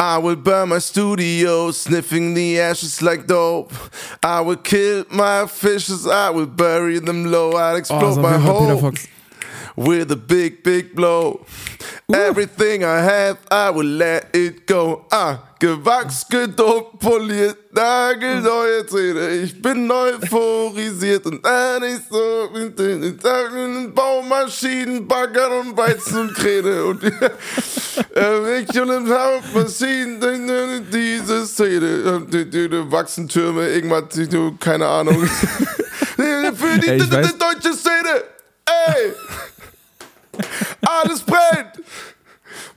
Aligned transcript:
I 0.00 0.16
would 0.16 0.44
burn 0.44 0.68
my 0.68 0.78
studio, 0.78 1.72
sniffing 1.72 2.34
the 2.34 2.60
ashes 2.60 3.02
like 3.02 3.26
dope. 3.26 3.72
I 4.22 4.40
would 4.40 4.62
kill 4.62 5.04
my 5.10 5.46
fishes, 5.48 6.06
I 6.06 6.30
would 6.30 6.56
bury 6.56 7.00
them 7.00 7.32
low. 7.32 7.52
I'd 7.54 7.76
explode 7.76 8.14
so 8.14 8.22
my 8.22 8.36
wie 8.38 8.46
bei 8.46 8.60
Peter 8.60 8.76
hope 8.76 8.94
with 9.76 10.12
a 10.12 10.16
big, 10.16 10.62
big 10.62 10.94
blow. 10.94 11.44
Everything 12.12 12.84
I 12.84 13.00
have, 13.00 13.38
I 13.50 13.70
would 13.70 13.86
let 13.86 14.30
it 14.34 14.66
go. 14.66 15.04
Ah, 15.10 15.47
gewachs, 15.58 16.26
gedopt, 16.28 16.98
poliert, 17.00 17.56
nagelneue 17.72 18.86
Zähne. 18.86 19.30
Ich 19.30 19.60
bin 19.60 19.90
euphorisiert 19.90 21.26
und 21.26 21.44
äh, 21.44 21.80
nicht 21.80 22.02
so 22.10 22.48
mit 22.52 22.78
den 22.78 23.18
Baumaschinen, 23.94 25.06
Bagger 25.06 25.60
und 25.60 25.76
Weizen 25.76 26.20
und 26.20 26.34
Kräne. 26.34 26.84
Und 26.88 27.02
äh, 27.02 28.60
ich 28.60 28.80
und 28.80 28.90
im 28.90 29.12
Hauptmaschinen, 29.12 30.86
diese 30.90 31.46
Szene. 31.46 32.22
Wachsen 32.90 33.28
Türme, 33.28 33.68
irgendwas, 33.68 34.04
keine 34.60 34.86
Ahnung. 34.86 35.26
Für 36.16 36.78
die 36.78 36.98
deutsche 36.98 37.74
Szene. 37.74 38.24
Ey! 38.66 39.12
Alles 40.82 41.20
brennt! 41.20 41.82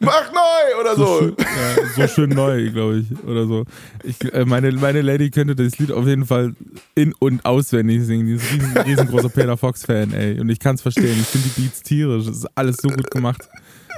Mach 0.03 0.31
neu 0.31 0.81
oder 0.81 0.95
so. 0.95 1.27
Ja, 1.37 1.85
so 1.95 2.07
schön 2.07 2.31
neu, 2.31 2.71
glaube 2.71 2.97
ich, 2.99 3.23
oder 3.23 3.45
so. 3.45 3.65
Ich, 4.03 4.21
äh, 4.33 4.45
meine, 4.45 4.71
meine 4.71 5.01
Lady 5.01 5.29
könnte 5.29 5.55
das 5.55 5.77
Lied 5.77 5.91
auf 5.91 6.05
jeden 6.07 6.25
Fall 6.25 6.53
in- 6.95 7.13
und 7.19 7.45
auswendig 7.45 8.03
singen. 8.05 8.25
Die 8.25 8.33
ist 8.33 8.51
riesen, 8.51 8.77
riesengroßer 8.77 9.29
Peter 9.29 9.57
Fox-Fan, 9.57 10.13
ey. 10.13 10.39
Und 10.39 10.49
ich 10.49 10.59
kann 10.59 10.75
es 10.75 10.81
verstehen. 10.81 11.17
Ich 11.19 11.27
finde 11.27 11.49
die 11.55 11.61
Beats 11.61 11.81
tierisch. 11.83 12.25
Das 12.25 12.37
ist 12.37 12.47
alles 12.55 12.77
so 12.81 12.89
gut 12.89 13.11
gemacht. 13.11 13.47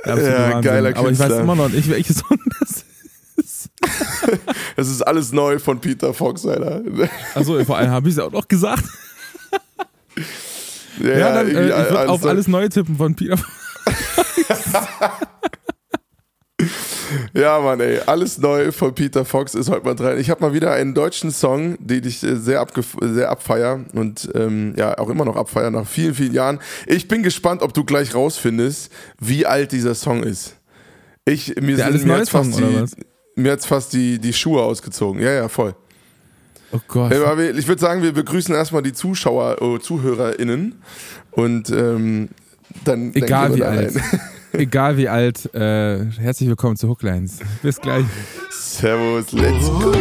Der 0.05 0.13
absolute 0.13 0.37
Ja, 0.41 0.61
geiler 0.61 0.97
Aber 0.97 1.09
ich 1.11 1.19
weiß 1.19 1.39
immer 1.39 1.55
noch 1.55 1.69
nicht, 1.69 1.89
welches 1.89 2.17
Song 2.17 2.37
das 2.59 2.83
ist. 3.37 3.69
Es 4.75 4.89
ist 4.89 5.01
alles 5.01 5.31
neu 5.31 5.59
von 5.59 5.79
Peter 5.79 6.13
Fox, 6.13 6.45
Alter. 6.45 6.81
Achso, 7.35 7.63
vor 7.63 7.77
allem 7.77 7.91
habe 7.91 8.09
ich 8.09 8.15
es 8.15 8.19
auch 8.19 8.31
noch 8.31 8.47
gesagt. 8.47 8.83
Ja, 11.01 11.17
Ja, 11.17 11.33
dann, 11.33 11.47
äh, 11.47 11.49
ich 11.49 11.55
würde 11.55 12.09
auf 12.09 12.25
alles 12.25 12.47
neu 12.47 12.67
tippen 12.69 12.97
von 12.97 13.15
Peter 13.15 13.37
Fox. 13.37 13.53
Ja, 17.33 17.59
Mann, 17.59 17.79
ey. 17.79 17.99
Alles 18.05 18.37
neu 18.37 18.71
von 18.71 18.93
Peter 18.93 19.25
Fox 19.25 19.55
ist 19.55 19.69
heute 19.69 19.85
mal 19.85 19.95
dran. 19.95 20.19
Ich 20.19 20.29
habe 20.29 20.41
mal 20.41 20.53
wieder 20.53 20.71
einen 20.71 20.93
deutschen 20.93 21.31
Song, 21.31 21.77
den 21.79 22.05
ich 22.05 22.23
äh, 22.23 22.35
sehr, 22.35 22.65
sehr 23.01 23.29
abfeier 23.29 23.85
und 23.93 24.29
ähm, 24.35 24.73
ja, 24.77 24.97
auch 24.97 25.09
immer 25.09 25.25
noch 25.25 25.35
abfeier 25.35 25.71
nach 25.71 25.87
vielen, 25.87 26.15
vielen 26.15 26.33
Jahren. 26.33 26.59
Ich 26.87 27.07
bin 27.07 27.23
gespannt, 27.23 27.61
ob 27.61 27.73
du 27.73 27.83
gleich 27.83 28.15
rausfindest, 28.15 28.91
wie 29.19 29.45
alt 29.45 29.71
dieser 29.71 29.95
Song 29.95 30.23
ist. 30.23 30.55
Ich, 31.25 31.55
mir 31.61 31.77
Der 31.77 31.91
sind 31.91 32.05
mir 32.05 32.17
hat's 32.17 32.29
fast, 32.29 32.57
die, 32.57 32.85
mir 33.35 33.51
hat's 33.53 33.65
fast 33.65 33.93
die, 33.93 34.19
die 34.19 34.33
Schuhe 34.33 34.61
ausgezogen. 34.61 35.21
Ja, 35.21 35.31
ja, 35.31 35.47
voll. 35.47 35.75
Oh 36.71 36.79
Gott. 36.87 37.11
Ich 37.13 37.67
würde 37.67 37.79
sagen, 37.79 38.01
wir 38.01 38.13
begrüßen 38.13 38.53
erstmal 38.53 38.81
die 38.81 38.93
Zuschauer, 38.93 39.61
oh, 39.61 39.77
ZuhörerInnen 39.77 40.81
und 41.31 41.69
ähm, 41.69 42.29
dann. 42.83 43.13
Egal 43.13 43.55
wie 43.55 43.63
alt. 43.63 43.93
Egal 44.53 44.97
wie 44.97 45.09
alt. 45.09 45.53
Äh, 45.55 46.05
herzlich 46.19 46.47
willkommen 46.47 46.75
zu 46.75 46.87
Hooklines. 46.87 47.39
Bis 47.63 47.81
gleich. 47.81 48.05
Servus, 48.51 49.31
let's 49.31 49.67
go. 49.67 49.91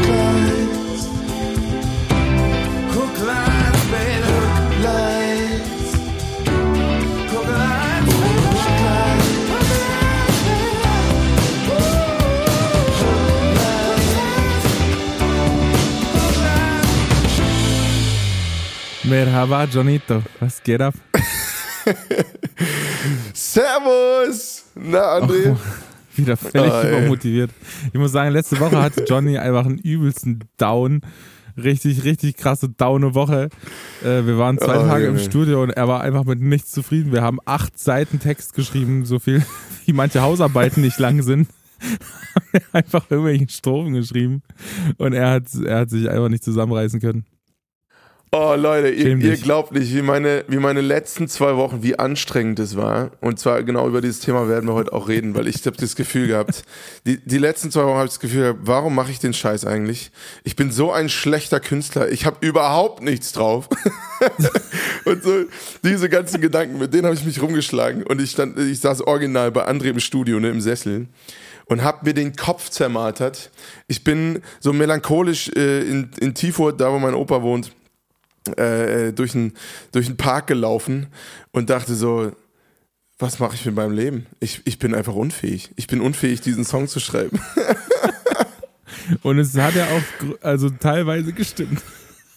Merhaba, 19.04 19.64
Jonito. 19.64 20.22
Was 20.40 20.62
geht 20.62 20.80
ab? 20.80 20.94
Servus! 23.34 24.64
Na, 24.74 25.18
André? 25.18 25.56
Wieder 26.16 26.36
völlig 26.36 26.72
ey. 26.72 26.88
übermotiviert. 26.98 27.50
Ich 27.92 27.98
muss 27.98 28.12
sagen, 28.12 28.32
letzte 28.32 28.60
Woche 28.60 28.80
hatte 28.82 29.04
Johnny 29.04 29.38
einfach 29.38 29.64
einen 29.64 29.78
übelsten 29.78 30.40
Down. 30.58 31.00
Richtig, 31.56 32.04
richtig 32.04 32.36
krasse 32.36 32.68
Downe 32.68 33.14
Woche. 33.14 33.48
Äh, 34.02 34.24
wir 34.26 34.38
waren 34.38 34.58
zwei 34.58 34.78
Oh, 34.78 34.86
Tage 34.86 35.06
im. 35.06 35.18
Studio 35.18 35.62
und 35.62 35.70
er 35.70 35.86
war 35.86 36.00
einfach 36.00 36.24
mit 36.24 36.40
nichts 36.40 36.70
zufrieden. 36.70 37.12
Wir 37.12 37.22
haben 37.22 37.38
acht 37.44 37.78
Seiten 37.78 38.20
Text 38.20 38.54
geschrieben, 38.54 39.04
so 39.04 39.18
viel 39.18 39.44
wie 39.86 39.92
manche 39.92 40.22
Hausarbeiten 40.22 40.82
nicht 40.82 40.98
lang 40.98 41.22
sind. 41.22 41.48
Einfach 42.72 43.10
irgendwelchen 43.10 43.48
Strophen 43.48 43.92
geschrieben 43.94 44.42
und 44.98 45.12
er 45.14 45.30
hat, 45.30 45.44
er 45.64 45.80
hat 45.80 45.90
sich 45.90 46.08
einfach 46.08 46.28
nicht 46.28 46.44
zusammenreißen 46.44 47.00
können. 47.00 47.26
Oh, 48.34 48.54
Leute, 48.56 48.88
ihr, 48.88 49.18
ihr 49.18 49.36
glaubt 49.36 49.72
nicht, 49.72 49.94
wie 49.94 50.00
meine, 50.00 50.46
wie 50.48 50.56
meine 50.56 50.80
letzten 50.80 51.28
zwei 51.28 51.54
Wochen, 51.56 51.82
wie 51.82 51.98
anstrengend 51.98 52.58
es 52.60 52.78
war. 52.78 53.10
Und 53.20 53.38
zwar 53.38 53.62
genau 53.62 53.86
über 53.86 54.00
dieses 54.00 54.20
Thema 54.20 54.48
werden 54.48 54.66
wir 54.66 54.72
heute 54.72 54.94
auch 54.94 55.08
reden, 55.08 55.34
weil 55.34 55.46
ich 55.48 55.66
habe 55.66 55.76
das 55.76 55.96
Gefühl 55.96 56.28
gehabt, 56.28 56.62
die, 57.04 57.18
die 57.18 57.36
letzten 57.36 57.70
zwei 57.70 57.84
Wochen 57.84 57.96
habe 57.96 58.06
ich 58.06 58.12
das 58.12 58.20
Gefühl 58.20 58.40
gehabt, 58.40 58.60
warum 58.62 58.94
mache 58.94 59.10
ich 59.10 59.18
den 59.18 59.34
Scheiß 59.34 59.66
eigentlich? 59.66 60.10
Ich 60.44 60.56
bin 60.56 60.70
so 60.70 60.90
ein 60.90 61.10
schlechter 61.10 61.60
Künstler, 61.60 62.08
ich 62.08 62.24
habe 62.24 62.38
überhaupt 62.40 63.02
nichts 63.02 63.32
drauf. 63.32 63.68
und 65.04 65.22
so 65.22 65.44
diese 65.84 66.08
ganzen 66.08 66.40
Gedanken, 66.40 66.78
mit 66.78 66.94
denen 66.94 67.04
habe 67.04 67.14
ich 67.14 67.26
mich 67.26 67.42
rumgeschlagen. 67.42 68.02
Und 68.02 68.18
ich 68.18 68.30
stand, 68.30 68.58
ich 68.58 68.80
saß 68.80 69.02
original 69.02 69.52
bei 69.52 69.68
André 69.68 69.90
im 69.90 70.00
Studio, 70.00 70.40
ne, 70.40 70.48
im 70.48 70.62
Sessel. 70.62 71.06
Und 71.66 71.84
hab 71.84 72.02
mir 72.02 72.14
den 72.14 72.34
Kopf 72.34 72.70
zermartert. 72.70 73.50
Ich 73.88 74.04
bin 74.04 74.40
so 74.58 74.72
melancholisch 74.72 75.50
äh, 75.54 75.82
in, 75.82 76.08
in 76.18 76.32
Tiefurt, 76.32 76.80
da 76.80 76.90
wo 76.90 76.98
mein 76.98 77.14
Opa 77.14 77.42
wohnt, 77.42 77.72
äh, 78.56 79.12
durch 79.12 79.34
einen 79.34 79.54
durch 79.92 80.06
einen 80.06 80.16
Park 80.16 80.46
gelaufen 80.46 81.06
und 81.52 81.70
dachte 81.70 81.94
so, 81.94 82.32
was 83.18 83.38
mache 83.38 83.54
ich 83.54 83.64
mit 83.64 83.76
meinem 83.76 83.92
Leben? 83.92 84.26
Ich, 84.40 84.62
ich 84.64 84.78
bin 84.78 84.94
einfach 84.94 85.14
unfähig. 85.14 85.70
Ich 85.76 85.86
bin 85.86 86.00
unfähig, 86.00 86.40
diesen 86.40 86.64
Song 86.64 86.88
zu 86.88 86.98
schreiben. 86.98 87.40
Und 89.22 89.38
es 89.38 89.56
hat 89.56 89.74
ja 89.74 89.86
auch 89.86 90.42
also 90.42 90.70
teilweise 90.70 91.32
gestimmt. 91.32 91.82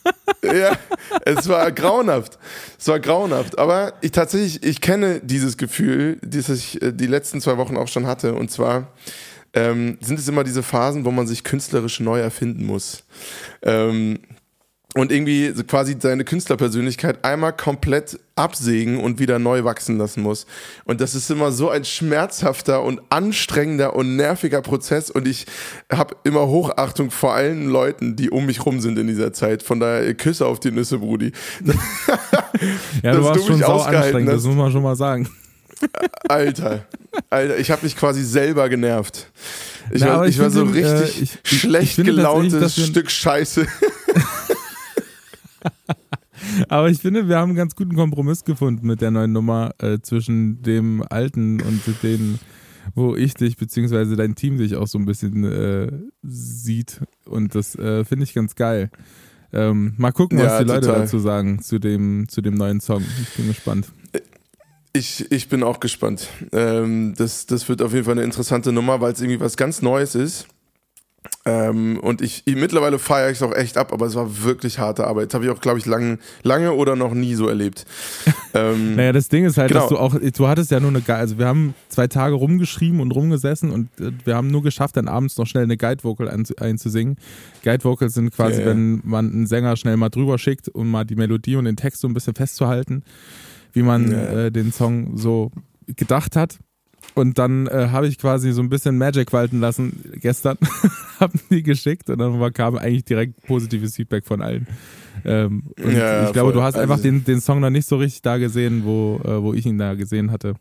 ja, 0.43 0.77
es 1.25 1.47
war 1.47 1.71
grauenhaft. 1.71 2.37
Es 2.77 2.87
war 2.87 2.99
grauenhaft. 2.99 3.57
Aber 3.57 3.93
ich 4.01 4.11
tatsächlich, 4.11 4.63
ich 4.63 4.81
kenne 4.81 5.21
dieses 5.21 5.57
Gefühl, 5.57 6.19
das 6.21 6.49
ich 6.49 6.81
äh, 6.81 6.91
die 6.91 7.07
letzten 7.07 7.41
zwei 7.41 7.57
Wochen 7.57 7.77
auch 7.77 7.87
schon 7.87 8.05
hatte. 8.05 8.35
Und 8.35 8.51
zwar 8.51 8.91
ähm, 9.53 9.97
sind 10.01 10.19
es 10.19 10.27
immer 10.27 10.43
diese 10.43 10.63
Phasen, 10.63 11.05
wo 11.05 11.11
man 11.11 11.27
sich 11.27 11.43
künstlerisch 11.43 11.99
neu 11.99 12.19
erfinden 12.19 12.65
muss. 12.65 13.03
Ähm, 13.63 14.19
und 14.97 15.11
irgendwie 15.11 15.51
quasi 15.67 15.97
seine 15.99 16.23
Künstlerpersönlichkeit 16.23 17.25
einmal 17.25 17.51
komplett 17.53 18.17
absägen 18.37 18.97
und 19.01 19.19
wieder 19.19 19.39
neu 19.39 19.65
wachsen 19.65 19.97
lassen 19.97 20.23
muss. 20.23 20.45
Und 20.85 21.01
das 21.01 21.15
ist 21.15 21.29
immer 21.29 21.51
so 21.51 21.69
ein 21.69 21.83
schmerzhafter 21.83 22.81
und 22.81 23.01
anstrengender 23.09 23.93
und 23.95 24.15
nerviger 24.15 24.61
Prozess. 24.61 25.11
Und 25.11 25.27
ich 25.27 25.45
habe 25.91 26.15
immer 26.23 26.47
Hochachtung 26.47 27.11
vor 27.11 27.33
allen 27.33 27.67
Leuten, 27.67 28.15
die 28.15 28.29
um 28.29 28.45
mich 28.45 28.65
rum 28.65 28.79
sind 28.79 28.97
in 28.97 29.07
dieser 29.07 29.33
Zeit. 29.33 29.63
Von 29.63 29.81
daher 29.81 30.13
Küsse 30.13 30.45
auf 30.45 30.61
die 30.61 30.71
Nüsse, 30.71 30.97
Brudi. 30.99 31.33
Ja, 33.03 33.11
du 33.11 33.23
warst 33.23 33.41
du 33.41 33.47
schon 33.47 33.59
sau 33.59 33.81
anstrengend, 33.81 34.29
das 34.29 34.35
hast. 34.37 34.45
muss 34.45 34.55
man 34.55 34.71
schon 34.71 34.83
mal 34.83 34.95
sagen. 34.95 35.29
Alter, 36.29 36.85
Alter, 37.29 37.57
ich 37.57 37.69
habe 37.69 37.83
mich 37.83 37.97
quasi 37.97 38.23
selber 38.23 38.69
genervt. 38.69 39.29
Ich 39.91 40.01
Na, 40.01 40.19
war, 40.19 40.25
ich 40.25 40.35
ich 40.35 40.41
war 40.41 40.49
so 40.49 40.61
äh, 40.65 40.69
richtig 40.69 41.21
ich- 41.21 41.21
ich- 41.21 41.39
ich 41.51 41.59
schlecht 41.59 41.97
tatsächlich, 41.97 42.15
gelauntes 42.15 42.81
Stück 42.85 43.11
Scheiße. 43.11 43.67
Aber 46.69 46.89
ich 46.89 46.99
finde, 46.99 47.27
wir 47.27 47.37
haben 47.37 47.49
einen 47.49 47.57
ganz 47.57 47.75
guten 47.75 47.95
Kompromiss 47.95 48.43
gefunden 48.43 48.87
mit 48.87 49.01
der 49.01 49.11
neuen 49.11 49.31
Nummer 49.31 49.71
äh, 49.79 49.99
zwischen 50.01 50.61
dem 50.61 51.03
alten 51.09 51.61
und 51.61 51.81
den, 52.03 52.39
wo 52.93 53.15
ich 53.15 53.33
dich 53.33 53.57
beziehungsweise 53.57 54.15
dein 54.15 54.35
Team 54.35 54.57
dich 54.57 54.75
auch 54.75 54.87
so 54.87 54.97
ein 54.97 55.05
bisschen 55.05 55.43
äh, 55.43 55.91
sieht. 56.23 57.01
Und 57.25 57.55
das 57.55 57.75
äh, 57.75 58.03
finde 58.03 58.23
ich 58.23 58.33
ganz 58.33 58.55
geil. 58.55 58.89
Ähm, 59.53 59.93
mal 59.97 60.11
gucken, 60.11 60.37
was 60.39 60.45
Ja, 60.47 60.59
die 60.63 60.67
Leute 60.67 60.87
total. 60.87 61.01
dazu 61.01 61.19
sagen 61.19 61.61
zu 61.61 61.79
dem, 61.79 62.27
zu 62.27 62.41
dem 62.41 62.55
neuen 62.55 62.81
Song. 62.81 63.03
Ich 63.21 63.29
bin 63.35 63.47
gespannt. 63.47 63.87
Ich, 64.91 65.29
ich 65.31 65.49
bin 65.49 65.63
auch 65.63 65.79
gespannt. 65.79 66.29
Ähm, 66.51 67.13
das, 67.17 67.45
das 67.45 67.67
wird 67.67 67.81
auf 67.81 67.93
jeden 67.93 68.05
Fall 68.05 68.13
eine 68.13 68.23
interessante 68.23 68.71
Nummer, 68.71 69.01
weil 69.01 69.13
es 69.13 69.21
irgendwie 69.21 69.39
was 69.39 69.57
ganz 69.57 69.81
Neues 69.81 70.15
ist. 70.15 70.47
Ähm, 71.47 71.99
und 71.99 72.21
ich, 72.21 72.41
ich 72.45 72.55
mittlerweile 72.55 72.97
feiere 72.97 73.29
ich 73.29 73.37
es 73.37 73.43
auch 73.43 73.53
echt 73.53 73.77
ab, 73.77 73.93
aber 73.93 74.07
es 74.07 74.15
war 74.15 74.43
wirklich 74.43 74.79
harte 74.79 75.05
Arbeit. 75.05 75.27
Das 75.27 75.35
habe 75.35 75.45
ich 75.45 75.51
auch, 75.51 75.61
glaube 75.61 75.77
ich, 75.77 75.85
lang, 75.85 76.17
lange 76.41 76.73
oder 76.73 76.95
noch 76.95 77.13
nie 77.13 77.35
so 77.35 77.47
erlebt. 77.47 77.85
ähm, 78.55 78.95
Naja, 78.95 79.11
das 79.11 79.29
Ding 79.29 79.45
ist 79.45 79.57
halt, 79.57 79.69
Genau. 79.69 79.81
dass 79.81 79.89
du 79.89 79.97
auch, 79.97 80.15
du 80.19 80.47
hattest 80.47 80.71
ja 80.71 80.79
nur 80.79 80.89
eine, 80.89 81.01
Gu- 81.01 81.11
also 81.13 81.37
wir 81.37 81.45
haben 81.45 81.75
zwei 81.89 82.07
Tage 82.07 82.33
rumgeschrieben 82.33 82.99
und 82.99 83.11
rumgesessen 83.11 83.69
und 83.69 83.89
äh, 83.99 84.11
wir 84.23 84.35
haben 84.35 84.47
nur 84.47 84.63
geschafft, 84.63 84.97
dann 84.97 85.07
abends 85.07 85.37
noch 85.37 85.45
schnell 85.45 85.63
eine 85.65 85.77
Guide-Vocal 85.77 86.29
einzu- 86.29 86.59
einzusingen. 86.59 87.17
Guide-Vocals 87.63 88.15
sind 88.15 88.31
quasi, 88.31 88.61
ja. 88.61 88.67
wenn 88.67 89.01
man 89.03 89.31
einen 89.31 89.45
Sänger 89.47 89.77
schnell 89.77 89.97
mal 89.97 90.09
drüber 90.09 90.39
schickt, 90.39 90.69
um 90.69 90.89
mal 90.89 91.03
die 91.05 91.15
Melodie 91.15 91.57
und 91.57 91.65
den 91.65 91.75
Text 91.75 92.01
so 92.01 92.07
ein 92.07 92.13
bisschen 92.15 92.33
festzuhalten, 92.33 93.03
wie 93.73 93.83
man 93.83 94.11
ja. 94.11 94.17
äh, 94.45 94.51
den 94.51 94.71
Song 94.71 95.15
so 95.17 95.51
gedacht 95.95 96.35
hat. 96.35 96.57
Und 97.13 97.37
dann 97.37 97.67
äh, 97.67 97.89
habe 97.91 98.07
ich 98.07 98.17
quasi 98.17 98.51
so 98.51 98.61
ein 98.61 98.69
bisschen 98.69 98.97
Magic 98.97 99.31
walten 99.31 99.59
lassen 99.59 100.11
gestern, 100.15 100.57
haben 101.19 101.39
die 101.49 101.63
geschickt 101.63 102.09
und 102.09 102.19
dann 102.19 102.53
kam 102.53 102.77
eigentlich 102.77 103.05
direkt 103.05 103.41
positives 103.43 103.95
Feedback 103.95 104.25
von 104.25 104.41
allen. 104.41 104.67
Ähm, 105.23 105.63
und 105.81 105.93
ja, 105.93 106.25
ich 106.25 106.33
glaube, 106.33 106.51
voll. 106.51 106.59
du 106.59 106.63
hast 106.63 106.75
einfach 106.75 106.95
also, 106.95 107.03
den, 107.03 107.23
den 107.23 107.39
Song 107.39 107.59
noch 107.61 107.69
nicht 107.69 107.87
so 107.87 107.97
richtig 107.97 108.21
da 108.21 108.37
gesehen, 108.37 108.83
wo, 108.83 109.21
äh, 109.23 109.41
wo 109.41 109.53
ich 109.53 109.65
ihn 109.65 109.77
da 109.77 109.93
gesehen 109.93 110.31
hatte. 110.31 110.55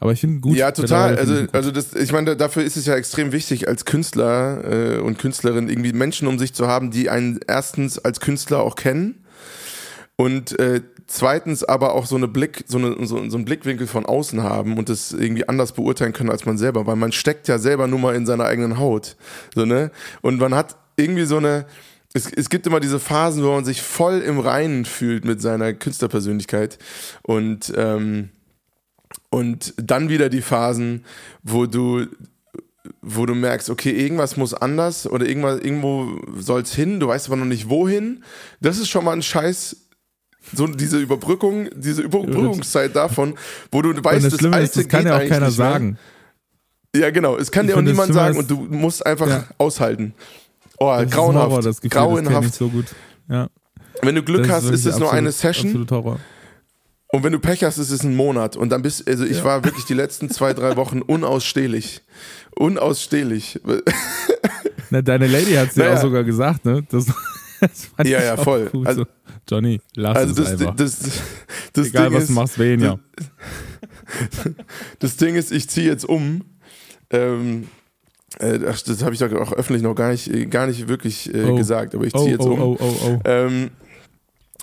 Aber 0.00 0.10
ich 0.10 0.20
finde 0.20 0.40
gut. 0.40 0.56
Ja, 0.56 0.72
total. 0.72 1.16
Also, 1.16 1.46
also 1.52 1.70
das, 1.70 1.94
ich 1.94 2.10
meine, 2.10 2.36
dafür 2.36 2.64
ist 2.64 2.76
es 2.76 2.86
ja 2.86 2.96
extrem 2.96 3.30
wichtig, 3.30 3.68
als 3.68 3.84
Künstler 3.84 4.96
äh, 4.96 4.98
und 4.98 5.20
Künstlerin 5.20 5.68
irgendwie 5.68 5.92
Menschen 5.92 6.26
um 6.26 6.40
sich 6.40 6.54
zu 6.54 6.66
haben, 6.66 6.90
die 6.90 7.08
einen 7.08 7.38
erstens 7.46 8.00
als 8.00 8.18
Künstler 8.18 8.62
auch 8.62 8.74
kennen 8.74 9.24
und 10.16 10.58
äh, 10.58 10.80
zweitens 11.12 11.62
aber 11.62 11.92
auch 11.94 12.06
so 12.06 12.16
eine 12.16 12.26
Blick, 12.26 12.64
so, 12.66 12.78
eine, 12.78 12.96
so, 13.06 13.28
so 13.28 13.36
einen 13.36 13.44
Blickwinkel 13.44 13.86
von 13.86 14.06
außen 14.06 14.42
haben 14.42 14.78
und 14.78 14.88
das 14.88 15.12
irgendwie 15.12 15.46
anders 15.46 15.72
beurteilen 15.72 16.14
können 16.14 16.30
als 16.30 16.46
man 16.46 16.56
selber, 16.56 16.86
weil 16.86 16.96
man 16.96 17.12
steckt 17.12 17.48
ja 17.48 17.58
selber 17.58 17.86
nur 17.86 17.98
mal 17.98 18.14
in 18.14 18.24
seiner 18.24 18.46
eigenen 18.46 18.78
Haut. 18.78 19.16
So, 19.54 19.66
ne? 19.66 19.90
Und 20.22 20.40
man 20.40 20.54
hat 20.54 20.76
irgendwie 20.96 21.26
so 21.26 21.36
eine, 21.36 21.66
es, 22.14 22.32
es 22.32 22.48
gibt 22.48 22.66
immer 22.66 22.80
diese 22.80 22.98
Phasen, 22.98 23.44
wo 23.44 23.52
man 23.52 23.66
sich 23.66 23.82
voll 23.82 24.20
im 24.20 24.38
Reinen 24.38 24.86
fühlt 24.86 25.26
mit 25.26 25.42
seiner 25.42 25.74
Künstlerpersönlichkeit. 25.74 26.78
Und, 27.22 27.70
ähm, 27.76 28.30
und 29.28 29.74
dann 29.76 30.08
wieder 30.08 30.30
die 30.30 30.42
Phasen, 30.42 31.04
wo 31.42 31.66
du 31.66 32.06
wo 33.00 33.26
du 33.26 33.34
merkst, 33.34 33.70
okay, 33.70 33.90
irgendwas 33.90 34.36
muss 34.36 34.54
anders 34.54 35.06
oder 35.06 35.24
irgendwas, 35.24 35.60
irgendwo 35.60 36.20
soll 36.36 36.62
es 36.62 36.74
hin, 36.74 36.98
du 36.98 37.06
weißt 37.06 37.28
aber 37.28 37.36
noch 37.36 37.44
nicht 37.44 37.68
wohin. 37.68 38.24
Das 38.60 38.78
ist 38.78 38.88
schon 38.88 39.04
mal 39.04 39.12
ein 39.12 39.22
Scheiß 39.22 39.76
so 40.54 40.66
diese 40.66 40.98
Überbrückung, 40.98 41.68
diese 41.74 42.02
Überbrückungszeit 42.02 42.94
davon, 42.96 43.34
wo 43.70 43.82
du 43.82 43.92
weißt, 44.02 44.26
das, 44.26 44.36
das 44.36 44.52
Alte 44.52 44.64
ist, 44.64 44.76
das 44.76 44.88
kann 44.88 45.06
ja 45.06 45.16
auch 45.16 45.28
keiner 45.28 45.50
sagen. 45.50 45.98
Ja, 46.94 47.10
genau, 47.10 47.36
es 47.36 47.50
kann 47.50 47.66
ich 47.66 47.72
dir 47.72 47.78
auch 47.78 47.82
niemand 47.82 48.12
sagen 48.12 48.36
und 48.36 48.50
du 48.50 48.56
musst 48.56 49.04
einfach 49.06 49.28
ja. 49.28 49.44
aushalten. 49.58 50.14
Oh, 50.78 50.94
das 50.98 51.10
grauenhaft. 51.10 51.50
Horror, 51.50 51.62
das 51.62 51.80
Gefühl, 51.80 52.00
grauenhaft. 52.00 52.48
Das 52.48 52.56
so 52.56 52.68
gut. 52.68 52.86
Ja. 53.28 53.48
Wenn 54.02 54.14
du 54.14 54.22
Glück 54.22 54.48
hast, 54.50 54.68
ist 54.68 54.84
es 54.84 54.98
nur 54.98 55.12
eine 55.12 55.32
Session. 55.32 55.86
Und 57.14 57.24
wenn 57.24 57.32
du 57.32 57.38
Pech 57.38 57.62
hast, 57.62 57.76
ist 57.76 57.90
es 57.90 58.02
ein 58.04 58.16
Monat. 58.16 58.56
Und 58.56 58.70
dann 58.70 58.80
bist, 58.82 59.06
also 59.06 59.24
ich 59.24 59.38
ja. 59.38 59.44
war 59.44 59.64
wirklich 59.64 59.84
die 59.84 59.94
letzten 59.94 60.30
zwei, 60.30 60.54
drei 60.54 60.76
Wochen 60.76 61.02
unausstehlich. 61.06 62.02
Unausstehlich. 62.56 63.60
Na, 64.90 65.02
deine 65.02 65.26
Lady 65.26 65.52
hat 65.52 65.68
es 65.68 65.76
naja. 65.76 65.90
ja 65.90 65.96
auch 65.96 66.02
sogar 66.02 66.24
gesagt, 66.24 66.64
ne? 66.64 66.82
Das, 66.90 67.06
das 67.60 67.88
ja, 68.04 68.22
ja, 68.22 68.36
voll. 68.36 68.70
Cool, 68.72 68.86
also, 68.86 69.02
so. 69.02 69.08
Johnny, 69.48 69.80
lass 69.96 70.16
also 70.16 70.42
es 70.42 70.50
das, 70.50 70.60
einfach. 70.60 70.76
Das, 70.76 70.98
das, 71.72 71.86
Egal, 71.88 72.08
Ding 72.08 72.16
was 72.16 72.22
ist, 72.24 72.28
du 72.28 72.34
machst, 72.34 72.58
wen 72.58 72.80
ja. 72.80 72.98
Das 74.98 75.16
Ding 75.16 75.34
ist, 75.34 75.52
ich 75.52 75.68
ziehe 75.68 75.86
jetzt 75.86 76.04
um. 76.04 76.42
Ähm, 77.10 77.68
äh, 78.38 78.58
das 78.58 79.02
habe 79.02 79.14
ich 79.14 79.20
doch 79.20 79.32
auch 79.32 79.52
öffentlich 79.52 79.82
noch 79.82 79.94
gar 79.94 80.10
nicht, 80.10 80.50
gar 80.50 80.66
nicht 80.66 80.88
wirklich 80.88 81.32
äh, 81.34 81.44
oh. 81.44 81.56
gesagt, 81.56 81.94
aber 81.94 82.04
ich 82.04 82.12
ziehe 82.12 82.24
oh, 82.24 82.28
jetzt 82.28 82.46
oh, 82.46 82.52
um. 82.52 82.60
Oh, 82.60 82.76
oh, 82.80 82.96
oh, 83.04 83.20
ähm, 83.24 83.70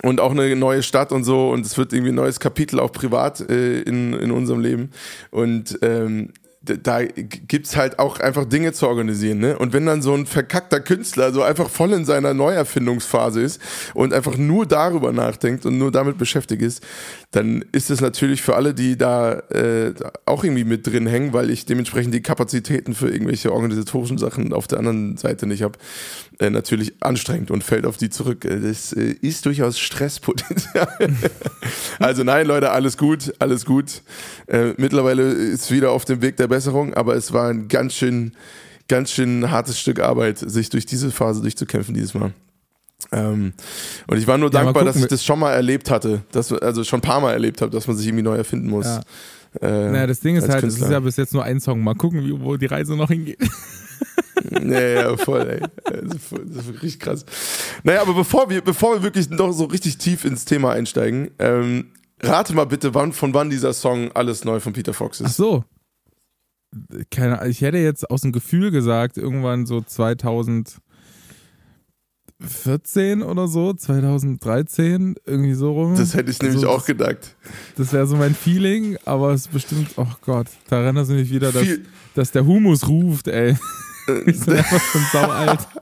und 0.02 0.20
auch 0.20 0.30
eine 0.30 0.56
neue 0.56 0.82
Stadt 0.82 1.12
und 1.12 1.24
so 1.24 1.50
und 1.50 1.66
es 1.66 1.76
wird 1.76 1.92
irgendwie 1.92 2.12
ein 2.12 2.16
neues 2.16 2.40
Kapitel 2.40 2.80
auch 2.80 2.92
privat 2.92 3.40
äh, 3.40 3.82
in, 3.82 4.14
in 4.14 4.30
unserem 4.30 4.60
Leben 4.60 4.90
und 5.30 5.78
ähm, 5.82 6.32
da 6.62 7.02
gibt's 7.04 7.74
halt 7.74 7.98
auch 7.98 8.20
einfach 8.20 8.44
Dinge 8.44 8.74
zu 8.74 8.86
organisieren, 8.86 9.38
ne? 9.38 9.58
Und 9.58 9.72
wenn 9.72 9.86
dann 9.86 10.02
so 10.02 10.12
ein 10.12 10.26
verkackter 10.26 10.80
Künstler 10.80 11.32
so 11.32 11.42
einfach 11.42 11.70
voll 11.70 11.94
in 11.94 12.04
seiner 12.04 12.34
Neuerfindungsphase 12.34 13.40
ist 13.40 13.62
und 13.94 14.12
einfach 14.12 14.36
nur 14.36 14.66
darüber 14.66 15.10
nachdenkt 15.12 15.64
und 15.64 15.78
nur 15.78 15.90
damit 15.90 16.18
beschäftigt 16.18 16.60
ist, 16.60 16.84
dann 17.30 17.64
ist 17.72 17.90
es 17.90 18.02
natürlich 18.02 18.42
für 18.42 18.56
alle, 18.56 18.74
die 18.74 18.98
da 18.98 19.38
äh, 19.50 19.94
auch 20.26 20.44
irgendwie 20.44 20.64
mit 20.64 20.86
drin 20.86 21.06
hängen, 21.06 21.32
weil 21.32 21.48
ich 21.48 21.64
dementsprechend 21.64 22.12
die 22.12 22.22
Kapazitäten 22.22 22.92
für 22.94 23.08
irgendwelche 23.08 23.52
organisatorischen 23.52 24.18
Sachen 24.18 24.52
auf 24.52 24.66
der 24.66 24.80
anderen 24.80 25.16
Seite 25.16 25.46
nicht 25.46 25.62
habe, 25.62 25.78
äh, 26.40 26.50
natürlich 26.50 26.92
anstrengend 27.00 27.50
und 27.50 27.64
fällt 27.64 27.86
auf 27.86 27.96
die 27.96 28.10
zurück. 28.10 28.44
Äh, 28.44 28.60
das 28.60 28.92
äh, 28.92 29.14
ist 29.22 29.46
durchaus 29.46 29.78
Stresspotenzial. 29.78 30.88
also 31.98 32.22
nein, 32.22 32.46
Leute, 32.46 32.70
alles 32.70 32.98
gut, 32.98 33.32
alles 33.38 33.64
gut. 33.64 34.02
Äh, 34.46 34.74
mittlerweile 34.76 35.22
ist 35.22 35.70
wieder 35.70 35.92
auf 35.92 36.04
dem 36.04 36.20
Weg 36.20 36.36
der 36.36 36.49
Besserung, 36.50 36.92
aber 36.92 37.14
es 37.14 37.32
war 37.32 37.48
ein 37.48 37.68
ganz 37.68 37.94
schön, 37.94 38.32
ganz 38.88 39.10
schön 39.10 39.50
hartes 39.50 39.80
Stück 39.80 40.00
Arbeit, 40.00 40.38
sich 40.38 40.68
durch 40.68 40.84
diese 40.84 41.10
Phase 41.10 41.40
durchzukämpfen 41.40 41.94
dieses 41.94 42.12
Mal. 42.12 42.32
Ähm, 43.12 43.54
und 44.06 44.18
ich 44.18 44.26
war 44.26 44.38
nur 44.38 44.52
ja, 44.52 44.62
dankbar, 44.62 44.84
dass 44.84 44.96
ich 44.96 45.06
das 45.06 45.24
schon 45.24 45.38
mal 45.38 45.52
erlebt 45.52 45.90
hatte, 45.90 46.22
dass, 46.32 46.52
also 46.52 46.84
schon 46.84 46.98
ein 46.98 47.02
paar 47.02 47.20
Mal 47.20 47.32
erlebt 47.32 47.62
habe, 47.62 47.70
dass 47.70 47.86
man 47.86 47.96
sich 47.96 48.06
irgendwie 48.06 48.24
neu 48.24 48.36
erfinden 48.36 48.68
muss. 48.68 48.84
Ja. 48.84 49.00
Äh, 49.60 49.90
naja, 49.90 50.06
das 50.06 50.20
Ding 50.20 50.36
ist 50.36 50.48
halt, 50.48 50.62
es 50.64 50.78
ist 50.78 50.90
ja 50.90 51.00
bis 51.00 51.16
jetzt 51.16 51.34
nur 51.34 51.42
ein 51.42 51.60
Song. 51.60 51.82
Mal 51.82 51.94
gucken, 51.94 52.24
wie, 52.24 52.40
wo 52.40 52.56
die 52.56 52.66
Reise 52.66 52.94
noch 52.96 53.08
hingeht. 53.08 53.38
ja, 54.50 54.80
ja, 54.80 55.16
voll, 55.16 55.40
ey. 55.48 55.60
Das 55.84 56.14
ist, 56.14 56.32
das 56.32 56.66
ist 56.66 56.82
richtig 56.82 57.00
krass. 57.00 57.24
Naja, 57.82 58.02
aber 58.02 58.14
bevor 58.14 58.48
wir, 58.48 58.62
bevor 58.62 58.94
wir 58.94 59.02
wirklich 59.02 59.28
noch 59.30 59.52
so 59.52 59.64
richtig 59.64 59.98
tief 59.98 60.24
ins 60.24 60.44
Thema 60.44 60.72
einsteigen, 60.72 61.30
ähm, 61.38 61.86
rate 62.22 62.54
mal 62.54 62.66
bitte, 62.66 62.94
wann, 62.94 63.12
von 63.12 63.34
wann 63.34 63.50
dieser 63.50 63.72
Song 63.72 64.12
Alles 64.12 64.44
neu 64.44 64.60
von 64.60 64.72
Peter 64.72 64.94
Fox 64.94 65.20
ist. 65.20 65.26
Ach 65.26 65.34
so. 65.34 65.64
Keine, 67.10 67.48
ich 67.48 67.62
hätte 67.62 67.78
jetzt 67.78 68.10
aus 68.10 68.20
dem 68.20 68.32
Gefühl 68.32 68.70
gesagt, 68.70 69.16
irgendwann 69.18 69.66
so 69.66 69.80
2000. 69.80 70.80
14 72.42 73.22
oder 73.22 73.48
so, 73.48 73.74
2013, 73.74 75.16
irgendwie 75.26 75.52
so 75.52 75.72
rum. 75.72 75.94
Das 75.94 76.14
hätte 76.14 76.30
ich 76.30 76.40
nämlich 76.40 76.64
also, 76.64 76.70
auch 76.70 76.86
gedacht. 76.86 77.36
Das 77.76 77.92
wäre 77.92 78.06
so 78.06 78.16
mein 78.16 78.34
Feeling, 78.34 78.96
aber 79.04 79.32
es 79.32 79.42
ist 79.42 79.52
bestimmt, 79.52 79.90
oh 79.96 80.06
Gott, 80.22 80.46
da 80.68 80.80
erinnert 80.80 81.08
du 81.08 81.12
mich 81.12 81.30
wieder, 81.30 81.52
dass, 81.52 81.66
dass 82.14 82.30
der 82.32 82.46
Humus 82.46 82.88
ruft, 82.88 83.28
ey. 83.28 83.56
ich 84.26 84.40
bin 84.40 84.54
einfach 84.56 84.80
schon 84.80 85.02
sau 85.12 85.28
alt. 85.30 85.60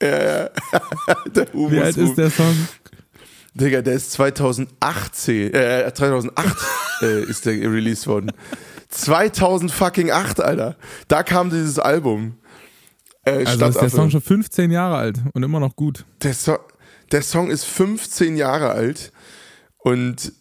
Ja, 0.00 0.44
ja. 0.44 0.50
der 1.34 1.52
Humus 1.52 1.72
Wie 1.72 1.80
alt 1.80 1.96
ruft. 1.96 2.10
ist 2.10 2.18
der 2.18 2.30
Song? 2.30 2.54
Digga, 3.54 3.82
der 3.82 3.94
ist 3.94 4.12
2018, 4.12 5.52
äh, 5.52 5.92
2008 5.92 6.56
äh, 7.02 7.22
ist 7.24 7.46
der 7.46 7.54
released 7.54 8.06
worden. 8.06 8.30
2000 8.88 9.70
fucking 9.70 10.10
8, 10.10 10.40
Alter. 10.40 10.76
Da 11.08 11.22
kam 11.22 11.50
dieses 11.50 11.78
Album. 11.78 12.38
Äh, 13.24 13.44
also 13.44 13.66
ist 13.66 13.80
der 13.80 13.90
Song 13.90 14.10
schon 14.10 14.20
15 14.20 14.70
Jahre 14.70 14.96
alt 14.96 15.18
und 15.34 15.42
immer 15.42 15.60
noch 15.60 15.76
gut. 15.76 16.04
Der, 16.22 16.34
so 16.34 16.56
der 17.12 17.22
Song 17.22 17.50
ist 17.50 17.64
15 17.64 18.36
Jahre 18.36 18.70
alt 18.70 19.12
und 19.78 20.32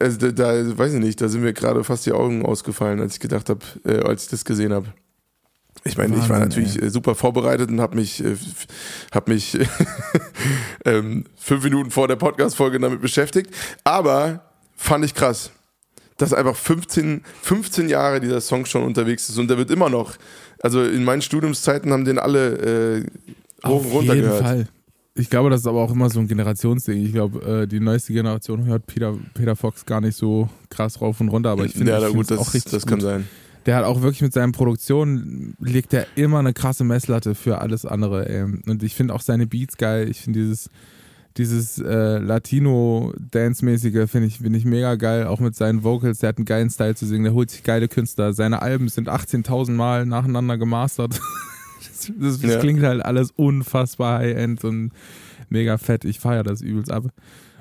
also 0.00 0.18
da, 0.18 0.32
da, 0.32 0.78
weiß 0.78 0.94
ich 0.94 1.00
nicht, 1.00 1.20
da 1.20 1.28
sind 1.28 1.42
mir 1.42 1.52
gerade 1.52 1.84
fast 1.84 2.06
die 2.06 2.12
Augen 2.12 2.44
ausgefallen, 2.44 3.00
als 3.00 3.14
ich 3.14 3.20
gedacht 3.20 3.48
habe, 3.48 3.60
äh, 3.84 4.00
als 4.00 4.24
ich 4.24 4.30
das 4.30 4.44
gesehen 4.44 4.72
habe. 4.72 4.92
Ich 5.84 5.96
meine, 5.96 6.16
ich 6.16 6.28
war 6.28 6.40
natürlich 6.40 6.80
ey. 6.80 6.88
Äh, 6.88 6.90
super 6.90 7.14
vorbereitet 7.14 7.70
und 7.70 7.80
habe 7.80 7.94
mich, 7.96 8.24
äh, 8.24 8.36
hab 9.12 9.28
mich 9.28 9.56
ähm, 10.84 11.24
fünf 11.36 11.62
Minuten 11.62 11.92
vor 11.92 12.08
der 12.08 12.16
Podcast-Folge 12.16 12.80
damit 12.80 13.00
beschäftigt. 13.00 13.54
Aber 13.84 14.52
fand 14.74 15.04
ich 15.04 15.14
krass, 15.14 15.52
dass 16.18 16.32
einfach 16.32 16.56
15, 16.56 17.22
15 17.42 17.88
Jahre 17.88 18.20
dieser 18.20 18.40
Song 18.40 18.64
schon 18.66 18.82
unterwegs 18.84 19.28
ist 19.28 19.38
und 19.38 19.48
der 19.48 19.58
wird 19.58 19.70
immer 19.70 19.90
noch 19.90 20.16
also 20.60 20.82
in 20.82 21.04
meinen 21.04 21.22
Studiumszeiten 21.22 21.92
haben 21.92 22.04
den 22.04 22.18
alle 22.18 22.98
äh, 22.98 23.66
hoch 23.66 23.84
und 23.84 23.90
runter 23.90 24.16
gehört. 24.16 24.42
Auf 24.42 24.50
jeden 24.50 24.64
Fall. 24.64 24.68
Ich 25.14 25.30
glaube, 25.30 25.48
das 25.48 25.60
ist 25.60 25.66
aber 25.66 25.80
auch 25.80 25.90
immer 25.90 26.10
so 26.10 26.20
ein 26.20 26.28
Generationsding. 26.28 27.04
Ich 27.06 27.12
glaube, 27.12 27.62
äh, 27.62 27.66
die 27.66 27.80
neueste 27.80 28.12
Generation 28.12 28.66
hört 28.66 28.86
Peter, 28.86 29.14
Peter 29.32 29.56
Fox 29.56 29.86
gar 29.86 30.02
nicht 30.02 30.16
so 30.16 30.48
krass 30.68 31.00
rauf 31.00 31.20
und 31.20 31.28
runter, 31.28 31.50
aber 31.50 31.64
ich 31.64 31.72
finde 31.72 31.92
ja, 31.92 32.08
gut, 32.08 32.30
das 32.30 32.38
auch 32.38 32.52
richtig 32.52 32.72
Das 32.72 32.82
gut. 32.82 32.90
kann 32.90 33.00
sein. 33.00 33.28
Der 33.64 33.76
hat 33.76 33.84
auch 33.84 34.02
wirklich 34.02 34.22
mit 34.22 34.32
seinen 34.32 34.52
Produktionen, 34.52 35.56
legt 35.58 35.92
er 35.94 36.06
immer 36.16 36.38
eine 36.38 36.52
krasse 36.52 36.84
Messlatte 36.84 37.34
für 37.34 37.60
alles 37.60 37.84
andere. 37.84 38.28
Ey. 38.28 38.42
Und 38.42 38.82
ich 38.82 38.94
finde 38.94 39.14
auch 39.14 39.22
seine 39.22 39.46
Beats 39.46 39.76
geil. 39.76 40.08
Ich 40.08 40.20
finde 40.20 40.40
dieses 40.40 40.68
dieses 41.36 41.78
äh, 41.78 42.18
Latino-Dance-mäßige 42.18 44.08
finde 44.10 44.28
ich, 44.28 44.38
find 44.38 44.56
ich 44.56 44.64
mega 44.64 44.94
geil, 44.94 45.26
auch 45.26 45.40
mit 45.40 45.54
seinen 45.54 45.84
Vocals. 45.84 46.20
Der 46.20 46.30
hat 46.30 46.38
einen 46.38 46.46
geilen 46.46 46.70
Style 46.70 46.94
zu 46.94 47.06
singen, 47.06 47.24
der 47.24 47.34
holt 47.34 47.50
sich 47.50 47.62
geile 47.62 47.88
Künstler. 47.88 48.32
Seine 48.32 48.62
Alben 48.62 48.88
sind 48.88 49.08
18.000 49.08 49.72
Mal 49.72 50.06
nacheinander 50.06 50.56
gemastert. 50.58 51.20
das, 51.78 52.12
das, 52.18 52.40
das 52.40 52.50
ja. 52.52 52.58
klingt 52.58 52.82
halt 52.82 53.04
alles 53.04 53.30
unfassbar 53.32 54.20
High-End 54.20 54.64
und 54.64 54.92
mega 55.48 55.78
fett. 55.78 56.04
Ich 56.04 56.20
feiere 56.20 56.42
das 56.42 56.62
übelst 56.62 56.90
ab. 56.90 57.04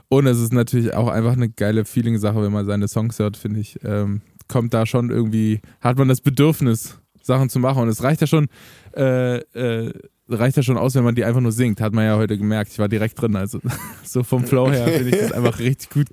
Und 0.07 0.27
es 0.27 0.39
ist 0.39 0.53
natürlich 0.53 0.93
auch 0.93 1.07
einfach 1.07 1.33
eine 1.33 1.49
geile 1.49 1.83
Feeling-Sache, 1.83 2.41
wenn 2.41 2.51
man 2.51 2.65
seine 2.65 2.87
Songs 2.87 3.19
hört, 3.19 3.37
finde 3.37 3.59
ich. 3.59 3.79
Ähm, 3.83 4.21
kommt 4.47 4.73
da 4.73 4.85
schon 4.85 5.09
irgendwie, 5.09 5.61
hat 5.81 5.97
man 5.97 6.07
das 6.07 6.21
Bedürfnis, 6.21 6.99
Sachen 7.21 7.49
zu 7.49 7.59
machen. 7.59 7.83
Und 7.83 7.89
es 7.89 8.03
reicht 8.03 8.21
ja 8.21 8.27
schon, 8.27 8.47
äh, 8.95 9.37
äh, 9.37 9.93
reicht 10.27 10.57
ja 10.57 10.63
schon 10.63 10.77
aus, 10.77 10.95
wenn 10.95 11.03
man 11.03 11.15
die 11.15 11.23
einfach 11.23 11.41
nur 11.41 11.51
singt. 11.51 11.81
Hat 11.81 11.93
man 11.93 12.05
ja 12.05 12.17
heute 12.17 12.37
gemerkt. 12.37 12.71
Ich 12.71 12.79
war 12.79 12.87
direkt 12.87 13.19
drin. 13.19 13.35
Also 13.35 13.59
so 14.03 14.23
vom 14.23 14.43
Flow 14.45 14.71
her 14.71 14.87
finde 14.97 15.09
ich 15.09 15.21
das 15.21 15.31
einfach 15.31 15.59
richtig 15.59 15.89
gut. 15.89 16.07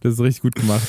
Das 0.00 0.14
ist 0.14 0.20
richtig 0.20 0.42
gut 0.42 0.54
gemacht. 0.54 0.86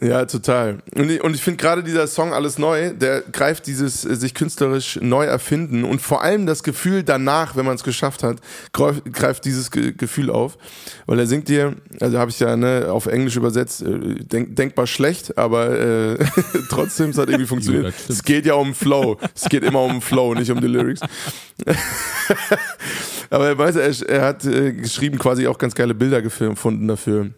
Ja, 0.00 0.24
total. 0.24 0.78
Und 0.96 1.08
ich, 1.08 1.22
und 1.22 1.34
ich 1.34 1.42
finde 1.42 1.58
gerade 1.58 1.84
dieser 1.84 2.08
Song 2.08 2.32
Alles 2.32 2.58
Neu, 2.58 2.92
der 2.92 3.20
greift 3.20 3.66
dieses 3.68 4.04
äh, 4.04 4.16
sich 4.16 4.34
künstlerisch 4.34 4.98
neu 5.00 5.24
erfinden 5.24 5.84
und 5.84 6.02
vor 6.02 6.22
allem 6.22 6.46
das 6.46 6.64
Gefühl 6.64 7.04
danach, 7.04 7.54
wenn 7.54 7.64
man 7.64 7.76
es 7.76 7.84
geschafft 7.84 8.24
hat, 8.24 8.38
greift, 8.72 9.04
greift 9.12 9.44
dieses 9.44 9.70
Ge 9.70 9.92
Gefühl 9.96 10.30
auf. 10.30 10.58
Weil 11.06 11.20
er 11.20 11.26
singt 11.26 11.48
dir, 11.48 11.76
also 12.00 12.18
habe 12.18 12.30
ich 12.30 12.40
ja 12.40 12.56
ne, 12.56 12.88
auf 12.90 13.06
Englisch 13.06 13.36
übersetzt, 13.36 13.82
äh, 13.82 14.16
denk, 14.24 14.56
denkbar 14.56 14.88
schlecht, 14.88 15.38
aber 15.38 15.70
äh, 15.78 16.18
trotzdem 16.68 17.10
es 17.10 17.18
hat 17.18 17.28
irgendwie 17.28 17.46
funktioniert. 17.54 17.94
es 18.08 18.24
geht 18.24 18.46
ja 18.46 18.54
um 18.54 18.74
Flow. 18.74 19.18
Es 19.32 19.48
geht 19.48 19.62
immer 19.62 19.82
um 19.82 20.02
Flow, 20.02 20.34
nicht 20.34 20.50
um 20.50 20.60
die 20.60 20.66
Lyrics. 20.66 21.00
aber 23.30 23.46
er, 23.46 23.58
weiß, 23.58 23.76
er, 23.76 24.08
er 24.08 24.22
hat 24.22 24.44
äh, 24.44 24.72
geschrieben 24.72 25.18
quasi 25.18 25.46
auch 25.46 25.56
ganz 25.56 25.74
geile 25.74 25.94
Bilder 25.94 26.20
gefunden 26.20 26.88
dafür 26.88 27.30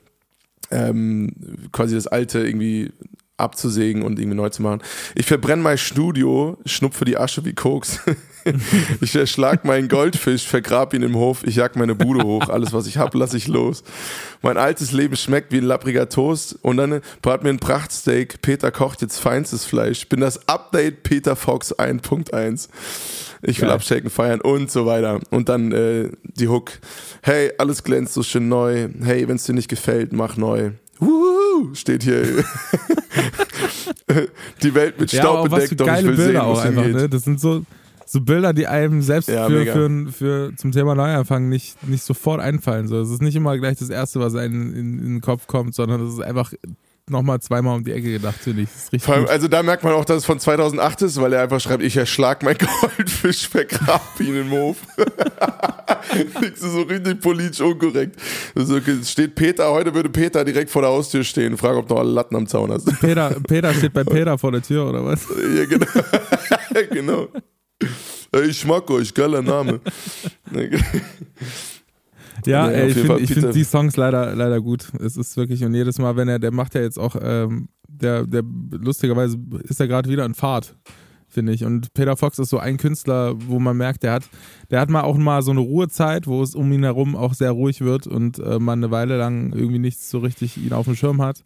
ähm, 0.71 1.33
quasi 1.73 1.95
das 1.95 2.07
alte 2.07 2.41
irgendwie 2.41 2.93
abzusägen 3.37 4.03
und 4.03 4.19
irgendwie 4.19 4.37
neu 4.37 4.49
zu 4.49 4.63
machen. 4.63 4.81
Ich 5.15 5.27
verbrenne 5.27 5.63
mein 5.63 5.79
Studio, 5.79 6.59
schnupfe 6.65 7.05
die 7.05 7.19
Asche 7.19 7.45
wie 7.45 7.53
Koks. 7.53 8.01
ich 9.01 9.15
erschlag 9.15 9.65
meinen 9.65 9.89
Goldfisch, 9.89 10.47
vergrab 10.47 10.95
ihn 10.95 11.03
im 11.03 11.17
Hof, 11.17 11.43
ich 11.45 11.57
jag 11.57 11.77
meine 11.77 11.95
Bude 11.95 12.25
hoch, 12.25 12.49
alles 12.49 12.73
was 12.73 12.87
ich 12.87 12.97
hab, 12.97 13.15
lass 13.15 13.35
ich 13.35 13.49
los. 13.49 13.83
Mein 14.41 14.57
altes 14.57 14.93
Leben 14.93 15.17
schmeckt 15.17 15.53
wie 15.53 15.59
ein 15.59 15.65
lappriger 15.65 16.09
Toast 16.09 16.59
und 16.63 16.77
dann 16.79 17.01
brat 17.23 17.43
mir 17.43 17.51
ein 17.51 17.59
Prachtsteak, 17.59 18.41
Peter 18.43 18.71
kocht 18.71 19.03
jetzt 19.03 19.19
feinstes 19.19 19.65
Fleisch, 19.65 20.09
bin 20.09 20.21
das 20.21 20.49
Update 20.49 21.03
Peter 21.03 21.37
Fox 21.37 21.75
1.1 21.75 22.69
ich 23.43 23.61
will 23.61 23.69
Geil. 23.69 23.77
abshaken, 23.77 24.11
feiern 24.11 24.41
und 24.41 24.71
so 24.71 24.87
weiter. 24.87 25.21
Und 25.31 25.49
dann 25.49 25.73
äh, 25.73 26.11
die 26.25 26.49
Hook. 26.49 26.73
Hey, 27.23 27.53
alles 27.59 27.85
glänzt 27.85 28.15
so 28.15 28.23
schön 28.23 28.49
neu. 28.49 28.89
Hey, 29.03 29.29
wenn 29.29 29.37
es 29.37 29.45
dir 29.45 29.53
nicht 29.53 29.69
gefällt, 29.69 30.13
mach 30.13 30.37
neu. 30.37 30.73
Wuhu, 30.99 31.75
steht 31.75 32.03
hier. 32.03 32.23
die 34.63 34.75
Welt 34.75 34.99
mit 34.99 35.11
Staub 35.11 35.45
ja, 35.45 35.57
bedeckt, 35.57 35.81
doch 35.81 35.87
ich 35.87 36.05
will 36.05 36.17
Bilder 36.17 36.25
sehen, 36.25 36.37
auch 36.41 36.65
einfach, 36.65 36.87
ne? 36.87 37.09
Das 37.09 37.25
sind 37.25 37.41
so, 37.41 37.65
so 38.07 38.21
Bilder, 38.21 38.53
die 38.53 38.67
einem 38.67 39.03
selbst 39.03 39.29
ja, 39.29 39.47
für, 39.47 39.67
für, 39.67 40.07
für, 40.13 40.57
zum 40.57 40.73
Thema 40.73 40.95
Neuanfang 40.95 41.49
nicht, 41.49 41.87
nicht 41.87 42.05
sofort 42.05 42.41
einfallen. 42.41 42.89
So, 42.89 43.01
es 43.01 43.11
ist 43.11 43.21
nicht 43.21 43.37
immer 43.37 43.59
gleich 43.59 43.79
das 43.79 43.91
Erste, 43.91 44.21
was 44.21 44.35
einem 44.35 44.75
in, 44.75 44.99
in 44.99 45.15
den 45.15 45.21
Kopf 45.21 45.47
kommt, 45.47 45.75
sondern 45.75 46.01
es 46.07 46.15
ist 46.15 46.23
einfach 46.23 46.53
nochmal 47.09 47.41
zweimal 47.41 47.77
um 47.77 47.85
die 47.85 47.93
Ecke 47.93 48.13
gedacht, 48.13 48.37
finde 48.41 48.63
ich. 48.63 49.09
Allem, 49.09 49.27
also 49.27 49.47
da 49.47 49.63
merkt 49.63 49.85
man 49.85 49.93
auch, 49.93 50.05
dass 50.05 50.19
es 50.19 50.25
von 50.25 50.41
2008 50.41 51.03
ist, 51.03 51.21
weil 51.21 51.33
er 51.33 51.43
einfach 51.43 51.61
schreibt, 51.61 51.83
ich 51.83 51.97
erschlag 51.97 52.43
mein 52.43 52.57
Goldfisch, 52.81 53.49
vergrab 53.49 54.19
ihn 54.19 54.37
im 54.37 54.51
Hof. 54.51 54.79
das 54.97 56.53
ist 56.53 56.61
so 56.61 56.83
richtig 56.83 57.21
politisch 57.21 57.61
unkorrekt. 57.61 58.21
Also 58.57 58.81
steht 59.05 59.37
Peter, 59.37 59.71
heute 59.71 59.95
würde 59.95 60.09
Peter 60.09 60.45
direkt 60.45 60.71
vor 60.71 60.83
der 60.83 60.91
Haustür 60.91 61.23
stehen 61.23 61.53
und 61.53 61.59
fragen, 61.59 61.79
ob 61.79 61.87
du 61.87 61.95
noch 61.95 62.01
alle 62.01 62.11
Latten 62.11 62.37
am 62.37 62.47
Zaun 62.49 62.73
hast. 62.73 62.87
Peter, 63.01 63.37
Peter 63.47 63.73
steht 63.73 63.93
bei 63.93 64.05
Peter 64.05 64.37
vor 64.37 64.51
der 64.51 64.63
Tür, 64.63 64.89
oder 64.89 65.05
was? 65.05 65.27
Ja, 65.55 65.65
genau. 65.65 65.87
genau. 66.91 67.29
Ich 68.45 68.65
mag 68.65 68.91
euch, 68.91 69.15
geiler 69.15 69.43
Name. 69.43 69.81
Ja, 72.47 72.69
ey, 72.69 72.89
ich 72.89 72.95
finde 72.95 73.27
find 73.27 73.55
die 73.55 73.65
Songs 73.65 73.97
leider, 73.97 74.35
leider 74.35 74.61
gut. 74.61 74.93
Es 75.01 75.17
ist 75.17 75.37
wirklich, 75.37 75.65
und 75.65 75.75
jedes 75.75 75.99
Mal, 75.99 76.17
wenn 76.17 76.29
er, 76.29 76.39
der 76.39 76.53
macht 76.53 76.75
ja 76.75 76.81
jetzt 76.81 76.99
auch, 76.99 77.17
ähm, 77.21 77.69
der, 77.89 78.27
der 78.27 78.43
lustigerweise 78.71 79.39
ist 79.65 79.81
er 79.81 79.89
gerade 79.89 80.09
wieder 80.09 80.25
in 80.25 80.35
Fahrt, 80.35 80.77
finde 81.29 81.53
ich. 81.53 81.65
Und 81.65 81.93
Peter 81.95 82.17
Fox 82.17 82.39
ist 82.39 82.51
so 82.51 82.59
ein 82.59 82.77
Künstler, 82.77 83.35
wo 83.49 83.59
man 83.59 83.77
merkt, 83.77 84.03
der 84.03 84.13
hat, 84.13 84.25
der 84.71 84.81
hat 84.81 84.91
mal 84.91 85.03
auch 85.03 85.17
mal 85.17 85.43
so 85.43 85.51
eine 85.51 85.61
Ruhezeit, 85.61 86.27
wo 86.27 86.43
es 86.43 86.55
um 86.55 86.71
ihn 86.73 86.85
herum 86.85 87.17
auch 87.17 87.35
sehr 87.35 87.51
ruhig 87.51 87.81
wird 87.81 88.07
und 88.07 88.39
äh, 88.39 88.59
man 88.59 88.79
eine 88.79 88.91
Weile 88.91 89.17
lang 89.17 89.53
irgendwie 89.53 89.79
nichts 89.79 90.11
so 90.11 90.19
richtig 90.19 90.57
ihn 90.57 90.73
auf 90.73 90.87
dem 90.87 90.97
Schirm 90.97 91.23
hat. 91.23 91.43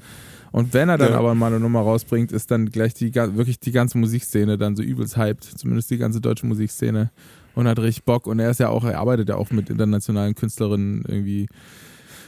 Und 0.53 0.75
wenn 0.75 0.89
er 0.89 0.99
dann 0.99 1.13
ja. 1.13 1.19
aber 1.19 1.35
mal 1.35 1.47
eine 1.47 1.61
Nummer 1.61 1.81
rausbringt, 1.81 2.33
ist 2.33 2.51
dann 2.51 2.67
gleich 2.67 2.93
die 2.95 3.15
wirklich 3.15 3.61
die 3.61 3.71
ganze 3.71 3.99
Musikszene 3.99 4.59
dann 4.59 4.75
so 4.75 4.83
übelst 4.83 5.17
hyped, 5.17 5.45
zumindest 5.45 5.91
die 5.91 5.99
ganze 5.99 6.21
deutsche 6.21 6.47
Musikszene 6.47 7.11
und 7.55 7.69
hat 7.69 7.79
richtig 7.79 8.05
Bock. 8.05 8.27
Und 8.27 8.39
er 8.39 8.51
ist 8.51 8.61
ja 8.61 8.69
auch, 8.69 8.85
er 8.85 8.99
arbeitet 8.99 9.29
ja 9.29 9.37
auch 9.37 9.51
mit 9.51 9.71
internationalen 9.71 10.35
Künstlerinnen 10.35 11.05
irgendwie 11.07 11.49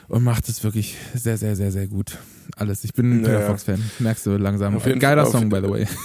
und 0.08 0.24
macht 0.24 0.48
es 0.48 0.62
wirklich 0.64 0.96
sehr, 1.14 1.36
sehr, 1.36 1.56
sehr, 1.56 1.72
sehr 1.72 1.86
gut. 1.86 2.18
Alles. 2.56 2.84
Ich 2.84 2.92
bin 2.92 3.10
ein 3.10 3.22
Peter 3.22 3.40
ja. 3.40 3.46
Fox-Fan. 3.46 3.82
Merkst 3.98 4.26
du 4.26 4.36
langsam. 4.36 4.78
Geiler 4.98 5.26
Song, 5.26 5.48
by 5.48 5.60
the 5.62 5.70
way. 5.70 5.86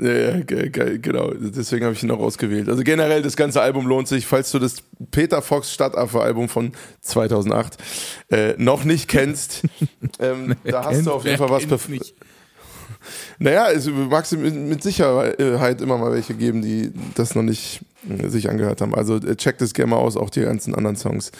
Ja, 0.00 0.12
ja 0.12 0.40
geil, 0.40 0.98
genau. 1.00 1.32
Deswegen 1.34 1.84
habe 1.84 1.94
ich 1.94 2.02
ihn 2.02 2.10
auch 2.10 2.20
ausgewählt. 2.20 2.68
Also 2.68 2.82
generell, 2.84 3.20
das 3.22 3.36
ganze 3.36 3.60
Album 3.60 3.86
lohnt 3.86 4.06
sich. 4.06 4.26
Falls 4.26 4.50
du 4.52 4.58
das 4.58 4.76
Peter 5.10 5.42
Fox 5.42 5.72
Stadtaffe-Album 5.72 6.48
von 6.48 6.72
2008 7.00 7.76
äh, 8.30 8.54
noch 8.58 8.84
nicht 8.84 9.08
kennst, 9.08 9.62
ähm, 10.20 10.54
da 10.64 10.84
hast 10.84 11.04
du 11.04 11.12
auf 11.12 11.24
jeden 11.24 11.38
Fall 11.38 11.50
was. 11.50 11.88
Nicht. 11.88 12.14
Naja, 13.38 13.70
es 13.70 13.88
mag 13.88 14.24
es 14.24 14.32
mit 14.32 14.82
Sicherheit 14.82 15.80
immer 15.80 15.96
mal 15.96 16.12
welche 16.12 16.34
geben, 16.34 16.60
die 16.62 16.92
das 17.14 17.34
noch 17.34 17.42
nicht 17.42 17.80
äh, 18.08 18.28
sich 18.28 18.50
angehört 18.50 18.80
haben. 18.80 18.94
Also 18.94 19.16
äh, 19.16 19.36
checkt 19.36 19.62
es 19.62 19.74
gerne 19.74 19.90
mal 19.90 19.96
aus, 19.96 20.16
auch 20.16 20.30
die 20.30 20.40
ganzen 20.40 20.74
anderen 20.74 20.96
Songs. 20.96 21.30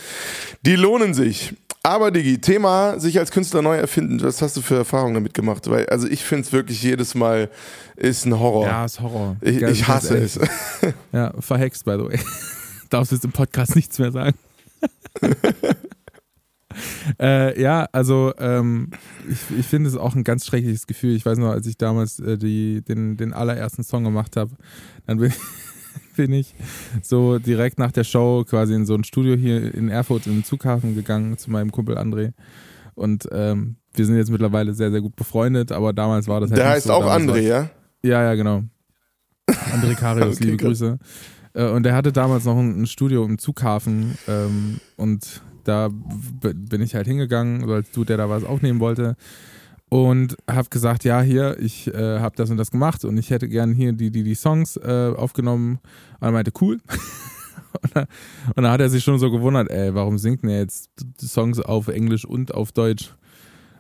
Die 0.65 0.77
lohnen 0.77 1.15
sich. 1.15 1.55
Aber 1.83 2.11
Digi, 2.11 2.39
Thema 2.39 2.99
sich 2.99 3.19
als 3.19 3.31
Künstler 3.31 3.63
neu 3.63 3.77
erfinden. 3.77 4.21
Was 4.23 4.43
hast 4.43 4.57
du 4.57 4.63
für 4.63 4.77
Erfahrungen 4.77 5.15
damit 5.15 5.33
gemacht? 5.33 5.71
Weil, 5.71 5.87
also 5.87 6.07
ich 6.07 6.25
finde 6.25 6.43
es 6.43 6.53
wirklich 6.53 6.83
jedes 6.83 7.15
Mal 7.15 7.49
ist 7.97 8.27
ein 8.27 8.39
Horror. 8.39 8.67
Ja, 8.67 8.85
ist 8.85 9.01
Horror. 9.01 9.37
Ich, 9.41 9.63
ich 9.63 9.89
hasse 9.89 10.19
es. 10.19 10.39
Ja, 11.13 11.33
verhext, 11.41 11.85
by 11.85 11.93
the 11.93 12.05
way. 12.05 12.19
Darfst 12.91 13.13
jetzt 13.13 13.25
im 13.25 13.33
Podcast 13.33 13.75
nichts 13.75 13.99
mehr 13.99 14.13
sagen. 14.13 14.37
äh, 17.21 17.61
ja, 17.61 17.89
also 17.93 18.33
ähm, 18.39 18.91
ich, 19.29 19.59
ich 19.59 19.67
finde 19.67 19.89
es 19.89 19.97
auch 19.97 20.15
ein 20.15 20.25
ganz 20.25 20.47
schreckliches 20.47 20.87
Gefühl. 20.87 21.15
Ich 21.15 21.25
weiß 21.25 21.39
noch, 21.39 21.51
als 21.51 21.67
ich 21.67 21.77
damals 21.77 22.19
äh, 22.21 22.39
die, 22.39 22.83
den, 22.83 23.17
den 23.17 23.33
allerersten 23.33 23.83
Song 23.83 24.05
gemacht 24.05 24.37
habe, 24.37 24.53
dann 25.07 25.19
bin 25.19 25.29
ich 25.31 25.37
bin 26.17 26.33
ich 26.33 26.55
so 27.03 27.39
direkt 27.39 27.79
nach 27.79 27.93
der 27.93 28.05
Show 28.05 28.45
quasi 28.49 28.75
in 28.75 28.87
so 28.87 28.95
ein 28.95 29.05
Studio 29.05 29.37
hier 29.37 29.75
in 29.75 29.89
Erfurt 29.89 30.27
in 30.27 30.35
den 30.35 30.45
Zughafen 30.45 30.95
gegangen 30.95 31.39
zu 31.39 31.51
meinem 31.51 31.71
Kumpel 31.71 31.97
André. 31.97 32.33
Und 32.95 33.29
ähm, 33.31 33.77
wir 33.95 34.05
sind 34.05 34.17
jetzt 34.17 34.31
mittlerweile 34.31 34.75
sehr, 34.75 34.91
sehr 34.91 35.01
gut 35.01 35.17
befreundet, 35.17 35.73
aber 35.73 35.93
damals 35.93 36.27
war 36.27 36.41
das 36.41 36.51
halt. 36.51 36.59
Der 36.59 36.69
heißt 36.69 36.87
so, 36.87 36.93
auch 36.93 37.07
André, 37.07 37.41
ja? 37.41 37.71
Ja, 38.03 38.23
ja, 38.23 38.35
genau. 38.35 38.65
André 39.49 39.95
Karius, 39.95 40.37
okay, 40.37 40.45
liebe. 40.45 40.57
Grüße. 40.57 40.99
Äh, 41.55 41.71
und 41.71 41.87
er 41.87 41.95
hatte 41.95 42.13
damals 42.13 42.45
noch 42.45 42.59
ein, 42.59 42.87
Studio 42.87 43.25
im 43.25 43.39
Zughafen 43.39 44.17
ähm, 44.29 44.81
und 44.97 45.43
da 45.69 45.91
bin 45.91 46.81
ich 46.81 46.95
halt 46.95 47.07
hingegangen, 47.07 47.69
weil 47.69 47.85
du, 47.93 48.05
der 48.05 48.17
da 48.17 48.31
was 48.31 48.45
aufnehmen 48.45 48.81
wollte 48.81 49.17
und 49.89 50.37
habe 50.49 50.69
gesagt, 50.69 51.05
ja, 51.05 51.21
hier, 51.23 51.59
ich 51.61 51.89
äh, 51.89 52.21
habe 52.21 52.37
das 52.37 52.51
und 52.51 52.57
das 52.57 52.71
gemacht 52.71 53.05
und 53.05 53.17
ich 53.17 53.31
hätte 53.31 53.49
gern 53.49 53.73
hier 53.73 53.93
die, 53.93 54.11
die, 54.11 54.23
die 54.23 54.35
Songs 54.35 54.77
äh, 54.77 55.13
aufgenommen. 55.17 55.79
Und 56.21 56.29
er 56.29 56.33
meinte, 56.33 56.53
cool. 56.61 56.79
und, 57.83 57.97
dann, 57.97 58.07
und 58.55 58.63
dann 58.63 58.73
hat 58.73 58.81
er 58.81 58.91
sich 58.91 59.03
schon 59.03 59.19
so 59.19 59.31
gewundert, 59.31 59.71
ey, 59.71 59.95
warum 59.95 60.19
singt 60.19 60.45
er 60.45 60.59
jetzt 60.59 60.91
Songs 61.21 61.61
auf 61.61 61.89
Englisch 61.89 62.25
und 62.25 62.55
auf 62.55 62.73
Deutsch? 62.73 63.15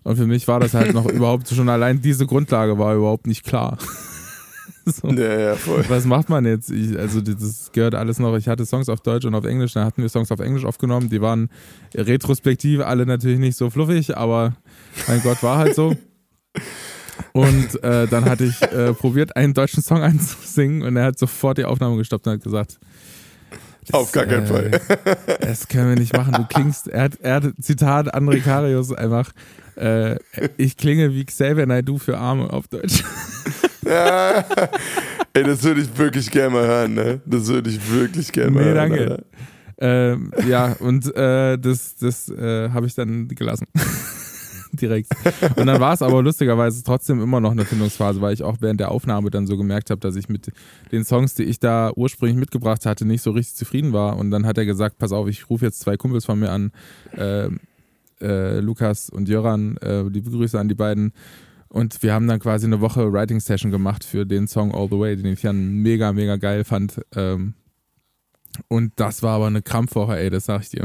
Und 0.02 0.16
für 0.16 0.26
mich 0.26 0.48
war 0.48 0.60
das 0.60 0.74
halt 0.74 0.94
noch 0.94 1.06
überhaupt 1.10 1.48
schon 1.48 1.68
allein 1.68 2.00
diese 2.00 2.26
Grundlage 2.26 2.78
war 2.78 2.94
überhaupt 2.94 3.26
nicht 3.26 3.44
klar. 3.44 3.76
so. 4.86 5.08
Ja, 5.08 5.38
ja, 5.38 5.54
voll. 5.54 5.84
Was 5.88 6.04
macht 6.04 6.28
man 6.28 6.44
jetzt? 6.44 6.70
Ich, 6.70 6.98
also 6.98 7.20
das 7.20 7.70
gehört 7.72 7.94
alles 7.94 8.18
noch. 8.18 8.36
Ich 8.36 8.48
hatte 8.48 8.66
Songs 8.66 8.88
auf 8.88 9.00
Deutsch 9.00 9.24
und 9.24 9.34
auf 9.34 9.44
Englisch, 9.44 9.72
dann 9.74 9.84
hatten 9.84 10.02
wir 10.02 10.08
Songs 10.08 10.30
auf 10.32 10.40
Englisch 10.40 10.64
aufgenommen. 10.64 11.08
Die 11.08 11.20
waren 11.20 11.50
retrospektiv 11.94 12.80
alle 12.80 13.06
natürlich 13.06 13.38
nicht 13.38 13.56
so 13.56 13.70
fluffig, 13.70 14.16
aber 14.16 14.56
mein 15.06 15.22
Gott, 15.22 15.42
war 15.42 15.58
halt 15.58 15.74
so. 15.74 15.94
Und 17.32 17.82
äh, 17.82 18.06
dann 18.06 18.24
hatte 18.24 18.44
ich 18.44 18.62
äh, 18.62 18.94
probiert, 18.94 19.36
einen 19.36 19.54
deutschen 19.54 19.82
Song 19.82 20.02
einzusingen 20.02 20.82
und 20.82 20.96
er 20.96 21.04
hat 21.06 21.18
sofort 21.18 21.58
die 21.58 21.64
Aufnahme 21.64 21.96
gestoppt 21.96 22.26
und 22.26 22.34
hat 22.34 22.42
gesagt, 22.42 22.78
auf 23.92 24.12
gar 24.12 24.26
keinen 24.26 24.44
äh, 24.44 24.46
Fall. 24.46 24.80
Das 25.40 25.68
können 25.68 25.90
wir 25.90 25.96
nicht 25.96 26.12
machen. 26.12 26.34
Du 26.34 26.44
klingst, 26.44 26.88
er 26.88 27.04
hat, 27.04 27.20
er 27.20 27.34
hat 27.36 27.44
Zitat 27.60 28.14
André 28.14 28.42
Karius 28.42 28.92
einfach, 28.92 29.32
äh, 29.76 30.16
ich 30.56 30.76
klinge 30.76 31.14
wie 31.14 31.24
Xavier 31.24 31.66
Naidoo 31.66 31.98
für 31.98 32.18
Arme 32.18 32.52
auf 32.52 32.68
Deutsch. 32.68 33.02
Ja. 33.88 34.44
Ey, 35.32 35.44
das 35.44 35.62
würde 35.62 35.80
ich 35.80 35.98
wirklich 35.98 36.30
gerne 36.30 36.50
mal 36.50 36.66
hören, 36.66 36.94
ne? 36.94 37.20
Das 37.26 37.46
würde 37.46 37.70
ich 37.70 37.92
wirklich 37.92 38.32
gerne 38.32 38.50
mal 38.50 38.64
nee, 38.64 38.70
hören. 38.70 38.90
Danke. 38.90 39.24
Ähm, 39.80 40.32
ja, 40.48 40.76
und 40.80 41.14
äh, 41.14 41.56
das, 41.56 41.96
das 41.96 42.28
äh, 42.28 42.70
habe 42.70 42.86
ich 42.86 42.94
dann 42.94 43.28
gelassen. 43.28 43.66
Direkt. 44.72 45.08
Und 45.56 45.66
dann 45.66 45.80
war 45.80 45.94
es 45.94 46.02
aber 46.02 46.22
lustigerweise 46.22 46.82
trotzdem 46.84 47.22
immer 47.22 47.40
noch 47.40 47.52
eine 47.52 47.64
Findungsphase, 47.64 48.20
weil 48.20 48.34
ich 48.34 48.42
auch 48.42 48.56
während 48.60 48.80
der 48.80 48.90
Aufnahme 48.90 49.30
dann 49.30 49.46
so 49.46 49.56
gemerkt 49.56 49.90
habe, 49.90 50.00
dass 50.00 50.14
ich 50.16 50.28
mit 50.28 50.52
den 50.92 51.04
Songs, 51.04 51.34
die 51.34 51.44
ich 51.44 51.58
da 51.58 51.90
ursprünglich 51.94 52.36
mitgebracht 52.36 52.84
hatte, 52.84 53.06
nicht 53.06 53.22
so 53.22 53.30
richtig 53.30 53.56
zufrieden 53.56 53.92
war. 53.92 54.16
Und 54.18 54.30
dann 54.30 54.44
hat 54.44 54.58
er 54.58 54.66
gesagt, 54.66 54.98
pass 54.98 55.12
auf, 55.12 55.28
ich 55.28 55.48
rufe 55.48 55.64
jetzt 55.64 55.80
zwei 55.80 55.96
Kumpels 55.96 56.26
von 56.26 56.38
mir 56.38 56.50
an, 56.50 56.72
äh, 57.16 57.48
äh, 58.20 58.60
Lukas 58.60 59.08
und 59.10 59.28
Jöran, 59.28 59.76
äh, 59.78 60.02
liebe 60.02 60.30
Grüße 60.30 60.58
an 60.58 60.68
die 60.68 60.74
beiden. 60.74 61.12
Und 61.68 62.02
wir 62.02 62.14
haben 62.14 62.26
dann 62.26 62.40
quasi 62.40 62.66
eine 62.66 62.80
Woche 62.80 63.12
Writing 63.12 63.40
Session 63.40 63.70
gemacht 63.70 64.04
für 64.04 64.24
den 64.24 64.48
Song 64.48 64.74
All 64.74 64.88
the 64.90 64.98
Way, 64.98 65.16
den 65.16 65.26
ich 65.26 65.42
dann 65.42 65.82
mega, 65.82 66.12
mega 66.12 66.36
geil 66.36 66.64
fand. 66.64 67.00
Ähm, 67.14 67.54
und 68.68 68.92
das 68.96 69.22
war 69.22 69.36
aber 69.36 69.46
eine 69.46 69.62
Krampfwoche, 69.62 70.18
ey, 70.18 70.30
das 70.30 70.46
sag 70.46 70.62
ich 70.62 70.70
dir. 70.70 70.84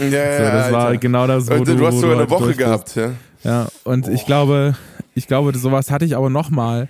Ja, 0.00 0.06
ja, 0.06 0.36
so, 0.38 0.44
das 0.44 0.72
war 0.72 0.96
genau 0.96 1.26
das, 1.26 1.48
wo 1.48 1.62
du, 1.62 1.76
du 1.76 1.86
hast 1.86 2.00
sogar 2.00 2.18
eine 2.18 2.30
Woche 2.30 2.54
gehabt, 2.54 2.96
ja. 2.96 3.12
Ja, 3.44 3.68
und 3.84 4.08
oh. 4.08 4.10
ich 4.10 4.24
glaube, 4.24 4.74
ich 5.14 5.26
glaube, 5.26 5.56
sowas 5.56 5.90
hatte 5.90 6.06
ich 6.06 6.16
aber 6.16 6.30
nochmal, 6.30 6.88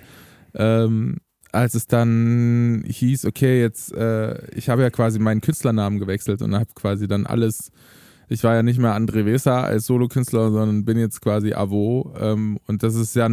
ähm, 0.55 1.17
als 1.51 1.73
es 1.75 1.87
dann 1.87 2.83
hieß, 2.87 3.25
okay, 3.25 3.61
jetzt, 3.61 3.93
äh, 3.93 4.37
ich 4.53 4.69
habe 4.69 4.81
ja 4.81 4.89
quasi 4.89 5.19
meinen 5.19 5.41
Künstlernamen 5.41 5.99
gewechselt 5.99 6.41
und 6.41 6.55
habe 6.55 6.67
quasi 6.75 7.07
dann 7.07 7.25
alles, 7.25 7.71
ich 8.29 8.43
war 8.43 8.55
ja 8.55 8.63
nicht 8.63 8.79
mehr 8.79 8.95
André 8.95 9.25
Weser 9.25 9.63
als 9.63 9.85
Solokünstler, 9.85 10.51
sondern 10.51 10.85
bin 10.85 10.97
jetzt 10.97 11.21
quasi 11.21 11.53
Avo. 11.53 12.13
Ähm, 12.19 12.59
und 12.67 12.83
das 12.83 12.95
ist 12.95 13.15
ja 13.15 13.29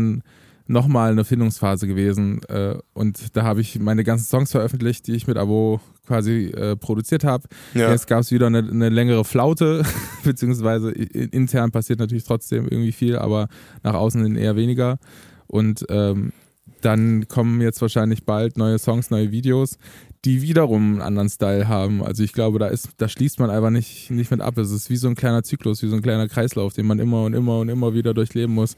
nochmal 0.67 1.13
eine 1.13 1.25
Findungsphase 1.25 1.87
gewesen. 1.87 2.43
Äh, 2.49 2.77
und 2.95 3.37
da 3.37 3.43
habe 3.43 3.61
ich 3.61 3.79
meine 3.79 4.05
ganzen 4.05 4.25
Songs 4.25 4.51
veröffentlicht, 4.51 5.07
die 5.07 5.13
ich 5.13 5.27
mit 5.27 5.37
Avo 5.37 5.81
quasi 6.07 6.47
äh, 6.47 6.77
produziert 6.77 7.25
habe. 7.25 7.49
Ja. 7.75 7.91
Jetzt 7.91 8.07
gab 8.07 8.21
es 8.21 8.31
wieder 8.31 8.47
eine, 8.47 8.59
eine, 8.59 8.89
längere 8.89 9.25
Flaute, 9.25 9.85
beziehungsweise 10.25 10.91
intern 10.91 11.71
passiert 11.71 11.99
natürlich 11.99 12.25
trotzdem 12.25 12.67
irgendwie 12.69 12.93
viel, 12.93 13.17
aber 13.17 13.49
nach 13.83 13.95
außen 13.95 14.37
eher 14.37 14.57
weniger. 14.57 14.99
Und 15.47 15.85
ähm, 15.89 16.33
dann 16.81 17.29
kommen 17.29 17.61
jetzt 17.61 17.81
wahrscheinlich 17.81 18.25
bald 18.25 18.57
neue 18.57 18.79
Songs, 18.79 19.11
neue 19.11 19.31
Videos, 19.31 19.79
die 20.25 20.43
wiederum 20.43 20.93
einen 20.93 21.03
anderen 21.03 21.29
Style 21.29 21.69
haben. 21.69 22.03
Also 22.03 22.23
ich 22.23 22.33
glaube, 22.33 22.59
da 22.59 22.69
ist, 22.69 22.91
da 22.99 23.09
schließt 23.09 23.41
man 23.41 23.51
einfach 23.51 23.71
nicht, 23.71 24.11
nicht 24.11 24.31
mit 24.31 24.41
ab. 24.41 24.57
Es 24.57 24.71
ist 24.71 24.89
wie 24.89 24.97
so 24.97 25.09
ein 25.09 25.17
kleiner 25.17 25.43
Zyklus, 25.43 25.83
wie 25.83 25.89
so 25.89 25.97
ein 25.97 26.03
kleiner 26.03 26.29
Kreislauf, 26.29 26.75
den 26.75 26.87
man 26.87 27.01
immer 27.01 27.25
und 27.25 27.35
immer 27.35 27.59
und 27.59 27.69
immer 27.69 27.95
wieder 27.95 28.15
durchleben 28.15 28.55
muss. 28.55 28.77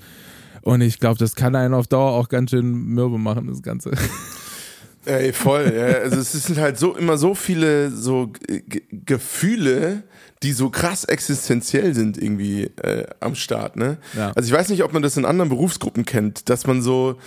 Und 0.62 0.80
ich 0.80 0.98
glaube, 0.98 1.18
das 1.18 1.34
kann 1.34 1.54
einen 1.54 1.74
auf 1.74 1.86
Dauer 1.86 2.12
auch 2.12 2.28
ganz 2.30 2.50
schön 2.50 2.72
mürbe 2.72 3.18
machen, 3.18 3.48
das 3.48 3.62
Ganze. 3.62 3.92
Ey, 5.04 5.34
voll. 5.34 5.70
Ja. 5.76 5.98
Also 5.98 6.16
es 6.16 6.32
sind 6.32 6.58
halt 6.58 6.78
so 6.78 6.96
immer 6.96 7.18
so 7.18 7.34
viele 7.34 7.90
so 7.90 8.28
G 8.28 8.82
Gefühle, 8.90 10.04
die 10.42 10.52
so 10.52 10.70
krass 10.70 11.04
existenziell 11.04 11.94
sind 11.94 12.16
irgendwie 12.16 12.64
äh, 12.82 13.06
am 13.20 13.34
Start. 13.34 13.76
Ne? 13.76 13.98
Ja. 14.16 14.32
Also 14.34 14.46
ich 14.46 14.58
weiß 14.58 14.70
nicht, 14.70 14.82
ob 14.82 14.94
man 14.94 15.02
das 15.02 15.18
in 15.18 15.26
anderen 15.26 15.50
Berufsgruppen 15.50 16.06
kennt, 16.06 16.48
dass 16.48 16.66
man 16.66 16.80
so 16.80 17.18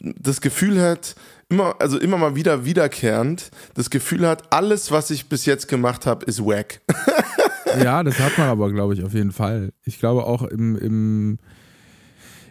das 0.00 0.40
Gefühl 0.40 0.80
hat, 0.80 1.14
immer, 1.48 1.76
also 1.78 1.98
immer 1.98 2.18
mal 2.18 2.34
wieder 2.34 2.64
wiederkehrend, 2.64 3.50
das 3.74 3.90
Gefühl 3.90 4.26
hat, 4.26 4.52
alles, 4.52 4.90
was 4.90 5.10
ich 5.10 5.28
bis 5.28 5.46
jetzt 5.46 5.68
gemacht 5.68 6.06
habe, 6.06 6.24
ist 6.26 6.44
wack. 6.44 6.80
ja, 7.82 8.02
das 8.02 8.18
hat 8.18 8.38
man 8.38 8.48
aber, 8.48 8.70
glaube 8.72 8.94
ich, 8.94 9.04
auf 9.04 9.14
jeden 9.14 9.32
Fall. 9.32 9.72
Ich 9.84 9.98
glaube 9.98 10.24
auch 10.24 10.42
im, 10.42 10.76
im, 10.76 11.38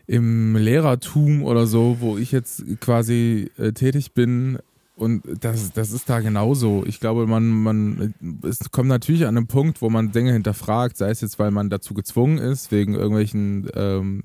im 0.07 0.55
Lehrertum 0.55 1.43
oder 1.43 1.67
so, 1.67 1.97
wo 1.99 2.17
ich 2.17 2.31
jetzt 2.31 2.63
quasi 2.79 3.51
äh, 3.57 3.71
tätig 3.71 4.13
bin, 4.13 4.59
und 5.01 5.23
das, 5.43 5.71
das 5.71 5.91
ist 5.91 6.09
da 6.11 6.19
genauso. 6.19 6.83
Ich 6.85 6.99
glaube, 6.99 7.25
man, 7.25 7.49
man, 7.49 8.13
es 8.43 8.69
kommt 8.69 8.87
natürlich 8.87 9.25
an 9.25 9.35
einen 9.35 9.47
Punkt, 9.47 9.81
wo 9.81 9.89
man 9.89 10.11
Dinge 10.11 10.31
hinterfragt, 10.31 10.95
sei 10.95 11.09
es 11.09 11.21
jetzt, 11.21 11.39
weil 11.39 11.49
man 11.49 11.71
dazu 11.71 11.95
gezwungen 11.95 12.37
ist, 12.37 12.71
wegen 12.71 12.93
irgendwelchen 12.93 13.67
ähm, 13.73 14.23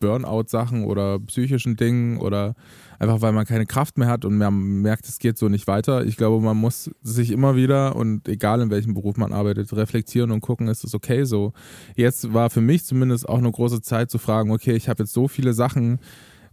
Burnout-Sachen 0.00 0.84
oder 0.84 1.18
psychischen 1.20 1.76
Dingen 1.76 2.18
oder 2.18 2.54
einfach 2.98 3.22
weil 3.22 3.32
man 3.32 3.46
keine 3.46 3.66
Kraft 3.66 3.96
mehr 3.96 4.08
hat 4.08 4.24
und 4.24 4.36
man 4.36 4.82
merkt, 4.82 5.06
es 5.08 5.18
geht 5.18 5.38
so 5.38 5.48
nicht 5.48 5.66
weiter. 5.66 6.04
Ich 6.04 6.16
glaube, 6.16 6.44
man 6.44 6.56
muss 6.56 6.90
sich 7.02 7.30
immer 7.30 7.56
wieder 7.56 7.96
und 7.96 8.28
egal 8.28 8.60
in 8.60 8.70
welchem 8.70 8.94
Beruf 8.94 9.16
man 9.16 9.32
arbeitet, 9.32 9.72
reflektieren 9.72 10.30
und 10.30 10.40
gucken, 10.40 10.68
ist 10.68 10.84
es 10.84 10.94
okay 10.94 11.24
so. 11.24 11.52
Jetzt 11.94 12.34
war 12.34 12.50
für 12.50 12.60
mich 12.60 12.84
zumindest 12.84 13.28
auch 13.28 13.38
eine 13.38 13.50
große 13.50 13.80
Zeit 13.80 14.10
zu 14.10 14.18
fragen, 14.18 14.50
okay, 14.50 14.72
ich 14.74 14.88
habe 14.88 15.02
jetzt 15.04 15.12
so 15.12 15.28
viele 15.28 15.54
Sachen 15.54 16.00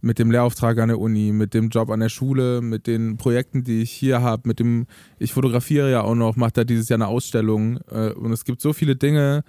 mit 0.00 0.18
dem 0.18 0.30
Lehrauftrag 0.30 0.78
an 0.78 0.88
der 0.88 1.00
Uni, 1.00 1.32
mit 1.32 1.54
dem 1.54 1.70
Job 1.70 1.90
an 1.90 2.00
der 2.00 2.08
Schule, 2.08 2.60
mit 2.60 2.86
den 2.86 3.16
Projekten, 3.16 3.64
die 3.64 3.82
ich 3.82 3.90
hier 3.90 4.22
habe, 4.22 4.42
mit 4.46 4.60
dem, 4.60 4.86
ich 5.18 5.32
fotografiere 5.32 5.90
ja 5.90 6.02
auch 6.02 6.14
noch, 6.14 6.36
mache 6.36 6.52
da 6.52 6.64
dieses 6.64 6.88
Jahr 6.88 6.98
eine 6.98 7.08
Ausstellung 7.08 7.78
äh, 7.90 8.12
und 8.12 8.32
es 8.32 8.44
gibt 8.44 8.60
so 8.60 8.72
viele 8.72 8.96
Dinge, 8.96 9.42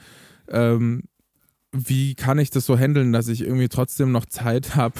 ähm, 0.50 1.04
wie 1.72 2.16
kann 2.16 2.40
ich 2.40 2.50
das 2.50 2.66
so 2.66 2.78
handeln, 2.78 3.14
dass 3.14 3.28
ich 3.28 3.42
irgendwie 3.42 3.70
trotzdem 3.70 4.12
noch 4.12 4.26
Zeit 4.26 4.76
habe, 4.76 4.96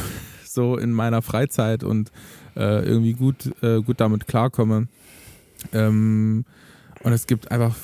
so 0.46 0.78
in 0.78 0.92
meiner 0.92 1.22
Freizeit 1.22 1.84
und 1.84 2.12
äh, 2.56 2.86
irgendwie 2.86 3.14
gut, 3.14 3.52
äh, 3.62 3.82
gut 3.82 4.00
damit 4.00 4.28
klarkomme. 4.28 4.88
Ähm, 5.74 6.46
und 7.04 7.14
es 7.14 7.28
gibt 7.28 7.52
einfach, 7.52 7.76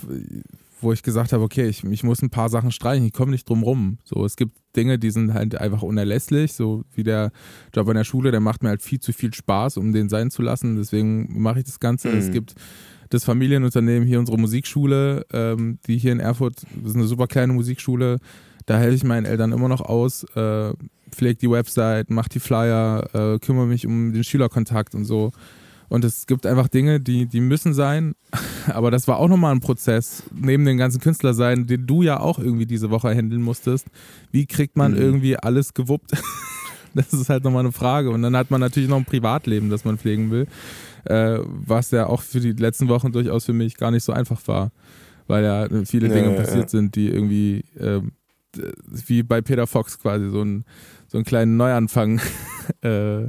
wo 0.82 0.92
ich 0.92 1.04
gesagt 1.04 1.32
habe, 1.32 1.44
okay, 1.44 1.68
ich, 1.68 1.84
ich 1.84 2.04
muss 2.04 2.22
ein 2.22 2.30
paar 2.30 2.50
Sachen 2.50 2.72
streichen, 2.72 3.06
ich 3.06 3.14
komme 3.14 3.32
nicht 3.32 3.48
drum 3.48 3.64
rum. 3.64 3.98
So, 4.04 4.26
es 4.26 4.36
gibt 4.36 4.58
Dinge, 4.76 5.00
die 5.00 5.12
sind 5.12 5.34
halt 5.34 5.56
einfach 5.56 5.82
unerlässlich, 5.82 6.54
so 6.54 6.84
wie 6.94 7.04
der 7.04 7.32
Job 7.74 7.88
an 7.88 7.96
der 7.96 8.04
Schule, 8.04 8.32
der 8.32 8.42
macht 8.42 8.62
mir 8.62 8.70
halt 8.70 8.82
viel 8.82 9.00
zu 9.00 9.14
viel 9.14 9.34
Spaß, 9.34 9.78
um 9.78 9.94
den 9.94 10.10
sein 10.10 10.32
zu 10.32 10.42
lassen. 10.42 10.76
Deswegen 10.76 11.42
mache 11.42 11.60
ich 11.60 11.66
das 11.66 11.80
Ganze. 11.80 12.10
Mhm. 12.10 12.18
Es 12.18 12.32
gibt 12.32 12.56
das 13.10 13.24
Familienunternehmen 13.24 14.08
hier, 14.08 14.20
unsere 14.20 14.38
Musikschule, 14.38 15.26
ähm, 15.32 15.80
die 15.88 15.98
hier 15.98 16.12
in 16.12 16.20
Erfurt, 16.20 16.64
das 16.76 16.92
ist 16.92 16.96
eine 16.96 17.06
super 17.06 17.28
kleine 17.28 17.54
Musikschule, 17.54 18.18
da 18.66 18.78
helfe 18.78 18.96
ich 18.96 19.04
meinen 19.04 19.26
Eltern 19.26 19.52
immer 19.52 19.68
noch 19.68 19.82
aus, 19.82 20.24
äh, 20.36 20.74
pflege 21.12 21.36
die 21.36 21.50
Website, 21.50 22.10
mache 22.10 22.30
die 22.30 22.40
Flyer, 22.40 23.10
äh, 23.14 23.40
kümmere 23.40 23.68
mich 23.68 23.86
um 23.86 24.14
den 24.14 24.24
Schülerkontakt 24.24 24.96
und 24.96 25.06
so. 25.06 25.32
Und 25.88 26.04
es 26.04 26.26
gibt 26.26 26.46
einfach 26.46 26.68
Dinge, 26.68 27.00
die, 27.00 27.28
die 27.28 27.42
müssen 27.42 27.74
sein. 27.74 28.16
Aber 28.68 28.92
das 28.92 29.08
war 29.08 29.18
auch 29.20 29.28
nochmal 29.28 29.54
ein 29.54 29.60
Prozess, 29.60 30.24
neben 30.34 30.66
dem 30.66 30.78
ganzen 30.78 31.00
Künstler 31.00 31.34
sein, 31.34 31.68
den 31.68 31.86
du 31.86 32.02
ja 32.02 32.20
auch 32.20 32.40
irgendwie 32.40 32.66
diese 32.66 32.90
Woche 32.90 33.14
handeln 33.14 33.42
musstest. 33.42 33.88
Wie 34.32 34.46
kriegt 34.46 34.78
man 34.78 34.94
mhm. 34.94 34.98
irgendwie 34.98 35.38
alles 35.38 35.74
gewuppt? 35.74 36.12
Das 36.98 37.12
ist 37.12 37.28
halt 37.28 37.44
nochmal 37.44 37.60
eine 37.60 37.74
Frage. 37.74 38.10
Und 38.10 38.22
dann 38.22 38.38
hat 38.38 38.52
man 38.52 38.62
natürlich 38.62 38.88
noch 38.88 38.96
ein 38.96 39.04
Privatleben, 39.04 39.70
das 39.70 39.84
man 39.84 39.98
pflegen 39.98 40.32
will. 40.32 40.48
Äh, 41.04 41.40
was 41.44 41.92
ja 41.92 42.08
auch 42.08 42.22
für 42.22 42.40
die 42.40 42.54
letzten 42.54 42.88
Wochen 42.88 43.12
durchaus 43.12 43.44
für 43.44 43.52
mich 43.52 43.76
gar 43.76 43.92
nicht 43.92 44.06
so 44.06 44.14
einfach 44.14 44.40
war. 44.48 44.72
Weil 45.28 45.44
ja 45.44 45.68
viele 45.84 46.08
Dinge 46.08 46.32
ja, 46.32 46.38
passiert 46.38 46.64
ja. 46.64 46.70
sind, 46.70 46.96
die 46.96 47.10
irgendwie 47.10 47.66
äh, 47.78 48.00
wie 48.88 49.24
bei 49.24 49.42
Peter 49.42 49.68
Fox 49.68 50.00
quasi 50.00 50.30
so, 50.30 50.42
ein, 50.42 50.66
so 51.08 51.18
einen 51.18 51.26
kleinen 51.26 51.58
Neuanfang 51.58 52.22
äh, 52.82 53.28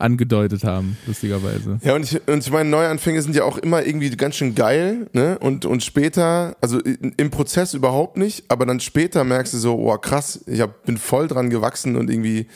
angedeutet 0.00 0.64
haben, 0.64 0.96
lustigerweise. 1.06 1.78
Ja, 1.82 1.94
und 1.94 2.04
ich, 2.04 2.26
und 2.26 2.38
ich 2.38 2.50
meine, 2.50 2.70
Neuanfänge 2.70 3.20
sind 3.22 3.36
ja 3.36 3.44
auch 3.44 3.58
immer 3.58 3.84
irgendwie 3.84 4.10
ganz 4.10 4.36
schön 4.36 4.54
geil, 4.54 5.06
ne? 5.12 5.38
Und, 5.38 5.66
und 5.66 5.84
später, 5.84 6.56
also 6.60 6.80
im 6.80 7.30
Prozess 7.30 7.74
überhaupt 7.74 8.16
nicht, 8.16 8.44
aber 8.48 8.66
dann 8.66 8.80
später 8.80 9.24
merkst 9.24 9.52
du 9.54 9.58
so, 9.58 9.78
oh 9.78 9.96
krass, 9.98 10.42
ich 10.46 10.60
hab, 10.60 10.84
bin 10.84 10.96
voll 10.96 11.28
dran 11.28 11.50
gewachsen 11.50 11.96
und 11.96 12.10
irgendwie, 12.10 12.46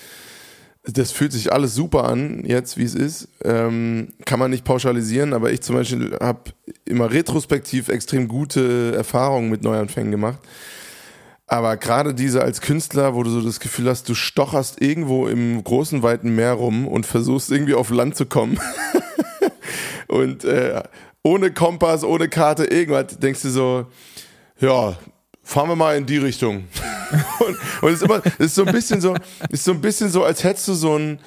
das 0.85 1.13
fühlt 1.13 1.33
sich 1.33 1.53
alles 1.53 1.75
super 1.75 2.05
an, 2.05 2.45
jetzt 2.45 2.77
wie 2.79 2.85
es 2.85 2.95
ist. 2.95 3.29
Ähm, 3.43 4.09
kann 4.25 4.39
man 4.39 4.51
nicht 4.51 4.65
pauschalisieren, 4.65 5.33
aber 5.33 5.53
ich 5.53 5.61
zum 5.61 5.77
Beispiel 5.77 6.17
habe 6.21 6.53
immer 6.85 7.11
retrospektiv 7.11 7.89
extrem 7.89 8.29
gute 8.29 8.95
Erfahrungen 8.95 9.51
mit 9.51 9.63
Neuanfängen 9.63 10.11
gemacht. 10.11 10.39
Aber 11.47 11.77
gerade 11.77 12.15
diese 12.15 12.43
als 12.43 12.61
Künstler, 12.61 13.15
wo 13.15 13.23
du 13.23 13.31
so 13.31 13.43
das 13.43 13.61
Gefühl 13.61 13.89
hast, 13.89 14.09
du 14.09 14.15
stocherst 14.15 14.81
irgendwo 14.81 15.27
im 15.27 15.63
großen, 15.63 16.03
weiten 16.03 16.35
Meer 16.35 16.55
rum 16.55 16.89
und 16.89 17.05
versuchst 17.05 17.51
irgendwie 17.51 17.75
auf 17.75 17.91
Land 17.91 18.17
zu 18.17 18.27
kommen. 18.27 18.59
und 20.09 20.45
äh, 20.45 20.83
ohne 21.23 21.53
Kompass, 21.53 22.03
ohne 22.03 22.29
Karte, 22.29 22.65
irgendwas, 22.65 23.19
denkst 23.19 23.43
du 23.43 23.51
so, 23.51 23.87
ja, 24.59 24.97
fahren 25.43 25.69
wir 25.69 25.77
mal 25.77 25.97
in 25.97 26.07
die 26.07 26.19
Richtung. 26.19 26.65
und, 27.41 27.57
und 27.83 27.93
es 27.93 28.01
ist 28.01 28.03
immer, 28.03 28.23
es 28.39 28.47
ist 28.47 28.55
so 28.55 28.65
ein 28.65 28.73
bisschen 28.73 29.01
so, 29.03 29.15
ist 29.51 29.65
so 29.65 29.73
ein 29.73 29.81
bisschen 29.83 30.09
so, 30.09 30.25
als 30.25 30.45
hättest 30.45 30.69
du 30.69 30.75
so 30.75 30.95
einen, 30.95 31.19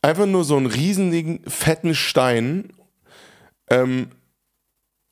einfach 0.00 0.26
nur 0.26 0.44
so 0.44 0.56
einen 0.56 0.66
riesigen, 0.66 1.40
fetten 1.46 1.94
Stein, 1.94 2.72
ähm, 3.72 4.08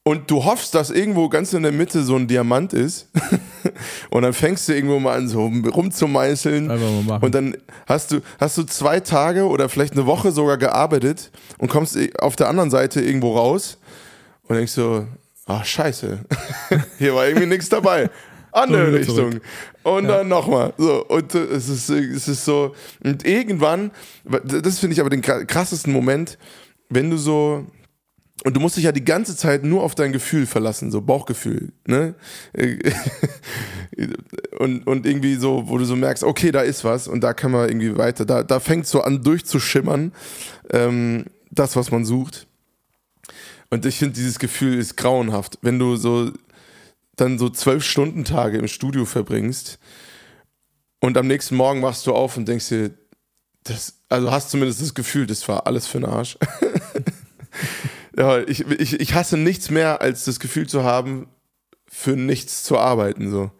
und 0.03 0.31
du 0.31 0.45
hoffst, 0.45 0.75
dass 0.75 0.91
irgendwo 0.91 1.29
ganz 1.29 1.53
in 1.53 1.63
der 1.63 1.73
Mitte 1.73 2.03
so 2.03 2.17
ein 2.17 2.27
Diamant 2.27 2.73
ist. 2.73 3.09
und 4.11 4.23
dann 4.23 4.33
fängst 4.33 4.69
du 4.69 4.75
irgendwo 4.75 4.99
mal 4.99 5.17
an, 5.17 5.29
so 5.29 5.47
rumzumeißeln. 5.47 6.71
Und 7.21 7.35
dann 7.35 7.57
hast 7.87 8.13
du, 8.13 8.21
hast 8.39 8.59
du 8.59 8.65
zwei 8.65 9.01
Tage 9.01 9.47
oder 9.47 9.69
vielleicht 9.69 9.95
eine 9.95 10.07
Woche 10.07 10.33
sogar 10.33 10.59
gearbeitet 10.59 11.31
und 11.59 11.69
kommst 11.69 11.99
auf 12.21 12.37
der 12.37 12.49
anderen 12.49 12.71
Seite 12.71 13.01
irgendwo 13.01 13.37
raus 13.37 13.79
und 14.49 14.57
denkst 14.57 14.73
so, 14.73 15.07
ach 15.47 15.65
scheiße, 15.65 16.21
hier 16.99 17.15
war 17.15 17.27
irgendwie 17.27 17.47
nichts 17.47 17.69
dabei. 17.69 18.11
Andere 18.53 18.93
Richtung. 18.93 19.17
Zurück. 19.17 19.43
Und 19.83 20.05
ja. 20.05 20.19
dann 20.19 20.29
nochmal. 20.29 20.73
So, 20.77 21.05
und 21.07 21.35
es 21.35 21.69
ist, 21.69 21.89
es 21.89 22.29
ist 22.29 22.45
so, 22.45 22.75
und 23.03 23.25
irgendwann, 23.25 23.93
das 24.25 24.79
finde 24.79 24.95
ich 24.95 25.01
aber 25.01 25.11
den 25.11 25.23
krassesten 25.23 25.93
Moment, 25.93 26.37
wenn 26.89 27.11
du 27.11 27.17
so, 27.17 27.65
und 28.45 28.55
du 28.55 28.61
musst 28.61 28.77
dich 28.77 28.85
ja 28.85 28.93
die 28.93 29.05
ganze 29.05 29.37
Zeit 29.37 29.65
nur 29.65 29.83
auf 29.83 29.95
dein 29.95 30.13
Gefühl 30.13 30.47
verlassen, 30.47 30.91
so 30.91 31.03
Bauchgefühl, 31.03 31.73
ne? 31.87 32.15
und, 34.59 34.87
und 34.87 35.07
irgendwie 35.07 35.35
so, 35.35 35.69
wo 35.69 35.77
du 35.77 35.85
so 35.85 35.97
merkst, 35.97 36.25
okay, 36.25 36.51
da 36.51 36.63
ist 36.63 36.85
was 36.85 37.07
und 37.07 37.21
da 37.21 37.35
kann 37.35 37.51
man 37.51 37.69
irgendwie 37.69 37.97
weiter, 37.99 38.25
da, 38.25 38.43
da 38.43 38.61
fängt 38.61 38.87
so 38.87 39.03
an 39.03 39.23
durchzuschimmern, 39.23 40.13
ähm, 40.71 41.27
das, 41.51 41.77
was 41.77 41.91
man 41.91 42.05
sucht. 42.05 42.47
Und 43.69 43.85
ich 43.85 43.99
finde, 43.99 44.15
dieses 44.15 44.39
Gefühl 44.39 44.79
ist 44.79 44.97
grauenhaft, 44.97 45.59
wenn 45.63 45.79
du 45.79 45.97
so 45.97 46.33
dann 47.17 47.39
so 47.39 47.51
zwölf 47.51 47.85
Stunden 47.85 48.25
Tage 48.25 48.59
im 48.59 48.69
Studio 48.69 49.05
verbringst 49.05 49.79
und 51.01 51.19
am 51.19 51.27
nächsten 51.27 51.57
Morgen 51.57 51.83
wachst 51.83 52.07
du 52.07 52.15
auf 52.15 52.37
und 52.37 52.49
denkst 52.49 52.69
dir, 52.69 52.91
das, 53.65 54.01
also 54.09 54.31
hast 54.31 54.51
zumindest 54.51 54.81
das 54.81 54.95
Gefühl, 54.95 55.27
das 55.27 55.47
war 55.47 55.67
alles 55.67 55.87
für 55.87 56.01
den 56.01 56.09
Arsch. 56.09 56.39
ja, 58.17 58.39
ich, 58.41 58.67
ich, 58.69 59.01
ich 59.01 59.15
hasse 59.15 59.37
nichts 59.37 59.71
mehr, 59.71 60.01
als 60.01 60.25
das 60.25 60.41
Gefühl 60.41 60.67
zu 60.69 60.85
haben, 60.85 61.27
für 61.91 62.13
nichts 62.17 62.63
zu 62.63 62.79
arbeiten. 62.79 63.31
So. 63.31 63.51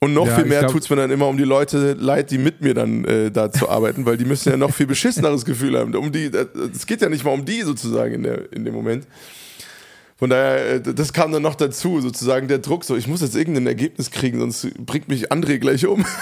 Und 0.00 0.12
noch 0.14 0.26
Ja, 0.26 0.36
viel 0.36 0.44
mehr 0.44 0.60
glaub- 0.60 0.72
tut's 0.72 0.90
mir 0.90 0.96
dann 0.96 1.10
immer 1.10 1.26
um 1.28 1.36
die 1.38 1.44
Leute 1.44 1.94
leid, 1.94 2.30
die 2.30 2.38
mit 2.38 2.60
mir 2.60 2.74
dann 2.74 3.04
äh, 3.04 3.30
da 3.30 3.50
zu 3.50 3.68
arbeiten, 3.70 4.04
weil 4.06 4.16
die 4.16 4.24
müssen 4.24 4.50
ja 4.50 4.56
noch 4.56 4.74
viel 4.74 4.86
beschisseneres 4.86 5.44
Gefühl 5.44 5.78
haben. 5.78 5.94
Um 5.94 6.12
die, 6.12 6.24
äh, 6.26 6.46
es 6.74 6.86
geht 6.86 7.00
ja 7.00 7.08
nicht 7.08 7.24
mal 7.24 7.32
um 7.32 7.44
die 7.44 7.62
sozusagen 7.62 8.14
in, 8.14 8.22
der, 8.22 8.52
in 8.52 8.64
dem 8.64 8.74
Moment. 8.74 9.06
Von 10.18 10.30
daher, 10.30 10.74
äh, 10.74 10.80
das 10.80 11.12
kam 11.12 11.32
dann 11.32 11.42
noch 11.42 11.54
dazu, 11.56 12.00
sozusagen 12.00 12.48
der 12.48 12.58
Druck, 12.58 12.84
so 12.84 12.96
ich 12.96 13.06
muss 13.06 13.20
jetzt 13.20 13.36
irgendein 13.36 13.66
Ergebnis 13.66 14.10
kriegen, 14.10 14.38
sonst 14.40 14.68
bringt 14.84 15.08
mich 15.08 15.30
André 15.32 15.58
gleich 15.58 15.86
um. 15.86 16.04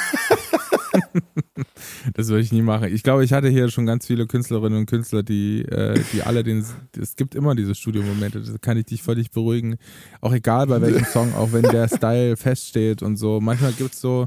Das 2.15 2.29
würde 2.29 2.43
ich 2.43 2.53
nie 2.53 2.63
machen. 2.63 2.93
Ich 2.93 3.03
glaube, 3.03 3.25
ich 3.25 3.33
hatte 3.33 3.49
hier 3.49 3.71
schon 3.71 3.87
ganz 3.87 4.07
viele 4.07 4.27
Künstlerinnen 4.27 4.79
und 4.79 4.87
Künstler, 4.87 5.23
die, 5.23 5.63
äh, 5.63 5.99
die 6.13 6.23
alle 6.23 6.43
den. 6.43 6.65
Es 7.01 7.17
gibt 7.17 7.35
immer 7.35 7.55
diese 7.55 7.75
Studiomomente, 7.75 8.41
da 8.41 8.59
kann 8.59 8.77
ich 8.77 8.87
dich 8.87 9.03
völlig 9.03 9.31
beruhigen. 9.31 9.77
Auch 10.21 10.33
egal 10.33 10.67
bei 10.67 10.81
welchem 10.81 11.05
Song, 11.07 11.35
auch 11.35 11.53
wenn 11.53 11.63
der 11.63 11.89
Style 11.89 12.37
feststeht 12.37 13.03
und 13.03 13.17
so. 13.17 13.41
Manchmal 13.41 13.73
gibt 13.73 13.95
es 13.95 14.01
so 14.01 14.27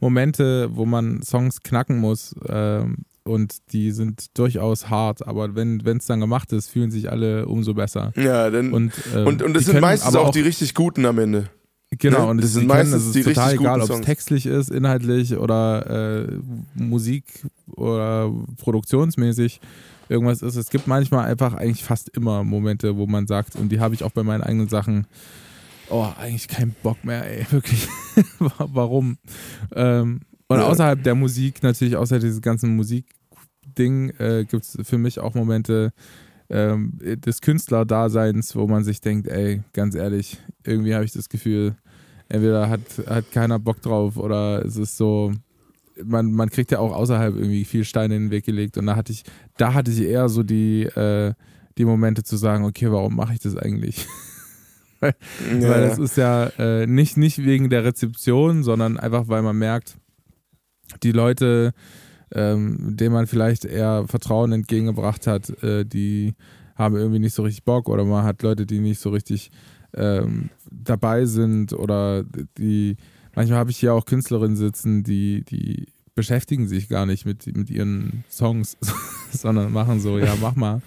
Momente, 0.00 0.68
wo 0.72 0.86
man 0.86 1.22
Songs 1.22 1.62
knacken 1.62 1.98
muss. 1.98 2.34
Ähm, 2.48 2.98
und 3.24 3.72
die 3.72 3.90
sind 3.90 4.38
durchaus 4.38 4.88
hart, 4.88 5.26
aber 5.26 5.54
wenn 5.54 5.80
es 5.84 6.06
dann 6.06 6.20
gemacht 6.20 6.50
ist, 6.52 6.68
fühlen 6.68 6.90
sich 6.90 7.10
alle 7.10 7.46
umso 7.46 7.74
besser. 7.74 8.12
Ja, 8.16 8.48
dann, 8.48 8.72
und, 8.72 8.94
Und, 8.94 9.14
ähm, 9.14 9.26
und, 9.26 9.46
die 9.46 9.52
das 9.52 9.66
sind 9.66 9.80
meistens 9.80 10.14
aber 10.14 10.26
auch 10.26 10.30
die 10.30 10.40
richtig 10.40 10.74
guten 10.74 11.04
am 11.04 11.18
Ende. 11.18 11.50
Genau, 11.90 12.24
Ne? 12.24 12.26
und 12.30 12.36
Das 12.38 12.46
das 12.46 12.52
sind 12.54 12.66
meistens 12.66 13.02
es 13.06 13.12
die 13.12 13.20
ist 13.20 13.24
total 13.28 13.54
egal, 13.54 13.80
ob 13.80 13.88
es 13.90 14.00
textlich 14.02 14.44
ist, 14.46 14.70
inhaltlich 14.70 15.36
oder 15.36 16.26
äh, 16.28 16.38
Musik 16.74 17.24
oder 17.76 18.30
produktionsmäßig 18.58 19.60
irgendwas 20.10 20.42
ist. 20.42 20.56
Es 20.56 20.68
gibt 20.70 20.86
manchmal 20.86 21.26
einfach 21.30 21.54
eigentlich 21.54 21.84
fast 21.84 22.10
immer 22.10 22.44
Momente, 22.44 22.96
wo 22.96 23.06
man 23.06 23.26
sagt, 23.26 23.56
und 23.56 23.70
die 23.70 23.80
habe 23.80 23.94
ich 23.94 24.04
auch 24.04 24.10
bei 24.10 24.22
meinen 24.22 24.42
eigenen 24.42 24.68
Sachen, 24.68 25.06
oh, 25.88 26.06
eigentlich 26.18 26.48
keinen 26.48 26.74
Bock 26.82 27.02
mehr, 27.04 27.24
ey, 27.26 27.46
wirklich. 27.50 27.88
Warum? 28.38 29.16
Ähm, 29.74 30.20
und 30.48 30.58
Ja. 30.58 30.66
außerhalb 30.66 31.02
der 31.02 31.14
Musik, 31.14 31.62
natürlich 31.62 31.96
außer 31.96 32.18
dieses 32.18 32.42
ganzen 32.42 32.76
Musikding, 32.76 34.10
äh, 34.18 34.44
gibt 34.48 34.64
es 34.64 34.78
für 34.82 34.98
mich 34.98 35.20
auch 35.20 35.34
Momente, 35.34 35.92
ähm, 36.50 36.92
des 36.98 37.40
Künstlerdaseins, 37.40 38.56
wo 38.56 38.66
man 38.66 38.84
sich 38.84 39.00
denkt, 39.00 39.28
ey, 39.28 39.62
ganz 39.72 39.94
ehrlich, 39.94 40.38
irgendwie 40.64 40.94
habe 40.94 41.04
ich 41.04 41.12
das 41.12 41.28
Gefühl, 41.28 41.76
entweder 42.28 42.68
hat, 42.68 42.80
hat 43.06 43.30
keiner 43.32 43.58
Bock 43.58 43.80
drauf 43.82 44.16
oder 44.16 44.64
es 44.64 44.76
ist 44.76 44.96
so, 44.96 45.32
man, 46.02 46.32
man 46.32 46.50
kriegt 46.50 46.70
ja 46.70 46.78
auch 46.78 46.92
außerhalb 46.92 47.34
irgendwie 47.34 47.64
viel 47.64 47.84
Steine 47.84 48.16
in 48.16 48.24
den 48.24 48.30
Weg 48.30 48.44
gelegt 48.44 48.78
und 48.78 48.86
da 48.86 48.96
hatte 48.96 49.12
ich, 49.12 49.24
da 49.56 49.74
hatte 49.74 49.90
ich 49.90 50.00
eher 50.00 50.28
so 50.28 50.42
die, 50.42 50.84
äh, 50.84 51.34
die 51.76 51.84
Momente 51.84 52.22
zu 52.22 52.36
sagen, 52.36 52.64
okay, 52.64 52.90
warum 52.90 53.16
mache 53.16 53.34
ich 53.34 53.40
das 53.40 53.56
eigentlich? 53.56 54.06
Ja, 55.00 55.12
weil 55.68 55.88
das 55.88 55.98
ist 56.00 56.16
ja 56.16 56.46
äh, 56.58 56.84
nicht, 56.88 57.16
nicht 57.16 57.44
wegen 57.44 57.70
der 57.70 57.84
Rezeption, 57.84 58.64
sondern 58.64 58.98
einfach, 58.98 59.28
weil 59.28 59.42
man 59.42 59.56
merkt, 59.56 59.96
die 61.04 61.12
Leute, 61.12 61.72
ähm, 62.32 62.96
denen 62.96 63.12
man 63.12 63.26
vielleicht 63.26 63.64
eher 63.64 64.04
Vertrauen 64.06 64.52
entgegengebracht 64.52 65.26
hat, 65.26 65.50
äh, 65.62 65.84
die 65.84 66.34
haben 66.76 66.96
irgendwie 66.96 67.18
nicht 67.18 67.34
so 67.34 67.42
richtig 67.42 67.64
Bock 67.64 67.88
oder 67.88 68.04
man 68.04 68.24
hat 68.24 68.42
Leute, 68.42 68.66
die 68.66 68.78
nicht 68.78 69.00
so 69.00 69.10
richtig 69.10 69.50
ähm, 69.94 70.50
dabei 70.70 71.24
sind 71.24 71.72
oder 71.72 72.24
die, 72.58 72.96
manchmal 73.34 73.58
habe 73.58 73.70
ich 73.70 73.78
hier 73.78 73.94
auch 73.94 74.04
Künstlerinnen 74.04 74.56
sitzen, 74.56 75.02
die, 75.02 75.44
die 75.44 75.86
beschäftigen 76.14 76.68
sich 76.68 76.88
gar 76.88 77.06
nicht 77.06 77.26
mit, 77.26 77.46
mit 77.56 77.70
ihren 77.70 78.24
Songs, 78.30 78.76
sondern 79.32 79.72
machen 79.72 80.00
so, 80.00 80.18
ja, 80.18 80.34
mach 80.40 80.56
mal. 80.56 80.82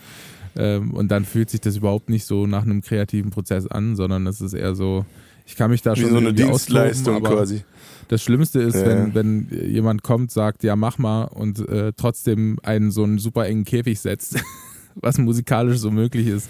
Ähm, 0.55 0.91
und 0.91 1.09
dann 1.09 1.23
fühlt 1.23 1.49
sich 1.49 1.61
das 1.61 1.77
überhaupt 1.77 2.09
nicht 2.09 2.25
so 2.25 2.45
nach 2.45 2.63
einem 2.63 2.81
kreativen 2.81 3.31
Prozess 3.31 3.67
an, 3.67 3.95
sondern 3.95 4.27
es 4.27 4.41
ist 4.41 4.53
eher 4.53 4.75
so, 4.75 5.05
ich 5.45 5.55
kann 5.55 5.71
mich 5.71 5.81
da 5.81 5.95
wie 5.95 6.01
schon 6.01 6.11
so 6.11 6.17
eine 6.17 6.33
Dienstleistung 6.33 7.15
austoben, 7.15 7.27
aber 7.27 7.37
quasi. 7.37 7.63
Das 8.11 8.21
Schlimmste 8.21 8.59
ist, 8.59 8.75
Ja, 8.75 8.87
wenn, 8.87 9.15
wenn 9.15 9.47
jemand 9.69 10.03
kommt, 10.03 10.31
sagt, 10.31 10.63
ja, 10.63 10.75
mach 10.75 10.97
mal 10.97 11.23
und 11.23 11.65
äh, 11.69 11.93
trotzdem 11.95 12.59
einen 12.61 12.91
so 12.91 13.05
einen 13.05 13.19
super 13.19 13.45
engen 13.45 13.63
Käfig 13.63 14.01
setzt, 14.01 14.35
was 14.95 15.17
musikalisch 15.17 15.77
so 15.77 15.91
möglich 15.91 16.27
ist. 16.27 16.49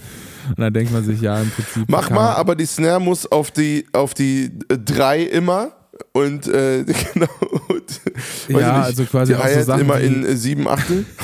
Und 0.49 0.57
dann 0.59 0.73
denkt 0.73 0.91
man 0.91 1.03
sich, 1.03 1.21
ja, 1.21 1.39
im 1.39 1.51
Prinzip. 1.51 1.83
Mach 1.87 2.09
mal, 2.09 2.33
aber 2.33 2.55
die 2.55 2.65
Snare 2.65 2.99
muss 2.99 3.31
auf 3.31 3.51
die, 3.51 3.85
auf 3.93 4.15
die 4.15 4.45
äh, 4.69 4.77
drei 4.79 5.21
immer 5.21 5.71
und 6.13 6.47
äh, 6.47 6.83
genau. 7.13 7.27
Und, 7.67 8.01
Ja, 8.47 8.49
ich 8.49 8.55
nicht, 8.55 8.65
also 8.65 9.03
quasi 9.05 9.33
die 9.33 9.39
auch 9.39 9.47
so 9.47 9.61
Sachen 9.61 9.81
immer 9.81 9.99
in 9.99 10.25
äh, 10.25 10.35
sieben 10.35 10.67
Achtel. 10.67 11.05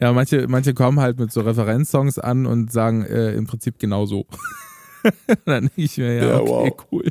Ja, 0.00 0.12
manche, 0.12 0.46
manche 0.48 0.74
kommen 0.74 1.00
halt 1.00 1.18
mit 1.18 1.32
so 1.32 1.40
Referenzsongs 1.40 2.18
an 2.20 2.46
und 2.46 2.72
sagen 2.72 3.04
äh, 3.04 3.32
im 3.32 3.46
Prinzip 3.46 3.78
genau 3.80 4.06
so. 4.06 4.24
dann 5.44 5.64
denke 5.64 5.72
ich 5.82 5.98
mir, 5.98 6.14
ja, 6.14 6.28
Ja, 6.28 6.40
okay, 6.40 6.48
wow. 6.48 6.86
cool. 6.92 7.04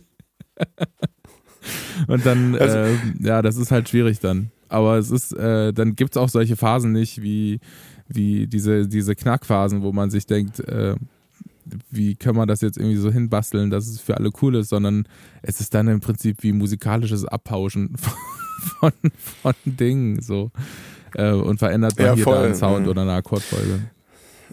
Und 2.08 2.26
dann, 2.26 2.56
Also- 2.60 2.78
äh, 2.78 2.96
ja, 3.22 3.42
das 3.42 3.58
ist 3.58 3.72
halt 3.72 3.90
schwierig 3.90 4.20
dann. 4.20 4.52
Aber 4.68 4.98
es 4.98 5.12
ist, 5.12 5.32
äh, 5.34 5.72
dann 5.74 5.96
gibt 5.96 6.16
es 6.16 6.18
auch 6.22 6.30
solche 6.30 6.56
Phasen 6.56 6.92
nicht, 6.92 7.22
wie, 7.22 7.60
wie 8.08 8.48
diese, 8.48 8.88
diese 8.88 9.16
Knackphasen, 9.16 9.84
wo 9.84 9.92
man 9.92 10.10
sich 10.10 10.26
denkt, 10.26 10.60
äh, 10.60 10.96
wie 11.92 12.16
können 12.16 12.38
wir 12.38 12.46
das 12.46 12.62
jetzt 12.62 12.78
irgendwie 12.78 12.98
so 12.98 13.12
hinbasteln, 13.12 13.70
dass 13.70 13.88
es 13.88 14.00
für 14.00 14.18
alle 14.18 14.30
cool 14.42 14.56
ist, 14.56 14.70
sondern 14.70 15.08
es 15.42 15.60
ist 15.60 15.74
dann 15.74 15.88
im 15.88 16.00
Prinzip 16.00 16.38
wie 16.42 16.52
musikalisches 16.52 17.26
Abpauschen 17.26 17.96
von, 18.80 18.92
von 19.42 19.54
Dingen 19.66 20.22
so. 20.22 20.52
Äh, 21.16 21.32
und 21.32 21.60
verändert 21.60 21.98
man 21.98 22.08
Ja, 22.08 22.14
hier 22.16 22.24
voll, 22.24 22.36
da 22.36 22.44
einen 22.44 22.56
Sound 22.56 22.86
ja. 22.86 22.92
oder 22.92 23.02
eine 23.04 23.14
Akkordfolge. 23.14 23.80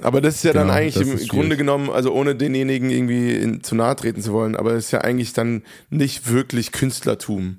Aber 0.03 0.21
das 0.21 0.37
ist 0.37 0.45
ja 0.45 0.53
dann 0.53 0.65
Genau, 0.69 0.75
eigentlich 0.79 0.95
das 0.95 1.03
im 1.09 1.17
Grunde 1.17 1.27
schwierig. 1.29 1.59
genommen, 1.59 1.91
also 1.91 2.13
ohne 2.13 2.35
denjenigen 2.35 2.91
irgendwie 2.91 3.35
in, 3.37 3.63
zu 3.63 3.75
nahe 3.75 3.95
treten 3.97 4.21
zu 4.23 4.33
wollen, 4.33 4.57
aber 4.57 4.73
das 4.73 4.87
ist 4.87 4.91
ja 4.91 5.01
eigentlich 5.03 5.33
dann 5.33 5.63
nicht 5.91 6.29
wirklich 6.31 6.73
Künstlertum. 6.73 7.59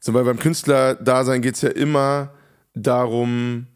So, 0.00 0.14
weil 0.14 0.24
beim 0.24 0.38
Künstlerdasein 0.38 1.42
geht 1.42 1.54
es 1.54 1.62
ja 1.62 1.70
immer 1.70 2.30
darum, 2.74 3.66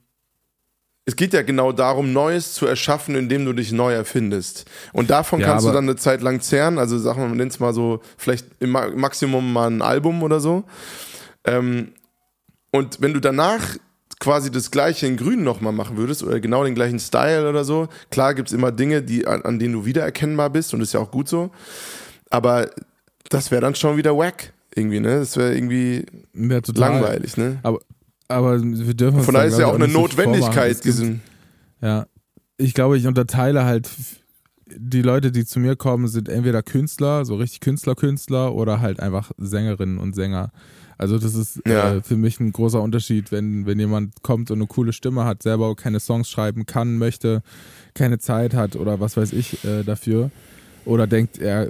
es 1.06 1.16
geht 1.16 1.32
ja 1.32 1.40
genau 1.42 1.72
darum, 1.72 2.12
Neues 2.12 2.52
zu 2.52 2.66
erschaffen, 2.66 3.14
indem 3.14 3.46
du 3.46 3.54
dich 3.54 3.72
neu 3.72 3.94
erfindest. 3.94 4.66
Und 4.92 5.08
davon 5.08 5.40
Ja, 5.40 5.46
kannst 5.46 5.64
du 5.66 5.72
dann 5.72 5.84
eine 5.84 5.96
Zeit 5.96 6.20
lang 6.20 6.40
zehren, 6.42 6.78
also 6.78 6.98
sagen 6.98 7.20
wir, 7.22 7.28
man 7.28 7.38
nennt 7.38 7.52
es 7.52 7.60
mal 7.60 7.72
so, 7.72 8.00
vielleicht 8.18 8.46
im 8.60 8.70
Ma- 8.70 8.90
Maximum 8.94 9.50
mal 9.52 9.70
ein 9.70 9.80
Album 9.80 10.22
oder 10.22 10.38
so. 10.40 10.64
Ähm, 11.44 11.92
und 12.70 13.00
wenn 13.00 13.14
du 13.14 13.20
danach 13.20 13.76
quasi 14.20 14.50
das 14.50 14.70
gleiche 14.70 15.06
in 15.06 15.16
grün 15.16 15.44
nochmal 15.44 15.72
machen 15.72 15.96
würdest 15.96 16.22
oder 16.22 16.40
genau 16.40 16.64
den 16.64 16.74
gleichen 16.74 16.98
Style 16.98 17.48
oder 17.48 17.64
so, 17.64 17.88
klar 18.10 18.34
gibt 18.34 18.48
es 18.48 18.54
immer 18.54 18.72
Dinge, 18.72 19.02
die, 19.02 19.26
an, 19.26 19.42
an 19.42 19.58
denen 19.58 19.74
du 19.74 19.84
wiedererkennbar 19.84 20.50
bist 20.50 20.74
und 20.74 20.80
das 20.80 20.88
ist 20.88 20.92
ja 20.94 21.00
auch 21.00 21.10
gut 21.10 21.28
so, 21.28 21.50
aber 22.30 22.68
das 23.28 23.50
wäre 23.50 23.62
dann 23.62 23.74
schon 23.74 23.96
wieder 23.96 24.16
wack 24.16 24.52
irgendwie, 24.74 25.00
ne? 25.00 25.18
Das 25.18 25.36
wäre 25.36 25.54
irgendwie 25.54 26.04
Ja, 26.34 26.60
langweilig, 26.74 27.36
ne? 27.36 27.58
Aber 28.28 28.60
wir 28.62 28.94
dürfen 28.94 29.22
Von 29.22 29.34
da, 29.34 29.40
daher 29.40 29.52
ist 29.52 29.58
ja 29.58 29.66
auch 29.66 29.74
eine. 29.74 29.88
Notwendigkeit, 29.88 30.84
diesen, 30.84 31.22
Ja, 31.80 32.06
ich 32.58 32.74
glaube, 32.74 32.98
ich 32.98 33.06
unterteile 33.06 33.64
halt 33.64 33.88
die 34.66 35.02
Leute, 35.02 35.32
die 35.32 35.46
zu 35.46 35.60
mir 35.60 35.76
kommen, 35.76 36.08
sind 36.08 36.28
entweder 36.28 36.62
Künstler, 36.62 37.24
so 37.24 37.36
richtig 37.36 37.60
Künstler-Künstler 37.60 38.54
oder 38.54 38.80
halt 38.80 39.00
einfach 39.00 39.30
Sängerinnen 39.38 39.98
und 39.98 40.14
Sänger. 40.14 40.50
Also 40.98 41.18
das 41.18 41.34
ist 41.34 41.60
Ja. 41.66 41.94
äh, 41.94 42.02
für 42.02 42.16
mich 42.16 42.40
ein 42.40 42.52
großer 42.52 42.82
Unterschied, 42.82 43.32
wenn, 43.32 43.66
wenn 43.66 43.78
jemand 43.78 44.22
kommt 44.22 44.50
und 44.50 44.58
eine 44.58 44.66
coole 44.66 44.92
Stimme 44.92 45.24
hat, 45.24 45.42
selber 45.42 45.74
keine 45.76 46.00
Songs 46.00 46.28
schreiben 46.28 46.66
kann, 46.66 46.98
möchte, 46.98 47.42
keine 47.94 48.18
Zeit 48.18 48.52
hat 48.54 48.76
oder 48.76 49.00
was 49.00 49.16
weiß 49.16 49.32
ich 49.32 49.64
äh, 49.64 49.84
dafür 49.84 50.30
oder 50.84 51.06
denkt, 51.06 51.38
er, 51.38 51.68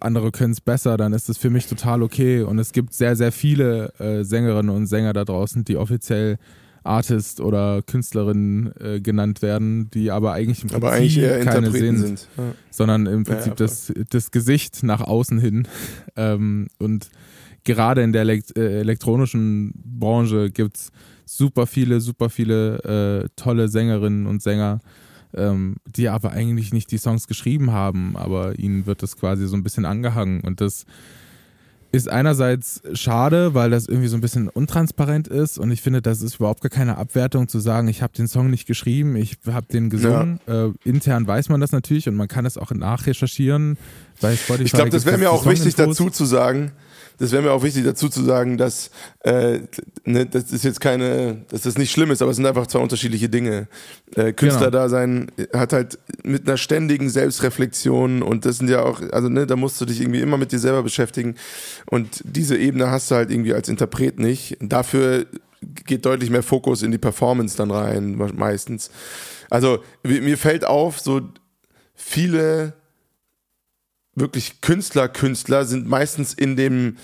andere 0.00 0.30
können 0.32 0.52
es 0.52 0.60
besser, 0.60 0.96
dann 0.96 1.12
ist 1.12 1.28
es 1.28 1.36
für 1.38 1.50
mich 1.50 1.66
total 1.66 2.02
okay. 2.02 2.42
Und 2.42 2.58
es 2.58 2.72
gibt 2.72 2.94
sehr, 2.94 3.14
sehr 3.14 3.30
viele 3.30 3.92
äh, 3.98 4.24
Sängerinnen 4.24 4.74
und 4.74 4.86
Sänger 4.86 5.12
da 5.12 5.24
draußen, 5.24 5.64
die 5.64 5.76
offiziell 5.76 6.38
Artist 6.82 7.40
oder 7.40 7.82
Künstlerin 7.82 8.72
äh, 8.78 9.00
genannt 9.00 9.42
werden, 9.42 9.90
die 9.90 10.10
aber 10.10 10.32
eigentlich 10.32 10.62
im 10.62 10.68
Prinzip 10.68 10.84
aber 10.84 10.92
eigentlich 10.92 11.18
eher 11.18 11.40
keine 11.44 11.66
Interpreten 11.66 11.96
sind, 11.98 12.18
sind. 12.20 12.28
Ja. 12.36 12.44
sondern 12.70 13.06
im 13.06 13.24
Prinzip 13.24 13.52
ja, 13.52 13.66
das, 13.66 13.92
das 14.10 14.30
Gesicht 14.30 14.82
nach 14.82 15.00
außen 15.00 15.38
hin. 15.38 15.68
Ähm, 16.16 16.68
und 16.78 17.10
gerade 17.64 18.02
in 18.02 18.12
der 18.12 18.22
Elekt 18.22 18.56
äh, 18.56 18.80
elektronischen 18.80 19.72
Branche 19.74 20.50
gibt 20.50 20.76
es 20.76 20.92
super 21.24 21.66
viele, 21.66 22.00
super 22.00 22.30
viele 22.30 23.24
äh, 23.24 23.28
tolle 23.36 23.68
Sängerinnen 23.68 24.26
und 24.26 24.42
Sänger, 24.42 24.80
ähm, 25.34 25.76
die 25.86 26.08
aber 26.08 26.32
eigentlich 26.32 26.72
nicht 26.72 26.90
die 26.90 26.98
Songs 26.98 27.26
geschrieben 27.26 27.72
haben, 27.72 28.16
aber 28.16 28.58
ihnen 28.58 28.86
wird 28.86 29.02
das 29.02 29.16
quasi 29.16 29.46
so 29.46 29.56
ein 29.56 29.62
bisschen 29.62 29.84
angehangen. 29.84 30.40
Und 30.42 30.60
das 30.60 30.84
ist 31.94 32.08
einerseits 32.10 32.82
schade, 32.94 33.54
weil 33.54 33.70
das 33.70 33.86
irgendwie 33.86 34.08
so 34.08 34.16
ein 34.16 34.20
bisschen 34.20 34.48
untransparent 34.48 35.28
ist 35.28 35.58
und 35.58 35.70
ich 35.70 35.80
finde, 35.80 36.02
das 36.02 36.22
ist 36.22 36.36
überhaupt 36.36 36.60
gar 36.60 36.70
keine 36.70 36.98
Abwertung 36.98 37.46
zu 37.46 37.60
sagen, 37.60 37.86
ich 37.86 38.02
habe 38.02 38.12
den 38.12 38.26
Song 38.26 38.50
nicht 38.50 38.66
geschrieben, 38.66 39.14
ich 39.14 39.38
habe 39.46 39.66
den 39.72 39.90
gesungen. 39.90 40.40
Äh, 40.46 40.70
intern 40.84 41.26
weiß 41.26 41.48
man 41.50 41.60
das 41.60 41.70
natürlich 41.70 42.08
und 42.08 42.16
man 42.16 42.26
kann 42.26 42.46
es 42.46 42.58
auch 42.58 42.72
nachrecherchieren 42.72 43.78
bei 44.20 44.34
Spotify. 44.34 44.64
Ich 44.64 44.72
glaube, 44.72 44.90
das 44.90 45.06
wäre 45.06 45.18
mir 45.18 45.30
auch 45.30 45.46
wichtig 45.46 45.76
dazu 45.76 46.10
zu 46.10 46.24
sagen. 46.24 46.72
Das 47.18 47.30
wäre 47.30 47.42
mir 47.42 47.52
auch 47.52 47.62
wichtig 47.62 47.84
dazu 47.84 48.08
zu 48.08 48.24
sagen, 48.24 48.58
dass 48.58 48.90
äh, 49.20 49.60
ne, 50.04 50.26
das 50.26 50.50
ist 50.50 50.64
jetzt 50.64 50.80
keine, 50.80 51.44
dass 51.48 51.62
das 51.62 51.78
nicht 51.78 51.92
schlimm 51.92 52.10
ist, 52.10 52.22
aber 52.22 52.32
es 52.32 52.36
sind 52.36 52.46
einfach 52.46 52.66
zwei 52.66 52.80
unterschiedliche 52.80 53.28
Dinge. 53.28 53.68
Äh, 54.16 54.32
Künstlerdasein 54.32 55.30
hat 55.52 55.72
halt 55.72 55.98
mit 56.24 56.48
einer 56.48 56.56
ständigen 56.56 57.08
Selbstreflexion 57.08 58.22
und 58.22 58.44
das 58.44 58.58
sind 58.58 58.68
ja 58.68 58.82
auch, 58.82 59.00
also 59.12 59.28
ne, 59.28 59.46
da 59.46 59.54
musst 59.54 59.80
du 59.80 59.84
dich 59.84 60.00
irgendwie 60.00 60.20
immer 60.20 60.38
mit 60.38 60.50
dir 60.50 60.58
selber 60.58 60.82
beschäftigen 60.82 61.36
Und 61.86 62.22
diese 62.24 62.56
Ebene 62.56 62.90
hast 62.90 63.10
du 63.10 63.16
halt 63.16 63.30
irgendwie 63.30 63.54
als 63.54 63.68
Interpret 63.68 64.18
nicht. 64.18 64.56
Dafür 64.60 65.26
geht 65.84 66.04
deutlich 66.06 66.30
mehr 66.30 66.42
Fokus 66.42 66.82
in 66.82 66.90
die 66.90 66.98
Performance 66.98 67.56
dann 67.56 67.70
rein, 67.70 68.16
meistens. 68.34 68.90
Also 69.50 69.82
mir 70.02 70.38
fällt 70.38 70.64
auf, 70.64 71.00
so 71.00 71.20
viele 71.94 72.74
wirklich 74.14 74.60
Künstler, 74.60 75.08
Künstler 75.08 75.64
sind 75.64 75.86
meistens 75.86 76.34
in 76.34 76.56
dem, 76.56 76.96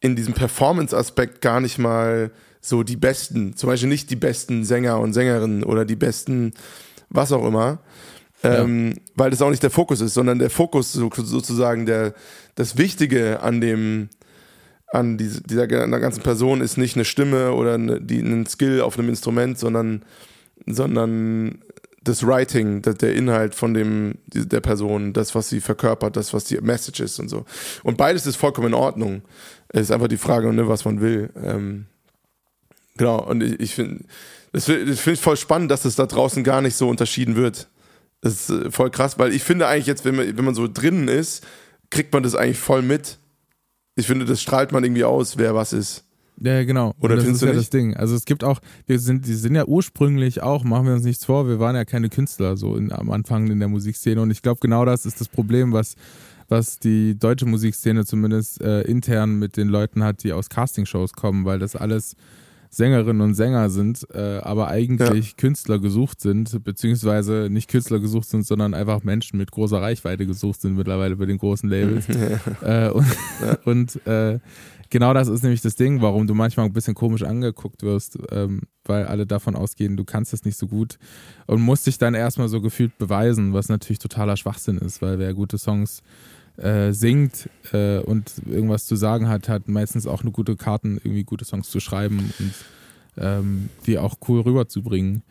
in 0.00 0.16
diesem 0.16 0.34
Performance-Aspekt 0.34 1.40
gar 1.40 1.60
nicht 1.60 1.78
mal 1.78 2.30
so 2.60 2.82
die 2.82 2.96
besten. 2.96 3.56
Zum 3.56 3.68
Beispiel 3.68 3.88
nicht 3.88 4.10
die 4.10 4.16
besten 4.16 4.64
Sänger 4.64 5.00
und 5.00 5.12
Sängerinnen 5.12 5.64
oder 5.64 5.84
die 5.84 5.96
besten, 5.96 6.52
was 7.10 7.32
auch 7.32 7.46
immer. 7.46 7.80
Ähm, 8.44 8.92
ja. 8.92 9.02
Weil 9.14 9.30
das 9.30 9.42
auch 9.42 9.50
nicht 9.50 9.62
der 9.62 9.70
Fokus 9.70 10.00
ist, 10.00 10.14
sondern 10.14 10.38
der 10.38 10.50
Fokus 10.50 10.92
so, 10.92 11.10
sozusagen 11.14 11.86
der, 11.86 12.14
das 12.54 12.76
Wichtige 12.76 13.40
an 13.40 13.60
dem, 13.60 14.08
an 14.88 15.18
diese, 15.18 15.42
dieser 15.42 15.66
ganzen 15.66 16.22
Person 16.22 16.60
ist 16.60 16.76
nicht 16.76 16.96
eine 16.96 17.04
Stimme 17.04 17.52
oder 17.52 17.74
eine, 17.74 18.00
die, 18.00 18.20
ein 18.20 18.46
Skill 18.46 18.80
auf 18.80 18.98
einem 18.98 19.08
Instrument, 19.08 19.58
sondern, 19.58 20.04
sondern 20.66 21.58
das 22.04 22.26
Writing, 22.26 22.82
der 22.82 23.14
Inhalt 23.14 23.54
von 23.54 23.72
dem, 23.74 24.18
der 24.26 24.60
Person, 24.60 25.12
das, 25.14 25.34
was 25.34 25.48
sie 25.48 25.60
verkörpert, 25.60 26.16
das, 26.16 26.34
was 26.34 26.44
die 26.44 26.60
Message 26.60 27.00
ist 27.00 27.18
und 27.18 27.28
so. 27.28 27.46
Und 27.82 27.96
beides 27.96 28.26
ist 28.26 28.36
vollkommen 28.36 28.68
in 28.68 28.74
Ordnung. 28.74 29.22
Es 29.68 29.82
ist 29.82 29.90
einfach 29.90 30.08
die 30.08 30.18
Frage, 30.18 30.52
ne, 30.52 30.68
was 30.68 30.84
man 30.84 31.00
will. 31.00 31.30
Ähm, 31.42 31.86
genau, 32.96 33.20
und 33.24 33.42
ich, 33.42 33.58
ich 33.58 33.74
finde, 33.74 34.04
das 34.52 34.66
finde 34.66 34.92
ich 34.92 35.20
voll 35.20 35.36
spannend, 35.36 35.70
dass 35.70 35.84
es 35.84 35.96
da 35.96 36.06
draußen 36.06 36.44
gar 36.44 36.60
nicht 36.60 36.76
so 36.76 36.88
unterschieden 36.88 37.36
wird. 37.36 37.68
Das 38.24 38.48
ist 38.48 38.50
äh, 38.50 38.70
voll 38.70 38.90
krass, 38.90 39.18
weil 39.18 39.34
ich 39.34 39.42
finde 39.42 39.68
eigentlich 39.68 39.86
jetzt, 39.86 40.06
wenn 40.06 40.16
man, 40.16 40.36
wenn 40.36 40.44
man 40.44 40.54
so 40.54 40.66
drinnen 40.66 41.08
ist, 41.08 41.44
kriegt 41.90 42.12
man 42.14 42.22
das 42.22 42.34
eigentlich 42.34 42.58
voll 42.58 42.80
mit. 42.80 43.18
Ich 43.96 44.06
finde, 44.06 44.24
das 44.24 44.40
strahlt 44.40 44.72
man 44.72 44.82
irgendwie 44.82 45.04
aus, 45.04 45.36
wer 45.36 45.54
was 45.54 45.74
ist. 45.74 46.04
Ja, 46.40 46.64
genau. 46.64 46.94
Oder 47.00 47.16
das 47.16 47.26
ist 47.26 47.42
ja 47.42 47.48
nicht? 47.48 47.58
das 47.58 47.70
Ding. 47.70 47.94
Also 47.94 48.16
es 48.16 48.24
gibt 48.24 48.42
auch, 48.42 48.60
wir 48.86 48.98
sind, 48.98 49.26
die 49.26 49.34
sind 49.34 49.54
ja 49.54 49.66
ursprünglich 49.66 50.42
auch, 50.42 50.64
machen 50.64 50.86
wir 50.86 50.94
uns 50.94 51.04
nichts 51.04 51.26
vor, 51.26 51.46
wir 51.46 51.60
waren 51.60 51.76
ja 51.76 51.84
keine 51.84 52.08
Künstler 52.08 52.56
so 52.56 52.76
in, 52.76 52.90
am 52.92 53.10
Anfang 53.10 53.46
in 53.48 53.58
der 53.58 53.68
Musikszene 53.68 54.20
und 54.20 54.30
ich 54.30 54.40
glaube 54.40 54.58
genau 54.60 54.86
das 54.86 55.04
ist 55.04 55.20
das 55.20 55.28
Problem, 55.28 55.72
was 55.72 55.94
was 56.48 56.78
die 56.78 57.18
deutsche 57.18 57.46
Musikszene 57.46 58.04
zumindest 58.04 58.60
äh, 58.60 58.82
intern 58.82 59.38
mit 59.38 59.56
den 59.56 59.68
Leuten 59.68 60.02
hat, 60.02 60.24
die 60.24 60.32
aus 60.32 60.48
Castingshows 60.48 61.12
kommen, 61.12 61.44
weil 61.44 61.58
das 61.58 61.76
alles 61.76 62.16
Sängerinnen 62.74 63.20
und 63.20 63.34
Sänger 63.34 63.70
sind, 63.70 64.06
äh, 64.12 64.38
aber 64.38 64.68
eigentlich 64.68 65.28
ja. 65.28 65.36
Künstler 65.36 65.78
gesucht 65.78 66.20
sind, 66.20 66.64
beziehungsweise 66.64 67.48
nicht 67.50 67.70
Künstler 67.70 68.00
gesucht 68.00 68.28
sind, 68.28 68.46
sondern 68.46 68.74
einfach 68.74 69.04
Menschen 69.04 69.38
mit 69.38 69.50
großer 69.52 69.80
Reichweite 69.80 70.26
gesucht 70.26 70.60
sind 70.60 70.76
mittlerweile 70.76 71.16
bei 71.16 71.26
den 71.26 71.38
großen 71.38 71.68
Labels. 71.68 72.06
Äh, 72.62 72.90
und, 72.90 73.06
und 73.64 74.06
äh, 74.06 74.38
genau 74.90 75.12
das 75.12 75.28
ist 75.28 75.42
nämlich 75.42 75.60
das 75.60 75.76
Ding, 75.76 76.00
warum 76.00 76.26
du 76.26 76.34
manchmal 76.34 76.66
ein 76.66 76.72
bisschen 76.72 76.94
komisch 76.94 77.22
angeguckt 77.22 77.82
wirst, 77.82 78.18
ähm, 78.30 78.62
weil 78.84 79.06
alle 79.06 79.26
davon 79.26 79.56
ausgehen, 79.56 79.96
du 79.96 80.04
kannst 80.04 80.32
das 80.32 80.44
nicht 80.44 80.56
so 80.56 80.66
gut 80.66 80.98
und 81.46 81.60
musst 81.60 81.86
dich 81.86 81.98
dann 81.98 82.14
erstmal 82.14 82.48
so 82.48 82.60
gefühlt 82.60 82.96
beweisen, 82.98 83.52
was 83.52 83.68
natürlich 83.68 83.98
totaler 83.98 84.36
Schwachsinn 84.36 84.78
ist, 84.78 85.02
weil 85.02 85.18
wer 85.18 85.34
gute 85.34 85.58
Songs 85.58 86.02
äh, 86.56 86.92
singt 86.92 87.48
äh, 87.72 87.98
und 87.98 88.32
irgendwas 88.46 88.86
zu 88.86 88.96
sagen 88.96 89.28
hat, 89.28 89.48
hat 89.48 89.68
meistens 89.68 90.06
auch 90.06 90.22
eine 90.22 90.30
gute 90.30 90.56
Karten, 90.56 90.98
irgendwie 91.02 91.24
gute 91.24 91.44
Songs 91.44 91.70
zu 91.70 91.80
schreiben 91.80 92.32
und 92.38 92.54
ähm, 93.16 93.68
die 93.86 93.98
auch 93.98 94.16
cool 94.28 94.40
rüberzubringen. 94.40 95.22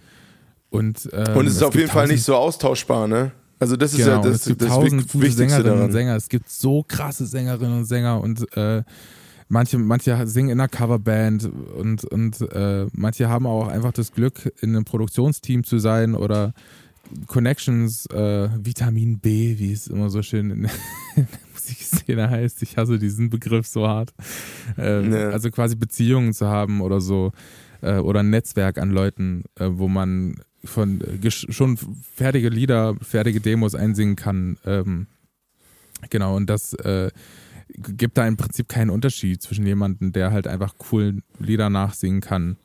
Und, 0.70 1.10
ähm, 1.14 1.38
und 1.38 1.48
es 1.48 1.56
ist 1.56 1.64
auf 1.64 1.76
jeden 1.76 1.90
Fall 1.90 2.08
nicht 2.08 2.24
so 2.24 2.36
austauschbar, 2.36 3.08
ne? 3.08 3.32
Also 3.60 3.78
das 3.78 3.94
ist 3.94 4.00
genau, 4.00 4.18
ja 4.18 4.22
das, 4.22 4.36
es 4.38 4.46
gibt 4.46 4.62
das 4.62 4.70
tausend 4.70 5.08
gute 5.10 5.32
Sängerinnen 5.32 5.66
daran. 5.66 5.84
und 5.84 5.92
Sänger. 5.92 6.16
Es 6.16 6.28
gibt 6.28 6.50
so 6.50 6.84
krasse 6.84 7.26
Sängerinnen 7.26 7.78
und 7.78 7.86
Sänger 7.86 8.20
und 8.20 8.46
äh, 8.58 8.84
manche, 9.48 9.78
manche 9.78 10.28
singen 10.28 10.50
in 10.50 10.60
einer 10.60 10.68
Coverband 10.68 11.50
und, 11.78 12.04
und 12.04 12.42
äh, 12.42 12.88
manche 12.92 13.30
haben 13.30 13.46
auch 13.46 13.68
einfach 13.68 13.94
das 13.94 14.12
Glück, 14.12 14.52
in 14.62 14.76
einem 14.76 14.84
Produktionsteam 14.84 15.64
zu 15.64 15.78
sein 15.78 16.16
oder 16.16 16.54
Connections, 17.28 18.06
äh, 18.08 18.50
Vitamin 18.64 19.20
B, 19.20 19.58
wie 19.58 19.72
es 19.72 19.88
immer 19.88 20.10
so 20.10 20.22
schön 20.22 20.52
in, 20.52 20.62
der 20.64 20.72
Musikszene 21.54 22.30
heißt. 22.30 22.62
Ich 22.64 22.78
hasse 22.78 23.00
diesen 23.00 23.30
Begriff 23.30 23.68
so 23.68 23.88
hart. 23.88 24.14
Ähm, 24.78 25.10
nee. 25.10 25.18
Also 25.18 25.50
quasi 25.52 25.76
Beziehungen 25.76 26.34
zu 26.34 26.48
haben 26.48 26.82
oder 26.82 27.02
so. 27.02 27.32
Äh, 27.82 27.98
oder 27.98 28.22
ein 28.22 28.30
Netzwerk 28.30 28.78
an 28.78 28.92
Leuten, 28.92 29.44
äh, 29.60 29.68
wo 29.70 29.88
man 29.88 30.36
von 30.64 31.02
äh, 31.02 31.32
schon 31.32 31.78
fertige 32.16 32.50
Lieder, 32.50 32.96
fertige 33.02 33.42
Demos 33.42 33.76
einsingen 33.76 34.16
kann. 34.16 34.58
Ähm, 34.66 35.08
genau, 36.10 36.36
und 36.36 36.50
das 36.50 36.74
äh, 36.74 37.12
gibt 37.68 38.18
da 38.18 38.28
im 38.28 38.38
Prinzip 38.38 38.70
keinen 38.70 38.90
Unterschied 38.90 39.42
zwischen 39.42 39.66
jemandem, 39.66 40.14
der 40.14 40.32
halt 40.32 40.48
einfach 40.48 40.76
cool 40.92 41.22
Lieder 41.40 41.70
nachsingen 41.70 42.22
kann 42.22 42.58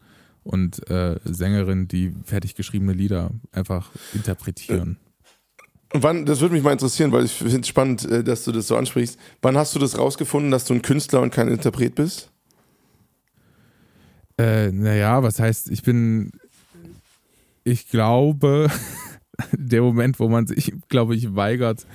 und 0.49 0.89
äh, 0.89 1.21
Sängerinnen, 1.25 1.89
die 1.89 2.15
fertig 2.25 2.55
geschriebene 2.55 2.95
Lieder 2.95 3.31
einfach 3.53 3.91
interpretieren. 4.15 4.97
Und 5.93 6.03
wann, 6.03 6.25
das 6.25 6.41
würde 6.41 6.55
mich 6.55 6.65
mal 6.65 6.73
interessieren, 6.73 7.13
weil 7.13 7.27
ich 7.27 7.33
finde 7.33 7.61
es 7.61 7.69
spannend, 7.69 8.07
äh, 8.07 8.25
dass 8.25 8.45
du 8.45 8.53
das 8.53 8.67
so 8.67 8.77
ansprichst. 8.77 9.19
Wann 9.43 9.59
hast 9.59 9.75
du 9.75 9.79
das 9.79 9.99
rausgefunden, 9.99 10.51
dass 10.51 10.65
du 10.65 10.73
ein 10.73 10.81
Künstler 10.81 11.21
und 11.21 11.35
kein 11.35 11.49
Interpret 11.49 11.95
bist? 11.95 12.31
Äh, 14.39 14.73
naja, 14.73 15.23
was 15.23 15.39
heißt, 15.39 15.71
ich 15.71 15.83
bin, 15.83 16.33
ich 17.65 17.89
glaube, 17.89 18.71
der 19.53 19.83
Moment, 19.83 20.19
wo 20.19 20.29
man 20.29 20.47
sich, 20.47 20.73
glaube 20.89 21.15
ich, 21.15 21.35
weigert, 21.35 21.87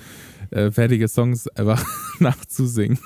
äh, 0.50 0.70
fertige 0.70 1.08
Songs 1.08 1.48
einfach 1.48 1.84
nachzusingen. 2.20 3.00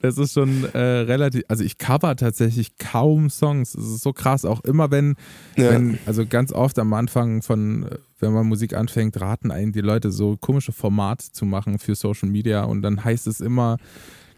Das 0.00 0.18
ist 0.18 0.34
schon 0.34 0.64
äh, 0.72 0.78
relativ, 0.78 1.44
also 1.48 1.64
ich 1.64 1.78
cover 1.78 2.16
tatsächlich 2.16 2.78
kaum 2.78 3.30
Songs. 3.30 3.72
Das 3.72 3.84
ist 3.84 4.02
so 4.02 4.12
krass, 4.12 4.44
auch 4.44 4.60
immer 4.64 4.90
wenn, 4.90 5.16
ja. 5.56 5.70
wenn, 5.70 5.98
also 6.06 6.26
ganz 6.26 6.52
oft 6.52 6.78
am 6.78 6.92
Anfang 6.92 7.42
von, 7.42 7.86
wenn 8.18 8.32
man 8.32 8.46
Musik 8.46 8.74
anfängt, 8.74 9.20
raten 9.20 9.50
einen 9.50 9.72
die 9.72 9.80
Leute 9.80 10.10
so 10.10 10.36
komische 10.36 10.72
Formate 10.72 11.32
zu 11.32 11.44
machen 11.44 11.78
für 11.78 11.94
Social 11.94 12.28
Media 12.28 12.64
und 12.64 12.82
dann 12.82 13.04
heißt 13.04 13.26
es 13.26 13.40
immer, 13.40 13.76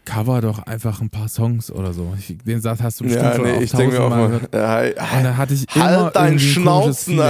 cover 0.05 0.41
doch 0.41 0.59
einfach 0.59 1.01
ein 1.01 1.09
paar 1.09 1.29
Songs 1.29 1.71
oder 1.71 1.93
so. 1.93 2.13
Ich, 2.17 2.37
den 2.45 2.61
Satz 2.61 2.81
hast 2.81 2.99
du 2.99 3.05
bestimmt 3.05 3.25
ja, 3.25 3.35
schon 3.35 3.45
nee, 3.45 3.63
ich 3.63 3.71
denke 3.71 3.97
mir 3.97 4.03
auch 4.03 4.09
mal, 4.09 4.27
gehört. 4.27 4.53
Ja, 4.53 5.17
und 5.17 5.23
da 5.23 5.37
hatte 5.37 5.53
ich 5.53 5.65
halt 5.73 5.99
immer 5.99 6.11
deinen 6.11 6.39
Schnauzen. 6.39 7.21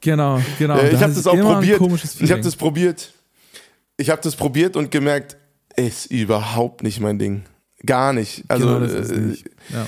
Genau, 0.00 0.40
genau. 0.58 0.78
Ja, 0.78 0.88
ich 0.88 1.02
habe 1.02 1.12
das 1.12 1.26
auch 1.26 1.36
probiert. 1.36 1.80
Ich 2.20 2.32
habe 2.32 2.40
das 2.40 2.56
probiert. 2.56 3.12
Ich 3.96 4.08
habe 4.08 4.22
das 4.22 4.34
probiert 4.34 4.76
und 4.76 4.90
gemerkt, 4.90 5.36
ist 5.80 6.06
überhaupt 6.06 6.82
nicht 6.82 7.00
mein 7.00 7.18
Ding. 7.18 7.42
Gar 7.84 8.12
nicht. 8.12 8.44
Also 8.48 8.66
genau, 8.66 8.80
das, 8.80 9.10
äh, 9.10 9.18
nicht. 9.18 9.44
Ja. 9.70 9.86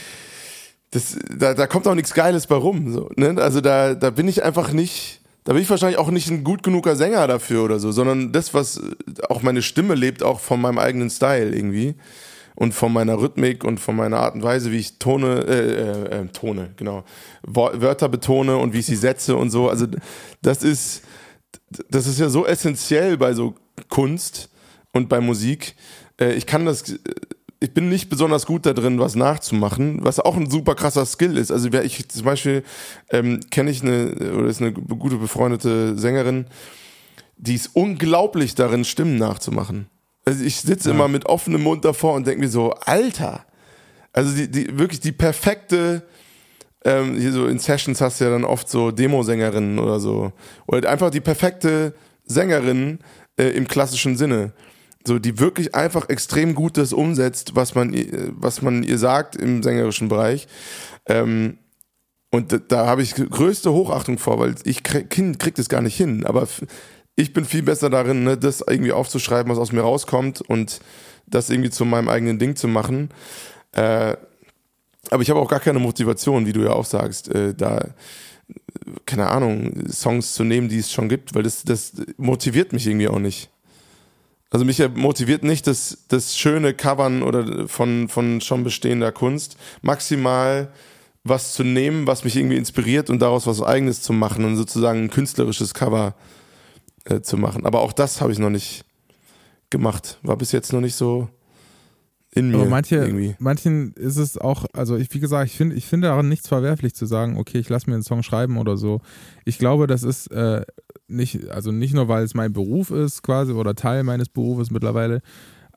das 0.91 1.17
da, 1.37 1.55
da 1.55 1.67
kommt 1.67 1.87
auch 1.87 1.95
nichts 1.95 2.15
Geiles 2.15 2.47
bei 2.47 2.57
rum. 2.57 2.93
So, 2.93 3.11
ne? 3.17 3.35
Also 3.39 3.61
da, 3.61 3.95
da 3.95 4.11
bin 4.11 4.29
ich 4.29 4.43
einfach 4.43 4.73
nicht, 4.73 5.21
da 5.45 5.53
bin 5.53 5.63
ich 5.63 5.71
wahrscheinlich 5.71 5.99
auch 5.99 6.11
nicht 6.11 6.31
ein 6.31 6.45
gut 6.45 6.63
genuger 6.63 6.97
Sänger 6.97 7.27
dafür 7.27 7.65
oder 7.65 7.79
so, 7.79 7.93
sondern 7.93 8.33
das, 8.33 8.55
was 8.55 8.81
auch 9.29 9.43
meine 9.43 9.63
Stimme 9.63 9.95
lebt, 9.95 10.23
auch 10.23 10.41
von 10.41 10.61
meinem 10.61 10.79
eigenen 10.79 11.11
Style 11.11 11.55
irgendwie 11.55 11.97
und 12.55 12.73
von 12.73 12.93
meiner 12.93 13.19
Rhythmik 13.19 13.65
und 13.65 13.79
von 13.79 13.97
meiner 13.97 14.19
Art 14.21 14.35
und 14.35 14.43
Weise, 14.43 14.73
wie 14.73 14.79
ich 14.79 14.99
Tone, 14.99 15.45
äh, 15.47 16.19
äh, 16.19 16.21
äh 16.23 16.27
Tone, 16.29 16.71
genau, 16.77 17.05
Wörter 17.43 18.09
betone 18.09 18.57
und 18.57 18.73
wie 18.73 18.79
ich 18.79 18.87
sie 18.87 18.97
setze 18.97 19.37
und 19.37 19.51
so. 19.51 19.69
Also 19.69 19.87
das 20.43 20.63
ist, 20.63 21.03
das 21.91 22.07
ist 22.07 22.19
ja 22.19 22.29
so 22.29 22.47
essentiell 22.47 23.17
bei 23.17 23.35
so 23.35 23.55
Kunst 23.89 24.52
und 24.93 25.09
bei 25.09 25.21
Musik. 25.21 25.75
Äh, 26.21 26.35
ich 26.35 26.47
kann 26.47 26.65
das, 26.67 26.85
ich 27.61 27.75
bin 27.75 27.89
nicht 27.89 28.09
besonders 28.09 28.47
gut 28.47 28.67
da 28.67 28.73
drin, 28.73 28.99
was 28.99 29.15
nachzumachen, 29.15 30.05
was 30.05 30.21
auch 30.21 30.37
ein 30.37 30.51
super 30.51 30.75
krasser 30.75 31.07
Skill 31.07 31.37
ist. 31.37 31.51
Also 31.51 31.69
ich 31.69 32.09
zum 32.09 32.25
Beispiel 32.25 32.63
ähm, 33.11 33.41
kenne 33.51 33.71
ich 33.71 33.83
eine, 33.83 34.15
oder 34.35 34.49
ist 34.49 34.61
eine 34.61 34.73
gute 34.73 35.17
befreundete 35.17 35.99
Sängerin, 35.99 36.47
die 37.37 37.55
ist 37.55 37.71
unglaublich 37.75 38.55
darin, 38.55 38.85
Stimmen 38.85 39.17
nachzumachen. 39.17 39.87
Also 40.25 40.45
ich 40.45 40.61
sitze 40.61 40.91
ja. 40.91 40.95
immer 40.95 41.09
mit 41.09 41.27
offenem 41.27 41.63
Mund 41.63 41.85
davor 41.85 42.15
und 42.15 42.27
denke 42.27 42.41
mir 42.41 42.49
so, 42.49 42.73
Alter, 42.73 43.45
also 44.13 44.35
die, 44.35 44.49
die 44.49 44.79
wirklich 44.79 45.01
die 45.01 45.13
perfekte, 45.13 46.03
ähm, 46.85 47.17
hier 47.19 47.33
so 47.33 47.47
in 47.47 47.59
Sessions 47.59 48.01
hast 48.01 48.21
du 48.21 48.25
ja 48.25 48.31
dann 48.31 48.45
oft 48.45 48.69
so 48.69 48.91
Demosängerinnen 48.91 49.79
oder 49.79 49.99
so. 49.99 50.33
Oder 50.67 50.91
einfach 50.91 51.11
die 51.11 51.21
perfekte 51.21 51.95
Sängerin 52.25 52.99
äh, 53.37 53.49
im 53.49 53.67
klassischen 53.67 54.17
Sinne 54.17 54.53
so 55.07 55.19
die 55.19 55.39
wirklich 55.39 55.75
einfach 55.75 56.09
extrem 56.09 56.55
gut 56.55 56.77
das 56.77 56.93
umsetzt, 56.93 57.55
was 57.55 57.75
man, 57.75 57.93
was 58.39 58.63
man 58.63 58.83
ihr 58.83 58.99
sagt 58.99 59.37
im 59.37 59.63
sängerischen 59.63 60.09
Bereich. 60.09 60.47
Ähm, 61.07 61.59
und 62.31 62.53
da, 62.53 62.59
da 62.59 62.87
habe 62.87 63.03
ich 63.03 63.15
größte 63.15 63.73
Hochachtung 63.73 64.19
vor, 64.19 64.39
weil 64.39 64.55
ich 64.65 64.83
krieg, 64.83 65.11
krieg 65.11 65.55
das 65.55 65.69
gar 65.69 65.83
nicht 65.83 65.97
hin. 65.97 66.25
Aber 66.25 66.49
ich 67.17 67.33
bin 67.33 67.45
viel 67.45 67.63
besser 67.63 67.91
darin, 67.91 68.25
ne, 68.25 68.39
das 68.39 68.65
irgendwie 68.67 68.93
aufzuschreiben, 68.93 69.51
was 69.51 69.59
aus 69.59 69.73
mir 69.73 69.83
rauskommt 69.83 70.41
und 70.41 70.81
das 71.27 71.51
irgendwie 71.51 71.71
zu 71.71 71.85
meinem 71.85 72.09
eigenen 72.09 72.39
Ding 72.39 72.57
zu 72.57 72.69
machen. 72.69 73.11
Äh, 73.73 74.17
aber 75.11 75.23
ich 75.23 75.31
habe 75.31 75.41
auch 75.41 75.49
gar 75.49 75.61
keine 75.61 75.79
Motivation, 75.79 76.47
wie 76.47 76.53
du 76.53 76.63
ja 76.63 76.71
auch 76.71 76.85
sagst, 76.85 77.29
äh, 77.29 77.55
da 77.55 77.89
keine 79.07 79.29
Ahnung, 79.29 79.89
Songs 79.89 80.35
zu 80.35 80.45
nehmen, 80.45 80.69
die 80.69 80.79
es 80.79 80.93
schon 80.93 81.09
gibt, 81.09 81.35
weil 81.35 81.43
das, 81.43 81.63
das 81.65 81.93
motiviert 82.17 82.73
mich 82.73 82.87
irgendwie 82.87 83.09
auch 83.09 83.19
nicht. 83.19 83.52
Also 84.53 84.67
mich 84.67 84.87
motiviert 84.95 85.45
nicht 85.45 85.67
das, 85.67 86.05
das 86.09 86.37
schöne 86.37 86.75
Covern 86.75 87.23
oder 87.23 87.67
von, 87.69 88.09
von 88.09 88.43
schon 88.43 88.65
bestehender 88.65 89.11
Kunst. 89.11 89.57
Maximal 89.81 90.71
was 91.25 91.55
zu 91.55 91.65
nehmen, 91.65 92.07
was 92.07 92.23
mich 92.23 92.37
irgendwie 92.37 92.59
inspiriert 92.59 93.09
und 93.09 93.21
daraus 93.21 93.47
was 93.47 93.63
Eigenes 93.63 94.03
zu 94.03 94.13
machen 94.13 94.45
und 94.45 94.57
sozusagen 94.57 95.05
ein 95.05 95.11
künstlerisches 95.11 95.73
Cover 95.73 96.15
äh, 97.05 97.23
zu 97.23 97.39
machen. 97.39 97.65
Aber 97.65 97.81
auch 97.81 97.95
das 97.95 98.21
habe 98.21 98.31
ich 98.33 98.39
noch 98.39 98.51
nicht 98.51 98.85
gemacht. 99.71 100.19
War 100.23 100.37
bis 100.37 100.53
jetzt 100.53 100.75
noch 100.75 100.81
nicht 100.83 100.97
so 100.97 101.31
in 102.35 102.51
mir. 102.51 102.59
Aber 102.59 102.67
manche, 102.67 102.97
irgendwie. 102.97 103.35
manchen 103.39 103.93
ist 103.93 104.17
es 104.17 104.39
auch, 104.39 104.65
also 104.73 104.97
ich, 104.97 105.13
wie 105.13 105.21
gesagt, 105.21 105.51
ich 105.51 105.57
finde 105.57 105.77
ich 105.77 105.87
finde 105.87 106.09
daran 106.09 106.29
nichts 106.29 106.49
verwerflich 106.49 106.95
zu 106.95 107.05
sagen, 107.07 107.37
okay, 107.37 107.59
ich 107.59 107.69
lasse 107.69 107.89
mir 107.91 107.95
einen 107.95 108.03
Song 108.03 108.23
schreiben 108.23 108.57
oder 108.57 108.77
so. 108.77 109.01
Ich 109.45 109.59
glaube, 109.59 109.87
das 109.87 110.03
ist 110.03 110.29
äh, 110.29 110.63
nicht, 111.09 111.51
also 111.51 111.73
nicht 111.73 111.93
nur, 111.93 112.09
weil 112.09 112.25
es 112.25 112.35
mein 112.35 112.53
Beruf 112.53 112.91
ist 112.91 113.23
quasi 113.23 113.53
oder 113.53 113.75
Teil 113.75 114.03
meines 114.03 114.31
Berufes 114.31 114.71
mittlerweile, 114.71 115.21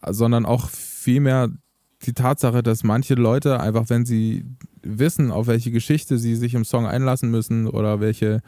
sondern 0.07 0.45
auch 0.45 0.69
vielmehr 0.69 1.49
die 2.03 2.13
Tatsache, 2.13 2.63
dass 2.63 2.83
manche 2.83 3.15
Leute 3.15 3.59
einfach, 3.59 3.89
wenn 3.89 4.05
sie 4.05 4.45
wissen, 4.81 5.31
auf 5.31 5.47
welche 5.47 5.71
Geschichte 5.71 6.17
sie 6.17 6.35
sich 6.35 6.53
im 6.53 6.63
Song 6.63 6.85
einlassen 6.85 7.31
müssen 7.31 7.67
oder 7.67 7.99
welche, 7.99 8.41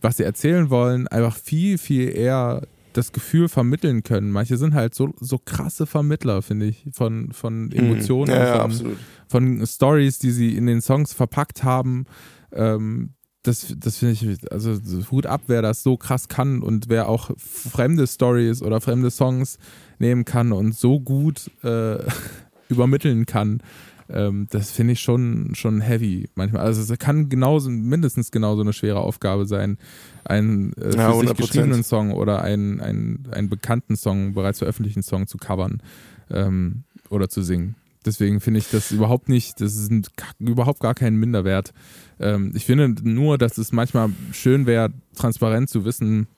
was 0.00 0.18
sie 0.18 0.24
erzählen 0.24 0.68
wollen, 0.68 1.08
einfach 1.08 1.36
viel, 1.36 1.78
viel 1.78 2.14
eher 2.14 2.62
das 2.96 3.12
Gefühl 3.12 3.48
vermitteln 3.48 4.02
können. 4.02 4.30
Manche 4.30 4.56
sind 4.56 4.74
halt 4.74 4.94
so, 4.94 5.12
so 5.20 5.38
krasse 5.38 5.86
Vermittler, 5.86 6.42
finde 6.42 6.66
ich, 6.66 6.86
von, 6.92 7.32
von 7.32 7.70
Emotionen, 7.72 8.32
Mhm. 8.32 8.38
Ja, 8.38 8.68
von, 8.68 8.96
von 9.28 9.66
Stories, 9.66 10.18
die 10.18 10.30
sie 10.30 10.56
in 10.56 10.66
den 10.66 10.80
Songs 10.80 11.12
verpackt 11.12 11.64
haben. 11.64 12.06
Ähm, 12.52 13.10
das 13.42 13.74
das 13.78 13.98
finde 13.98 14.14
ich, 14.14 14.52
also 14.52 14.76
Hut 15.10 15.26
ab, 15.26 15.42
wer 15.46 15.62
das 15.62 15.82
so 15.82 15.96
krass 15.96 16.28
kann 16.28 16.62
und 16.62 16.88
wer 16.88 17.08
auch 17.08 17.30
fremde 17.36 18.06
Stories 18.06 18.62
oder 18.62 18.80
fremde 18.80 19.10
Songs 19.10 19.58
nehmen 19.98 20.24
kann 20.24 20.52
und 20.52 20.74
so 20.74 21.00
gut 21.00 21.50
äh, 21.62 21.98
übermitteln 22.68 23.26
kann. 23.26 23.62
Ähm, 24.08 24.46
das 24.50 24.70
finde 24.70 24.92
ich 24.92 25.00
schon, 25.00 25.54
schon 25.54 25.80
heavy 25.80 26.28
manchmal. 26.34 26.62
Also 26.62 26.80
es 26.80 26.98
kann 26.98 27.28
genauso, 27.28 27.70
mindestens 27.70 28.30
genauso 28.30 28.62
eine 28.62 28.72
schwere 28.72 29.00
Aufgabe 29.00 29.46
sein, 29.46 29.78
einen 30.24 30.72
äh, 30.74 30.92
für 30.92 30.98
Ja, 30.98 31.12
sich 31.12 31.30
100%. 31.30 31.34
geschriebenen 31.36 31.82
Song 31.82 32.12
oder 32.12 32.42
einen, 32.42 32.80
einen, 32.80 33.28
einen 33.32 33.48
bekannten 33.48 33.96
Song, 33.96 34.34
bereits 34.34 34.58
veröffentlichten 34.58 35.02
Song 35.02 35.26
zu 35.26 35.38
covern 35.38 35.82
ähm, 36.30 36.84
oder 37.10 37.28
zu 37.28 37.42
singen. 37.42 37.76
Deswegen 38.04 38.40
finde 38.40 38.58
ich 38.58 38.70
das 38.70 38.92
überhaupt 38.92 39.28
nicht, 39.28 39.60
das 39.60 39.74
ist 39.74 39.90
ein, 39.90 40.02
überhaupt 40.38 40.78
gar 40.78 40.94
kein 40.94 41.16
Minderwert. 41.16 41.72
Ähm, 42.20 42.52
ich 42.54 42.64
finde 42.64 42.94
nur, 43.02 43.36
dass 43.36 43.58
es 43.58 43.72
manchmal 43.72 44.10
schön 44.32 44.66
wäre, 44.66 44.92
transparent 45.16 45.68
zu 45.68 45.84
wissen 45.84 46.28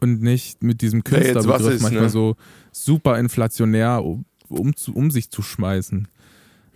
und 0.00 0.22
nicht 0.22 0.62
mit 0.62 0.82
diesem 0.82 1.02
Künstlerbegriff 1.02 1.74
ist, 1.74 1.82
manchmal 1.82 2.04
ne? 2.04 2.10
so 2.10 2.36
super 2.70 3.18
inflationär 3.18 4.04
um, 4.04 4.24
um, 4.48 4.72
um 4.92 5.10
sich 5.10 5.30
zu 5.30 5.42
schmeißen. 5.42 6.06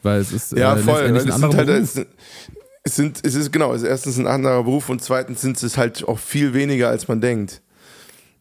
Weil 0.03 0.21
es 0.21 0.33
ist 0.33 0.53
Ja, 0.53 0.75
äh, 0.77 0.79
voll. 0.79 0.95
weil 0.95 1.07
ein 1.09 1.17
Es 1.17 1.31
anderer 1.31 1.51
sind 1.51 1.57
halt, 1.57 1.67
Beruf. 1.69 1.97
es, 1.97 2.07
es, 2.85 2.97
sind, 2.97 3.21
es 3.25 3.35
ist 3.35 3.53
genau, 3.53 3.75
es 3.75 3.83
ist 3.83 3.89
erstens 3.89 4.19
ein 4.19 4.27
anderer 4.27 4.63
Beruf 4.65 4.89
und 4.89 5.03
zweitens 5.03 5.41
sind 5.41 5.63
es 5.63 5.77
halt 5.77 6.07
auch 6.09 6.19
viel 6.19 6.55
weniger, 6.55 6.89
als 6.89 7.09
man 7.09 7.21
denkt. 7.21 7.61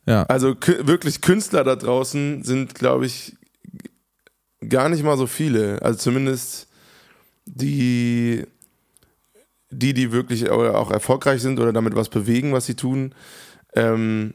Ja. 0.05 0.23
Also 0.23 0.55
wirklich 0.83 1.21
Künstler 1.21 1.63
da 1.63 1.75
draußen 1.75 2.43
sind, 2.43 2.73
glaube 2.75 3.05
ich, 3.05 3.35
gar 4.67 4.89
nicht 4.89 5.03
mal 5.03 5.17
so 5.17 5.27
viele. 5.27 5.81
Also 5.81 5.99
zumindest 5.99 6.67
die, 7.45 8.43
die, 9.69 9.93
die 9.93 10.11
wirklich 10.11 10.49
oder 10.49 10.77
auch 10.77 10.91
erfolgreich 10.91 11.41
sind 11.41 11.59
oder 11.59 11.73
damit 11.73 11.95
was 11.95 12.09
bewegen, 12.09 12.53
was 12.53 12.65
sie 12.65 12.75
tun. 12.75 13.13
Ähm, 13.75 14.33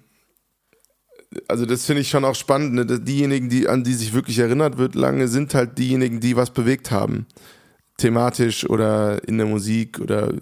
also 1.48 1.66
das 1.66 1.84
finde 1.86 2.02
ich 2.02 2.08
schon 2.08 2.24
auch 2.24 2.34
spannend. 2.34 2.74
Ne? 2.74 2.86
Diejenigen, 2.86 3.48
die, 3.48 3.68
an 3.68 3.84
die 3.84 3.94
sich 3.94 4.12
wirklich 4.12 4.38
erinnert 4.38 4.78
wird, 4.78 4.94
lange, 4.94 5.28
sind 5.28 5.54
halt 5.54 5.78
diejenigen, 5.78 6.20
die 6.20 6.36
was 6.36 6.50
bewegt 6.50 6.90
haben. 6.90 7.26
Thematisch 7.96 8.68
oder 8.68 9.26
in 9.28 9.38
der 9.38 9.46
Musik 9.46 10.00
oder 10.00 10.32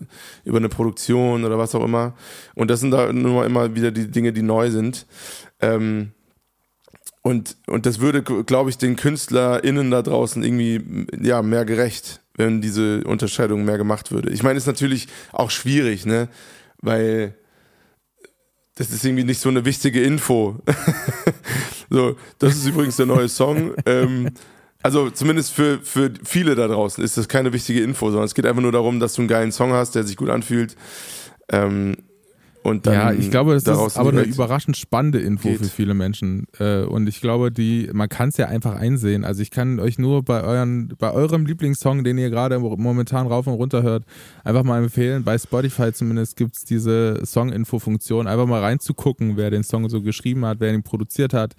über 0.45 0.57
eine 0.57 0.71
Produktion 0.71 1.45
oder 1.45 1.59
was 1.59 1.75
auch 1.75 1.85
immer. 1.85 2.15
Und 2.55 2.71
das 2.71 2.81
sind 2.81 2.93
da 2.93 3.13
nur 3.13 3.45
immer 3.45 3.75
wieder 3.75 3.91
die 3.91 4.11
Dinge, 4.11 4.33
die 4.33 4.43
neu 4.43 4.71
sind. 4.71 5.07
Ähm, 5.61 6.13
und, 7.23 7.57
und 7.67 7.87
das 7.87 8.01
würde, 8.01 8.23
glaube 8.23 8.71
ich, 8.71 8.79
den 8.79 8.97
KünstlerInnen 8.97 9.91
da 9.91 10.03
draußen 10.03 10.43
irgendwie 10.43 11.07
ja, 11.21 11.43
mehr 11.43 11.65
gerecht, 11.65 12.21
wenn 12.35 12.61
diese 12.61 13.05
Unterscheidung 13.05 13.65
mehr 13.65 13.79
gemacht 13.79 14.11
würde. 14.11 14.31
Ich 14.31 14.43
meine, 14.43 14.57
ist 14.57 14.67
natürlich 14.67 15.07
auch 15.33 15.51
schwierig, 15.51 16.05
ne? 16.05 16.29
Weil 16.79 17.37
das 18.75 18.91
ist 18.91 19.05
irgendwie 19.05 19.25
nicht 19.25 19.41
so 19.41 19.49
eine 19.49 19.65
wichtige 19.65 20.03
Info. 20.03 20.59
so, 21.91 22.17
das 22.39 22.57
ist 22.57 22.67
übrigens 22.67 22.97
der 22.97 23.07
neue 23.07 23.29
Song. 23.29 23.75
Ähm, 23.85 24.31
also 24.83 25.11
zumindest 25.11 25.53
für, 25.53 25.79
für 25.81 26.13
viele 26.25 26.55
da 26.55 26.67
draußen 26.67 27.05
ist 27.05 27.17
das 27.17 27.29
keine 27.29 27.53
wichtige 27.53 27.83
Info, 27.83 28.07
sondern 28.07 28.25
es 28.25 28.35
geht 28.35 28.47
einfach 28.47 28.63
nur 28.63 28.73
darum, 28.73 28.99
dass 28.99 29.15
du 29.15 29.23
einen 29.23 29.29
geilen 29.29 29.53
Song 29.53 29.73
hast, 29.73 29.95
der 29.95 30.05
sich 30.05 30.17
gut 30.17 30.31
anfühlt. 30.31 30.77
Ähm, 31.51 31.97
und 32.63 32.87
dann 32.87 32.95
ja, 32.95 33.13
ich 33.13 33.31
glaube, 33.31 33.53
das 33.61 33.87
ist 33.87 33.97
aber 33.97 34.11
eine 34.11 34.23
überraschend 34.23 34.77
spannende 34.77 35.19
Info 35.19 35.49
geht. 35.49 35.59
für 35.59 35.65
viele 35.65 35.95
Menschen. 35.95 36.47
Äh, 36.59 36.83
und 36.83 37.09
ich 37.09 37.21
glaube, 37.21 37.51
die, 37.51 37.91
man 37.93 38.09
kann 38.09 38.29
es 38.29 38.37
ja 38.37 38.47
einfach 38.47 38.77
einsehen. 38.77 39.25
Also 39.25 39.43
ich 39.43 39.51
kann 39.51 39.81
euch 39.81 39.99
nur 39.99 40.23
bei 40.23 40.43
euren, 40.43 40.95
bei 40.99 41.11
eurem 41.11 41.45
Lieblingssong, 41.45 42.05
den 42.05 42.19
ihr 42.19 42.31
gerade 42.31 42.59
momentan 42.61 43.27
rauf 43.27 43.49
und 43.49 43.55
runter 43.55 43.83
hört, 43.83 44.05
einfach 44.45 44.63
mal 44.63 44.83
empfehlen. 44.83 45.25
Bei 45.25 45.37
Spotify 45.39 45.93
zumindest 45.93 46.37
gibt 46.37 46.57
es 46.57 46.65
diese 46.65 47.27
Song-Info-Funktion, 47.27 48.29
einfach 48.29 48.47
mal 48.47 48.61
reinzugucken, 48.61 49.37
wer 49.37 49.51
den 49.51 49.65
Song 49.65 49.89
so 49.89 50.01
geschrieben 50.01 50.45
hat, 50.45 50.61
wer 50.61 50.73
ihn 50.73 50.85
produziert 50.85 51.35
hat. 51.35 51.57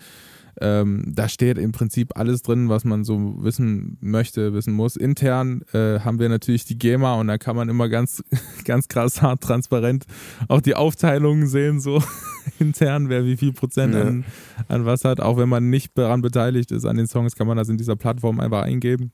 Ähm, 0.62 1.12
da 1.16 1.28
steht 1.30 1.58
im 1.58 1.72
Prinzip 1.72 2.16
alles 2.16 2.44
drin, 2.44 2.70
was 2.70 2.86
man 2.86 3.04
so 3.04 3.36
wissen 3.44 3.98
möchte, 4.02 4.54
wissen 4.54 4.74
muss. 4.74 4.96
Intern 4.96 5.64
äh, 5.74 6.00
haben 6.00 6.20
wir 6.20 6.30
natürlich 6.30 6.66
die 6.66 6.78
GEMA 6.78 7.16
und 7.16 7.28
da 7.28 7.38
kann 7.38 7.56
man 7.56 7.70
immer 7.70 7.90
ganz, 7.90 8.24
ganz 8.66 8.88
krass 8.88 9.22
hart 9.22 9.42
transparent 9.42 10.06
auch 10.48 10.62
die 10.62 10.76
Aufteilungen 10.76 11.48
sehen, 11.48 11.80
so 11.80 12.04
intern, 12.60 13.10
wer 13.10 13.26
wie 13.26 13.38
viel 13.38 13.54
Prozent 13.54 13.96
Ja. 13.96 14.02
an, 14.04 14.26
an 14.68 14.86
was 14.86 15.06
hat. 15.06 15.20
Auch 15.20 15.38
wenn 15.38 15.50
man 15.50 15.70
nicht 15.70 15.98
daran 15.98 16.22
beteiligt 16.22 16.72
ist 16.72 16.86
an 16.86 16.98
den 16.98 17.08
Songs, 17.08 17.36
kann 17.36 17.48
man 17.48 17.58
das 17.58 17.70
in 17.70 17.78
dieser 17.78 17.96
Plattform 17.96 18.40
einfach 18.40 18.62
eingeben. 18.64 19.12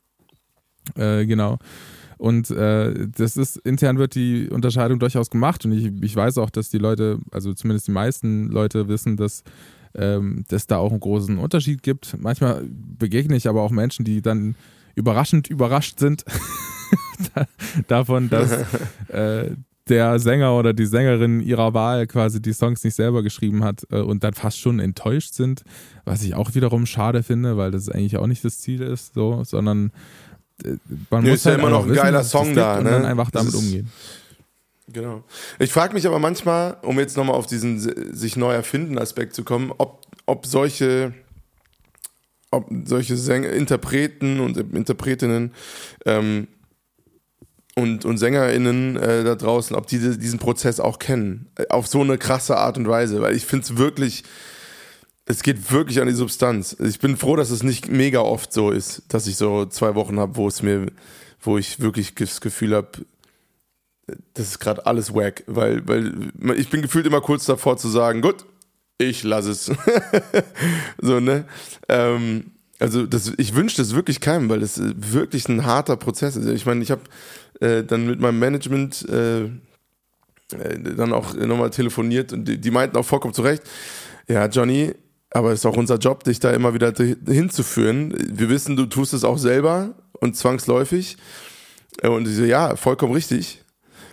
Äh, 0.95 1.25
genau. 1.25 1.57
Und 2.17 2.51
äh, 2.51 3.07
das 3.15 3.37
ist, 3.37 3.55
intern 3.59 3.97
wird 3.97 4.13
die 4.13 4.49
Unterscheidung 4.49 4.99
durchaus 4.99 5.29
gemacht 5.29 5.63
und 5.63 5.71
ich, 5.71 5.89
ich 6.03 6.13
weiß 6.13 6.37
auch, 6.37 6.49
dass 6.49 6.69
die 6.69 6.77
Leute, 6.77 7.19
also 7.31 7.53
zumindest 7.53 7.87
die 7.87 7.91
meisten 7.93 8.49
Leute 8.49 8.89
wissen, 8.89 9.15
dass 9.15 9.43
ähm, 9.95 10.43
dass 10.49 10.67
da 10.67 10.77
auch 10.77 10.91
einen 10.91 10.99
großen 10.99 11.37
Unterschied 11.37 11.83
gibt. 11.83 12.15
Manchmal 12.19 12.63
begegne 12.69 13.35
ich 13.35 13.47
aber 13.47 13.61
auch 13.61 13.71
Menschen, 13.71 14.05
die 14.05 14.21
dann 14.21 14.55
überraschend 14.95 15.47
überrascht 15.49 15.99
sind 15.99 16.25
da- 17.35 17.45
davon, 17.87 18.29
dass 18.29 18.51
äh, 19.09 19.51
der 19.87 20.19
Sänger 20.19 20.55
oder 20.55 20.73
die 20.73 20.85
Sängerin 20.85 21.39
ihrer 21.41 21.73
Wahl 21.73 22.05
quasi 22.05 22.41
die 22.41 22.53
Songs 22.53 22.83
nicht 22.83 22.93
selber 22.95 23.23
geschrieben 23.23 23.63
hat 23.63 23.87
äh, 23.91 23.99
und 24.01 24.23
dann 24.23 24.33
fast 24.33 24.59
schon 24.59 24.79
enttäuscht 24.79 25.33
sind, 25.33 25.63
was 26.05 26.21
ich 26.23 26.35
auch 26.35 26.53
wiederum 26.53 26.85
schade 26.85 27.23
finde, 27.23 27.57
weil 27.57 27.71
das 27.71 27.89
eigentlich 27.89 28.17
auch 28.17 28.27
nicht 28.27 28.45
das 28.45 28.59
Ziel 28.59 28.81
ist, 28.81 29.15
so, 29.15 29.43
sondern 29.43 29.91
äh, 30.63 30.75
man 31.09 31.25
Ja, 31.25 31.31
muss 31.31 31.39
ist 31.39 31.45
ja 31.45 31.51
halt 31.53 31.61
immer 31.61 31.69
noch 31.71 31.83
ein 31.85 31.89
wissen, 31.89 32.01
geiler 32.03 32.23
Song 32.23 32.53
da, 32.53 32.77
und 32.77 32.83
ne? 32.83 32.91
dann 32.91 33.05
einfach 33.05 33.31
Das 33.31 33.41
damit 33.41 33.53
ist- 33.55 33.59
umgehen. 33.65 33.89
Genau. 34.91 35.23
Ich 35.59 35.71
frage 35.71 35.93
mich 35.93 36.07
aber 36.07 36.19
manchmal, 36.19 36.77
um 36.81 36.97
jetzt 36.99 37.15
nochmal 37.15 37.35
auf 37.35 37.45
diesen 37.45 37.79
si- 37.79 37.93
sich 38.11 38.35
neu 38.35 38.53
erfinden 38.53 38.97
Aspekt 38.97 39.35
zu 39.35 39.43
kommen, 39.43 39.71
ob, 39.77 40.05
ob 40.25 40.45
solche, 40.45 41.13
ob 42.51 42.67
solche 42.85 43.15
Sänger, 43.17 43.49
Interpreten 43.51 44.39
und 44.39 44.57
Interpretinnen 44.57 45.53
ähm, 46.05 46.47
und, 47.75 48.03
und 48.03 48.17
SängerInnen 48.17 48.97
äh, 48.97 49.23
da 49.23 49.35
draußen, 49.35 49.75
ob 49.75 49.87
die 49.87 49.99
diesen 49.99 50.39
Prozess 50.39 50.79
auch 50.79 50.97
kennen. 50.99 51.49
Äh, 51.55 51.67
Auf 51.69 51.87
so 51.87 52.01
eine 52.01 52.17
krasse 52.17 52.57
Art 52.57 52.77
und 52.77 52.87
Weise. 52.87 53.21
Weil 53.21 53.35
ich 53.35 53.45
finde 53.45 53.65
es 53.65 53.77
wirklich, 53.77 54.23
es 55.25 55.43
geht 55.43 55.71
wirklich 55.71 56.01
an 56.01 56.07
die 56.07 56.13
Substanz. 56.13 56.75
Ich 56.79 56.99
bin 56.99 57.15
froh, 57.15 57.35
dass 57.35 57.51
es 57.51 57.61
nicht 57.63 57.89
mega 57.89 58.21
oft 58.21 58.51
so 58.51 58.71
ist, 58.71 59.03
dass 59.09 59.27
ich 59.27 59.37
so 59.37 59.65
zwei 59.67 59.93
Wochen 59.93 60.19
habe, 60.19 60.35
wo 60.35 60.47
es 60.47 60.63
mir, 60.63 60.87
wo 61.41 61.57
ich 61.59 61.79
wirklich 61.79 62.15
das 62.15 62.41
Gefühl 62.41 62.75
habe, 62.75 62.89
das 64.33 64.47
ist 64.47 64.59
gerade 64.59 64.85
alles 64.85 65.13
wack, 65.13 65.43
weil, 65.47 65.87
weil 65.87 66.57
ich 66.57 66.69
bin 66.69 66.81
gefühlt 66.81 67.05
immer 67.05 67.21
kurz 67.21 67.45
davor 67.45 67.77
zu 67.77 67.87
sagen, 67.87 68.21
gut, 68.21 68.45
ich 68.97 69.23
lasse 69.23 69.51
es. 69.51 69.71
so, 71.01 71.19
ne? 71.19 71.45
Ähm, 71.87 72.51
also 72.79 73.05
das, 73.05 73.33
ich 73.37 73.55
wünsche 73.55 73.77
das 73.77 73.93
wirklich 73.93 74.21
keinem, 74.21 74.49
weil 74.49 74.61
das 74.61 74.77
äh, 74.77 74.93
wirklich 74.95 75.47
ein 75.49 75.65
harter 75.65 75.97
Prozess 75.97 76.35
ist. 76.35 76.47
Ich 76.47 76.65
meine, 76.65 76.81
ich 76.81 76.91
habe 76.91 77.01
äh, 77.59 77.83
dann 77.83 78.07
mit 78.07 78.19
meinem 78.19 78.39
Management 78.39 79.07
äh, 79.09 79.43
äh, 79.43 80.95
dann 80.95 81.13
auch 81.13 81.33
nochmal 81.33 81.69
telefoniert 81.69 82.33
und 82.33 82.45
die, 82.45 82.59
die 82.59 82.71
meinten 82.71 82.97
auch 82.97 83.05
vollkommen 83.05 83.33
zu 83.33 83.41
Recht, 83.41 83.63
ja, 84.27 84.47
Johnny, 84.47 84.93
aber 85.31 85.51
es 85.51 85.59
ist 85.59 85.65
auch 85.65 85.77
unser 85.77 85.97
Job, 85.97 86.23
dich 86.23 86.39
da 86.39 86.51
immer 86.51 86.73
wieder 86.73 86.93
hinzuführen. 86.93 88.13
Wir 88.17 88.49
wissen, 88.49 88.75
du 88.75 88.85
tust 88.85 89.13
es 89.13 89.23
auch 89.23 89.37
selber 89.37 89.95
und 90.19 90.35
zwangsläufig. 90.35 91.17
Und 92.01 92.27
ich 92.27 92.35
so, 92.35 92.43
ja, 92.43 92.75
vollkommen 92.75 93.13
richtig. 93.13 93.63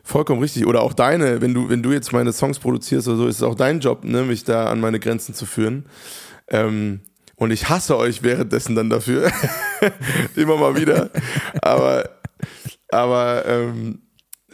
Vollkommen 0.06 0.40
richtig. 0.40 0.66
Oder 0.66 0.82
auch 0.82 0.92
deine, 0.92 1.40
wenn 1.40 1.52
du, 1.52 1.68
wenn 1.68 1.82
du 1.82 1.90
jetzt 1.90 2.12
meine 2.12 2.32
Songs 2.32 2.60
produzierst 2.60 3.08
oder 3.08 3.16
so, 3.16 3.26
ist 3.26 3.38
es 3.38 3.42
auch 3.42 3.56
dein 3.56 3.80
Job, 3.80 4.04
ne, 4.04 4.22
mich 4.22 4.44
da 4.44 4.70
an 4.70 4.78
meine 4.78 5.00
Grenzen 5.00 5.34
zu 5.34 5.46
führen. 5.46 5.86
Ähm, 6.46 7.00
Und 7.34 7.50
ich 7.50 7.68
hasse 7.68 7.96
euch 7.98 8.22
währenddessen 8.22 8.76
dann 8.76 8.88
dafür. 8.88 9.32
Immer 10.36 10.58
mal 10.58 10.76
wieder. 10.76 11.10
Aber, 11.60 12.08
aber 12.88 13.44
ähm, 13.46 14.02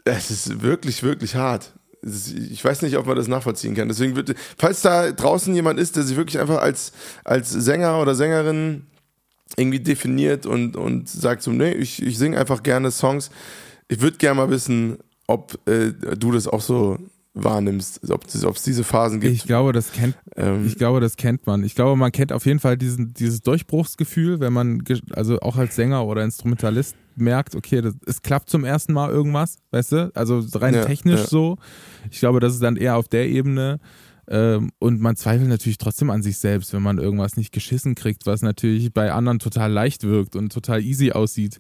es 0.07 0.30
ist 0.30 0.62
wirklich, 0.62 1.03
wirklich 1.03 1.34
hart. 1.34 1.74
Ich 2.03 2.64
weiß 2.64 2.80
nicht, 2.80 2.96
ob 2.96 3.07
man 3.07 3.16
das 3.16 3.28
nachvollziehen 3.28 3.74
kann. 3.74 3.88
Deswegen 3.88 4.16
würde, 4.16 4.34
falls 4.57 4.80
da 4.80 5.12
draußen 5.12 5.55
jemand 5.55 5.78
ist, 5.78 5.96
der 5.96 6.03
sich 6.03 6.16
wirklich 6.16 6.40
einfach 6.40 6.62
als, 6.62 6.92
als 7.24 7.50
Sänger 7.50 8.00
oder 8.00 8.14
Sängerin 8.14 8.86
irgendwie 9.59 9.80
definiert 9.80 10.46
und, 10.46 10.76
und 10.78 11.11
sagt 11.11 11.42
so, 11.42 11.50
nee, 11.50 11.72
ich, 11.72 12.03
ich 12.03 12.16
singe 12.16 12.38
einfach 12.38 12.62
gerne 12.62 12.90
Songs. 12.90 13.30
Ich 13.88 14.00
würde 14.00 14.16
gerne 14.16 14.36
mal 14.36 14.50
wissen, 14.50 14.96
ob 15.26 15.58
äh, 15.68 15.92
du 16.16 16.32
das 16.32 16.48
auch 16.48 16.60
so 16.60 16.98
wahrnimmst, 17.34 18.10
ob 18.10 18.26
es 18.26 18.62
diese 18.62 18.84
Phasen 18.84 19.20
gibt. 19.20 19.32
Ich 19.32 19.44
glaube, 19.44 19.72
das 19.72 19.92
kennt, 19.92 20.16
ähm, 20.36 20.66
ich 20.66 20.76
glaube, 20.76 21.00
das 21.00 21.16
kennt 21.16 21.46
man. 21.46 21.64
Ich 21.64 21.74
glaube, 21.74 21.96
man 21.96 22.12
kennt 22.12 22.32
auf 22.32 22.44
jeden 22.44 22.58
Fall 22.58 22.76
diesen, 22.76 23.14
dieses 23.14 23.40
Durchbruchsgefühl, 23.40 24.40
wenn 24.40 24.52
man, 24.52 24.82
also 25.12 25.40
auch 25.40 25.56
als 25.56 25.74
Sänger 25.74 26.04
oder 26.04 26.24
Instrumentalist 26.24 26.94
merkt, 27.16 27.54
okay, 27.54 27.80
das, 27.80 27.94
es 28.06 28.20
klappt 28.22 28.50
zum 28.50 28.64
ersten 28.64 28.92
Mal 28.92 29.10
irgendwas, 29.10 29.56
weißt 29.70 29.92
du? 29.92 30.12
Also 30.14 30.42
rein 30.58 30.74
ja, 30.74 30.84
technisch 30.84 31.20
ja. 31.20 31.26
so. 31.26 31.56
Ich 32.10 32.20
glaube, 32.20 32.40
das 32.40 32.54
ist 32.54 32.62
dann 32.62 32.76
eher 32.76 32.96
auf 32.96 33.08
der 33.08 33.28
Ebene. 33.28 33.80
Ähm, 34.28 34.70
und 34.78 35.00
man 35.00 35.16
zweifelt 35.16 35.48
natürlich 35.48 35.78
trotzdem 35.78 36.10
an 36.10 36.22
sich 36.22 36.38
selbst, 36.38 36.72
wenn 36.72 36.82
man 36.82 36.98
irgendwas 36.98 37.36
nicht 37.36 37.52
geschissen 37.52 37.94
kriegt, 37.94 38.26
was 38.26 38.42
natürlich 38.42 38.92
bei 38.92 39.10
anderen 39.10 39.38
total 39.38 39.72
leicht 39.72 40.04
wirkt 40.04 40.36
und 40.36 40.52
total 40.52 40.82
easy 40.82 41.12
aussieht. 41.12 41.58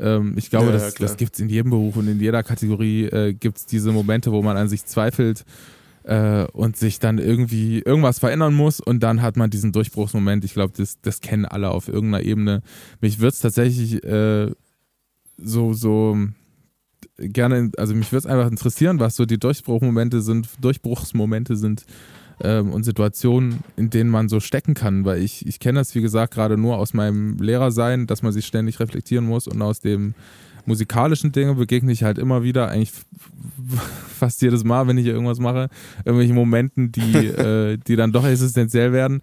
Ähm, 0.00 0.34
ich 0.36 0.50
glaube, 0.50 0.66
ja, 0.66 0.72
das, 0.72 0.94
ja, 0.94 0.98
das 1.00 1.16
gibt 1.16 1.34
es 1.34 1.40
in 1.40 1.48
jedem 1.48 1.70
Beruf 1.70 1.96
und 1.96 2.08
in 2.08 2.20
jeder 2.20 2.42
Kategorie 2.42 3.04
äh, 3.04 3.34
gibt 3.34 3.58
es 3.58 3.66
diese 3.66 3.92
Momente, 3.92 4.32
wo 4.32 4.42
man 4.42 4.56
an 4.56 4.68
sich 4.68 4.84
zweifelt 4.86 5.44
äh, 6.04 6.44
und 6.52 6.76
sich 6.76 6.98
dann 6.98 7.18
irgendwie 7.18 7.80
irgendwas 7.80 8.18
verändern 8.18 8.54
muss 8.54 8.80
und 8.80 9.00
dann 9.00 9.22
hat 9.22 9.36
man 9.36 9.50
diesen 9.50 9.72
Durchbruchsmoment. 9.72 10.44
Ich 10.44 10.54
glaube, 10.54 10.72
das, 10.76 11.00
das 11.02 11.20
kennen 11.20 11.44
alle 11.44 11.70
auf 11.70 11.88
irgendeiner 11.88 12.24
Ebene. 12.24 12.62
Mich 13.00 13.18
würde 13.18 13.34
es 13.34 13.40
tatsächlich 13.40 14.02
äh, 14.04 14.50
so, 15.36 15.72
so 15.74 16.16
gerne, 17.18 17.70
also 17.76 17.94
mich 17.94 18.10
würde 18.12 18.26
es 18.26 18.26
einfach 18.26 18.50
interessieren, 18.50 19.00
was 19.00 19.16
so 19.16 19.26
die 19.26 19.38
Durchbruchmomente 19.38 20.22
sind, 20.22 20.48
Durchbruchsmomente 20.60 21.56
sind 21.56 21.84
ähm, 22.42 22.72
und 22.72 22.84
Situationen, 22.84 23.60
in 23.76 23.90
denen 23.90 24.10
man 24.10 24.28
so 24.28 24.40
stecken 24.40 24.74
kann, 24.74 25.04
weil 25.04 25.22
ich, 25.22 25.46
ich 25.46 25.60
kenne 25.60 25.80
das, 25.80 25.94
wie 25.94 26.02
gesagt, 26.02 26.34
gerade 26.34 26.56
nur 26.56 26.78
aus 26.78 26.94
meinem 26.94 27.36
Lehrersein, 27.38 28.06
dass 28.06 28.22
man 28.22 28.32
sich 28.32 28.46
ständig 28.46 28.80
reflektieren 28.80 29.26
muss 29.26 29.46
und 29.46 29.60
aus 29.62 29.80
dem 29.80 30.14
musikalischen 30.66 31.32
Dinge 31.32 31.54
begegne 31.54 31.92
ich 31.92 32.02
halt 32.02 32.18
immer 32.18 32.42
wieder, 32.42 32.68
eigentlich 32.68 32.92
fast 34.18 34.42
jedes 34.42 34.64
Mal, 34.64 34.86
wenn 34.86 34.98
ich 34.98 35.06
irgendwas 35.06 35.38
mache, 35.38 35.68
irgendwelche 36.04 36.34
Momenten, 36.34 36.92
die, 36.92 37.14
äh, 37.26 37.76
die 37.76 37.96
dann 37.96 38.12
doch 38.12 38.26
existenziell 38.26 38.92
werden. 38.92 39.20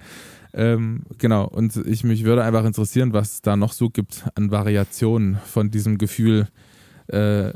Ähm, 0.53 1.03
genau, 1.17 1.45
und 1.45 1.75
ich 1.85 2.03
mich 2.03 2.23
würde 2.23 2.43
einfach 2.43 2.65
interessieren, 2.65 3.13
was 3.13 3.33
es 3.33 3.41
da 3.41 3.55
noch 3.55 3.73
so 3.73 3.89
gibt 3.89 4.25
an 4.35 4.49
Variationen 4.49 5.37
von 5.45 5.69
diesem 5.69 5.97
Gefühl, 5.97 6.47
äh, 7.07 7.53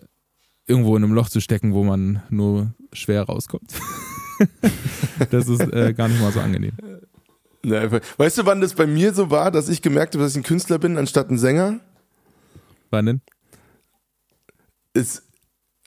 irgendwo 0.68 0.96
in 0.96 1.04
einem 1.04 1.14
Loch 1.14 1.30
zu 1.30 1.42
stecken, 1.42 1.74
wo 1.74 1.84
man 1.84 2.22
nur 2.30 2.74
schwer 2.94 3.24
rauskommt. 3.24 3.74
das 5.32 5.48
ist 5.48 5.62
äh, 5.74 5.94
gar 5.94 6.08
nicht 6.08 6.22
mal 6.22 6.32
so 6.32 6.40
angenehm. 6.40 6.74
Weißt 7.64 8.40
du, 8.40 8.46
wann 8.46 8.62
das 8.62 8.74
bei 8.74 8.88
mir 8.88 9.14
so 9.14 9.30
war, 9.30 9.52
dass 9.52 9.70
ich 9.70 9.82
gemerkt 9.82 10.16
habe, 10.16 10.24
dass 10.24 10.34
ich 10.34 10.40
ein 10.40 10.44
Künstler 10.44 10.80
bin, 10.80 10.98
anstatt 10.98 11.30
ein 11.30 11.38
Sänger? 11.38 11.80
Wann 12.90 13.06
denn? 13.06 13.22
Ist, 14.94 15.24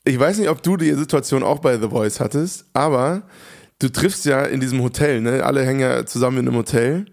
ich 0.05 0.19
weiß 0.19 0.39
nicht, 0.39 0.49
ob 0.49 0.63
du 0.63 0.77
die 0.77 0.93
Situation 0.93 1.43
auch 1.43 1.59
bei 1.59 1.79
The 1.79 1.89
Voice 1.89 2.21
hattest, 2.21 2.67
aber 2.73 3.23
du 3.81 3.89
triffst 3.89 4.25
ja 4.25 4.45
in 4.45 4.61
diesem 4.61 4.83
Hotel, 4.83 5.21
ne? 5.21 5.45
Alle 5.45 5.65
hängen 5.65 5.81
ja 5.81 6.07
zusammen 6.07 6.39
in 6.39 6.49
einem 6.49 6.57
Hotel. 6.57 7.07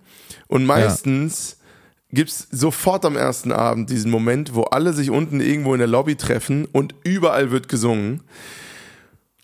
Und 0.47 0.65
meistens 0.65 1.57
ja. 1.59 2.17
gibt 2.17 2.29
es 2.29 2.47
sofort 2.51 3.03
am 3.05 3.15
ersten 3.15 3.51
Abend 3.51 3.89
diesen 3.89 4.11
Moment, 4.11 4.53
wo 4.53 4.63
alle 4.63 4.93
sich 4.93 5.09
unten 5.09 5.39
irgendwo 5.39 5.73
in 5.73 5.79
der 5.79 5.87
Lobby 5.87 6.15
treffen 6.15 6.65
und 6.65 6.93
überall 7.03 7.51
wird 7.51 7.67
gesungen. 7.67 8.21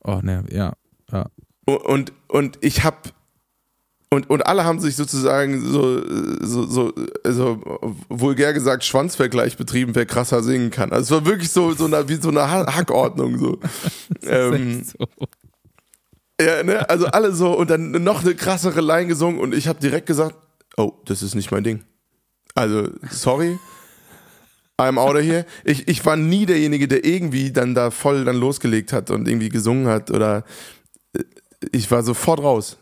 Oh, 0.04 0.20
ne, 0.22 0.44
ja. 0.52 0.74
ja. 1.12 1.26
Und, 1.68 2.14
und 2.30 2.58
ich 2.62 2.84
habe 2.84 2.98
und, 4.10 4.30
und 4.30 4.46
alle 4.46 4.64
haben 4.64 4.80
sich 4.80 4.96
sozusagen 4.96 5.62
so, 5.62 6.02
so, 6.40 6.66
so 6.66 6.94
also 7.26 7.62
vulgär 8.08 8.54
gesagt 8.54 8.86
Schwanzvergleich 8.86 9.58
betrieben, 9.58 9.96
wer 9.96 10.06
krasser 10.06 10.44
singen 10.44 10.72
kann. 10.72 10.94
Also 10.94 11.18
es 11.18 11.22
war 11.22 11.30
wirklich 11.30 11.52
so, 11.52 11.74
so 11.74 11.86
eine, 11.86 12.08
wie 12.08 12.16
so 12.16 12.30
eine 12.30 12.50
Hackordnung. 12.50 13.38
So. 13.38 13.60
ähm, 14.24 14.82
so. 14.86 15.08
Ja, 16.40 16.64
ne? 16.64 16.90
Also 16.90 17.08
alle 17.08 17.34
so 17.34 17.52
und 17.58 17.70
dann 17.70 17.92
noch 17.92 18.24
eine 18.24 18.34
krassere 18.34 18.80
Line 18.80 19.08
gesungen 19.08 19.42
und 19.42 19.54
ich 19.54 19.68
habe 19.68 19.80
direkt 19.82 20.06
gesagt, 20.06 20.36
oh, 20.78 20.94
das 21.04 21.22
ist 21.22 21.36
nicht 21.36 21.52
mein 21.52 21.66
Ding. 21.66 21.84
Also, 22.56 22.90
sorry. 23.10 23.60
I'm 24.80 24.98
out 24.98 25.16
of 25.16 25.22
here. 25.24 25.46
Ich, 25.66 25.88
ich 25.90 26.06
war 26.06 26.16
nie 26.16 26.46
derjenige, 26.46 26.88
der 26.88 27.04
irgendwie 27.04 27.52
dann 27.52 27.76
da 27.76 27.92
voll 27.92 28.24
dann 28.24 28.38
losgelegt 28.38 28.94
hat 28.94 29.10
und 29.10 29.28
irgendwie 29.28 29.50
gesungen 29.50 29.88
hat 29.88 30.12
oder 30.12 30.46
ich 31.72 31.90
war 31.90 32.04
sofort 32.04 32.42
raus. 32.42 32.78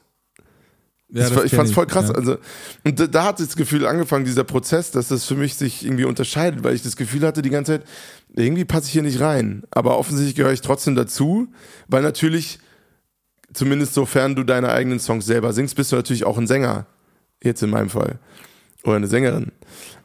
Ja, 1.09 1.28
ich, 1.28 1.45
ich 1.45 1.55
fand 1.55 1.69
es 1.69 1.73
voll 1.73 1.86
krass. 1.86 2.09
Ja. 2.09 2.15
Also, 2.15 2.38
und 2.84 2.99
da, 2.99 3.07
da, 3.07 3.23
hat 3.26 3.39
das 3.39 3.55
Gefühl 3.55 3.86
angefangen, 3.86 4.26
dieser 4.26 4.43
Prozess, 4.43 4.91
dass 4.91 5.09
das 5.09 5.26
für 5.26 5.36
mich 5.36 5.55
sich 5.55 5.86
irgendwie 5.86 6.05
unterscheidet, 6.05 6.63
weil 6.63 6.76
ich 6.76 6.82
das 6.82 6.95
Gefühl 6.95 7.21
hatte 7.21 7.41
die 7.41 7.51
ganze 7.51 7.73
Zeit, 7.73 7.88
irgendwie 8.36 8.65
passe 8.65 8.88
ich 8.88 8.93
hier 8.93 9.03
nicht 9.03 9.21
rein. 9.21 9.63
Aber 9.71 9.97
offensichtlich 9.97 10.36
gehöre 10.36 10.51
ich 10.51 10.61
trotzdem 10.61 10.95
dazu, 10.95 11.47
weil 11.88 12.01
natürlich, 12.01 12.59
zumindest 13.53 13.93
sofern 13.93 14.36
du 14.36 14.43
deine 14.43 14.71
eigenen 14.71 14.99
Songs 14.99 15.26
selber 15.26 15.53
singst, 15.53 15.76
bist 15.76 15.91
du 15.91 15.95
natürlich 15.95 16.26
auch 16.26 16.38
ein 16.38 16.47
Sänger. 16.47 16.88
Jetzt 17.43 17.61
in 17.61 17.69
meinem 17.69 17.89
Fall. 17.89 18.19
Oder 18.84 18.95
eine 18.95 19.07
Sängerin. 19.07 19.51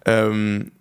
Ähm, 0.04 0.72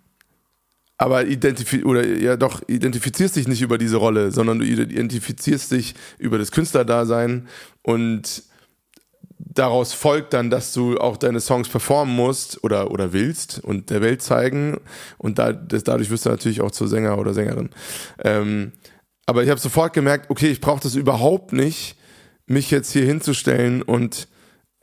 aber 1.00 1.24
identifiz 1.24 1.82
oder 1.86 2.06
ja 2.06 2.36
doch 2.36 2.60
identifizierst 2.68 3.34
dich 3.34 3.48
nicht 3.48 3.62
über 3.62 3.78
diese 3.78 3.96
Rolle, 3.96 4.32
sondern 4.32 4.58
du 4.58 4.66
identifizierst 4.66 5.72
dich 5.72 5.94
über 6.18 6.36
das 6.36 6.52
Künstlerdasein 6.52 7.48
und 7.80 8.42
daraus 9.38 9.94
folgt 9.94 10.34
dann, 10.34 10.50
dass 10.50 10.74
du 10.74 10.98
auch 10.98 11.16
deine 11.16 11.40
Songs 11.40 11.70
performen 11.70 12.14
musst 12.14 12.62
oder, 12.64 12.90
oder 12.90 13.14
willst 13.14 13.64
und 13.64 13.88
der 13.88 14.02
Welt 14.02 14.20
zeigen 14.20 14.78
und 15.16 15.38
da, 15.38 15.54
das, 15.54 15.84
dadurch 15.84 16.10
wirst 16.10 16.26
du 16.26 16.30
natürlich 16.30 16.60
auch 16.60 16.70
zur 16.70 16.86
Sänger 16.86 17.16
oder 17.16 17.32
Sängerin. 17.32 17.70
Ähm, 18.22 18.72
aber 19.24 19.42
ich 19.42 19.48
habe 19.48 19.58
sofort 19.58 19.94
gemerkt, 19.94 20.28
okay, 20.28 20.48
ich 20.48 20.60
brauche 20.60 20.82
das 20.82 20.96
überhaupt 20.96 21.54
nicht, 21.54 21.96
mich 22.44 22.70
jetzt 22.70 22.92
hier 22.92 23.06
hinzustellen 23.06 23.80
und 23.80 24.28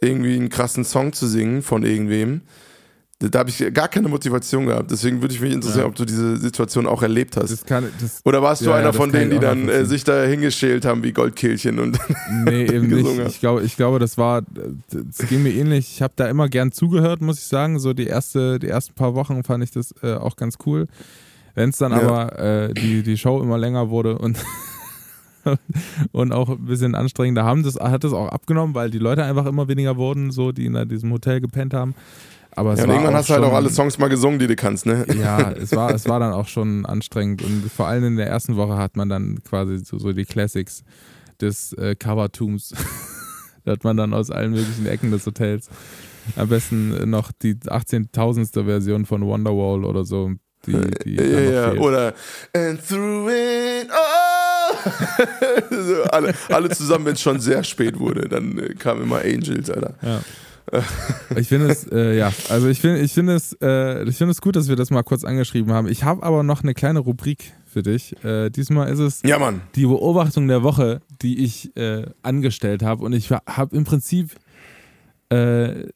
irgendwie 0.01 0.35
einen 0.35 0.49
krassen 0.49 0.83
Song 0.83 1.13
zu 1.13 1.27
singen 1.27 1.61
von 1.61 1.83
irgendwem, 1.83 2.41
da 3.19 3.39
habe 3.39 3.49
ich 3.49 3.73
gar 3.73 3.87
keine 3.87 4.09
Motivation 4.09 4.67
gehabt. 4.67 4.91
Deswegen 4.91 5.21
würde 5.21 5.33
ich 5.33 5.41
mich 5.41 5.51
interessieren, 5.51 5.81
ja. 5.81 5.87
ob 5.87 5.95
du 5.95 6.05
diese 6.05 6.37
Situation 6.37 6.85
auch 6.85 7.01
erlebt 7.01 7.35
hast. 7.35 7.51
Das 7.51 7.65
kann, 7.65 7.87
das, 7.99 8.21
Oder 8.23 8.43
warst 8.43 8.61
du 8.61 8.69
ja, 8.69 8.75
einer 8.75 8.87
ja, 8.87 8.93
von 8.93 9.11
denen, 9.11 9.31
die 9.31 9.39
dann 9.39 9.67
äh, 9.69 9.85
sich 9.85 10.03
da 10.03 10.23
hingeschält 10.23 10.85
haben 10.85 11.03
wie 11.03 11.13
Goldkehlchen 11.13 11.79
und 11.79 11.97
Nee, 12.45 12.65
eben 12.65 12.87
nicht. 12.87 13.27
Ich 13.27 13.39
glaube, 13.39 13.63
ich 13.63 13.75
glaube, 13.75 13.97
das 13.97 14.19
war, 14.19 14.43
das 14.43 15.27
ging 15.29 15.41
mir 15.41 15.51
ähnlich. 15.51 15.93
Ich 15.95 16.01
habe 16.03 16.13
da 16.15 16.27
immer 16.27 16.47
gern 16.47 16.71
zugehört, 16.71 17.21
muss 17.21 17.39
ich 17.39 17.45
sagen. 17.45 17.79
So 17.79 17.93
die 17.93 18.05
erste, 18.05 18.59
die 18.59 18.67
ersten 18.67 18.93
paar 18.93 19.15
Wochen 19.15 19.43
fand 19.43 19.63
ich 19.63 19.71
das 19.71 19.95
äh, 20.03 20.13
auch 20.13 20.35
ganz 20.35 20.57
cool. 20.67 20.87
Wenn 21.55 21.71
es 21.71 21.77
dann 21.77 21.93
aber 21.93 22.37
äh, 22.37 22.73
die, 22.75 23.01
die 23.01 23.17
Show 23.17 23.41
immer 23.41 23.57
länger 23.57 23.89
wurde 23.89 24.19
und 24.19 24.37
und 26.11 26.31
auch 26.31 26.49
ein 26.49 26.65
bisschen 26.65 26.93
anstrengender 26.93 27.45
haben 27.45 27.63
das 27.63 27.75
hat 27.75 28.03
das 28.03 28.13
auch 28.13 28.29
abgenommen, 28.29 28.75
weil 28.75 28.91
die 28.91 28.99
Leute 28.99 29.23
einfach 29.23 29.47
immer 29.47 29.67
weniger 29.67 29.97
wurden, 29.97 30.29
so 30.29 30.51
die 30.51 30.67
in 30.67 30.87
diesem 30.87 31.11
Hotel 31.11 31.41
gepennt 31.41 31.73
haben. 31.73 31.95
Aber 32.57 32.73
ja, 32.73 32.87
irgendwann 32.87 33.13
hast 33.13 33.29
du 33.29 33.35
halt 33.35 33.43
auch 33.43 33.53
alle 33.53 33.69
Songs 33.69 33.99
mal 33.99 34.07
gesungen, 34.07 34.39
die 34.39 34.47
du 34.47 34.55
kannst, 34.55 34.87
ne? 34.87 35.05
Ja, 35.15 35.51
es 35.51 35.75
war, 35.75 35.93
es 35.93 36.09
war 36.09 36.19
dann 36.19 36.33
auch 36.33 36.47
schon 36.47 36.87
anstrengend 36.87 37.43
und 37.43 37.71
vor 37.71 37.87
allem 37.87 38.03
in 38.03 38.15
der 38.17 38.25
ersten 38.25 38.55
Woche 38.55 38.77
hat 38.77 38.97
man 38.97 39.09
dann 39.09 39.43
quasi 39.47 39.77
so, 39.77 39.99
so 39.99 40.11
die 40.11 40.25
Classics 40.25 40.83
des 41.39 41.73
äh, 41.73 41.93
Covertums. 41.93 42.73
da 43.63 43.73
hat 43.73 43.83
man 43.83 43.95
dann 43.95 44.11
aus 44.11 44.31
allen 44.31 44.53
möglichen 44.53 44.87
Ecken 44.87 45.11
des 45.11 45.27
Hotels 45.27 45.69
am 46.35 46.49
besten 46.49 47.07
noch 47.07 47.31
die 47.31 47.53
18.000. 47.53 48.65
Version 48.65 49.05
von 49.05 49.23
Wonderwall 49.23 49.85
oder 49.85 50.03
so. 50.03 50.31
Die, 50.65 50.81
die 51.05 51.13
ja, 51.13 51.73
ja, 51.73 51.73
oder 51.73 52.15
And 52.53 52.85
through 52.85 53.29
it 53.29 53.87
oh! 53.91 54.89
so, 55.69 56.03
alle, 56.05 56.33
alle 56.49 56.69
zusammen, 56.69 57.05
wenn 57.05 57.13
es 57.13 57.21
schon 57.21 57.39
sehr 57.39 57.63
spät 57.63 57.99
wurde, 57.99 58.27
dann 58.27 58.57
äh, 58.57 58.73
kam 58.73 58.99
immer 59.03 59.19
Angels, 59.19 59.69
Alter. 59.69 59.93
Ja. 60.01 60.21
Ich 61.35 61.47
finde 61.47 61.67
es, 61.67 61.87
äh, 61.91 62.17
ja, 62.17 62.31
also 62.49 62.67
ich 62.67 62.81
finde 62.81 62.99
ich 62.99 63.13
finde 63.13 63.35
es, 63.35 63.53
äh, 63.61 64.03
ich 64.03 64.17
finde 64.17 64.31
es 64.31 64.41
gut, 64.41 64.55
dass 64.55 64.67
wir 64.67 64.75
das 64.75 64.89
mal 64.89 65.03
kurz 65.03 65.23
angeschrieben 65.23 65.71
haben. 65.71 65.87
Ich 65.87 66.03
habe 66.03 66.23
aber 66.23 66.43
noch 66.43 66.63
eine 66.63 66.73
kleine 66.73 66.99
Rubrik 66.99 67.53
für 67.65 67.83
dich. 67.83 68.21
Äh, 68.23 68.49
diesmal 68.49 68.89
ist 68.89 68.99
es 68.99 69.21
ja, 69.23 69.39
Mann. 69.39 69.61
die 69.75 69.85
Beobachtung 69.85 70.47
der 70.47 70.63
Woche, 70.63 71.01
die 71.21 71.43
ich 71.43 71.75
äh, 71.77 72.07
angestellt 72.21 72.83
habe. 72.83 73.05
Und 73.05 73.13
ich 73.13 73.31
habe 73.31 73.75
im 73.75 73.85
Prinzip 73.85 74.31
äh, 75.29 75.87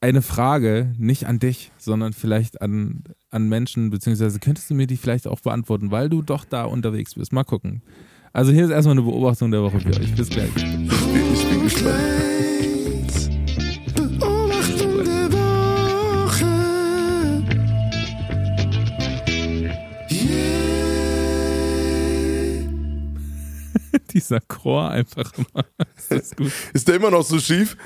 eine 0.00 0.22
Frage, 0.22 0.94
nicht 0.96 1.26
an 1.26 1.38
dich, 1.38 1.72
sondern 1.78 2.12
vielleicht 2.12 2.62
an, 2.62 3.02
an 3.30 3.48
Menschen, 3.48 3.90
beziehungsweise 3.90 4.38
könntest 4.38 4.70
du 4.70 4.74
mir 4.74 4.86
die 4.86 4.96
vielleicht 4.96 5.26
auch 5.26 5.40
beantworten, 5.40 5.90
weil 5.90 6.08
du 6.08 6.22
doch 6.22 6.44
da 6.44 6.64
unterwegs 6.64 7.14
bist. 7.14 7.32
Mal 7.32 7.44
gucken. 7.44 7.82
Also 8.32 8.52
hier 8.52 8.64
ist 8.64 8.70
erstmal 8.70 8.94
eine 8.94 9.02
Beobachtung 9.02 9.50
der 9.50 9.62
Woche 9.62 9.80
für 9.80 9.88
euch. 9.88 10.14
Bis 10.14 10.30
gleich. 10.30 10.48
Ich 10.56 10.62
bin, 10.62 11.34
ich 11.34 11.48
bin 11.48 11.62
gespannt. 11.62 12.41
Dieser 24.12 24.40
Chor 24.40 24.90
einfach 24.90 25.32
immer. 25.36 25.64
Ist? 26.08 26.36
Ist 26.72 26.88
der 26.88 26.96
immer 26.96 27.10
noch 27.10 27.24
so 27.24 27.38
schief? 27.38 27.76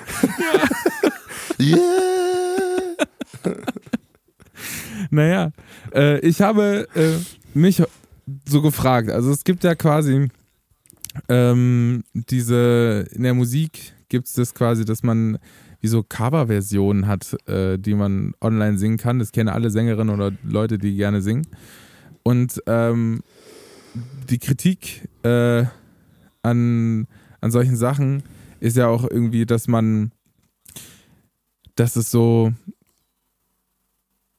Ja. 1.59 1.77
yeah. 1.77 2.97
Naja, 5.11 5.53
äh, 5.95 6.19
ich 6.21 6.41
habe 6.41 6.89
äh, 6.95 7.19
mich 7.55 7.83
so 8.49 8.63
gefragt. 8.63 9.11
Also 9.11 9.31
es 9.31 9.45
gibt 9.45 9.63
ja 9.63 9.75
quasi 9.75 10.29
ähm, 11.29 12.03
diese, 12.13 13.07
in 13.13 13.23
der 13.23 13.35
Musik 13.35 13.93
gibt 14.09 14.27
es 14.27 14.33
das 14.33 14.55
quasi, 14.55 14.85
dass 14.85 15.03
man 15.03 15.39
wie 15.81 15.89
so 15.89 16.03
Coverversionen 16.03 17.07
hat, 17.07 17.37
äh, 17.47 17.79
die 17.79 17.95
man 17.95 18.35
online 18.41 18.79
singen 18.79 18.97
kann. 18.97 19.19
Das 19.19 19.33
kennen 19.33 19.49
alle 19.49 19.71
Sängerinnen 19.71 20.15
oder 20.15 20.33
Leute, 20.43 20.79
die 20.79 20.97
gerne 20.97 21.23
singen. 21.23 21.47
Und 22.23 22.63
ähm, 22.67 23.21
die 24.29 24.39
Kritik 24.39 25.09
äh, 25.23 25.65
an, 26.47 27.07
an 27.41 27.51
solchen 27.51 27.77
Sachen 27.77 28.23
ist 28.61 28.77
ja 28.77 28.89
auch 28.89 29.05
irgendwie, 29.09 29.47
dass 29.47 29.69
man, 29.69 30.13
dass 31.75 31.97
es 31.97 32.11
so, 32.11 32.53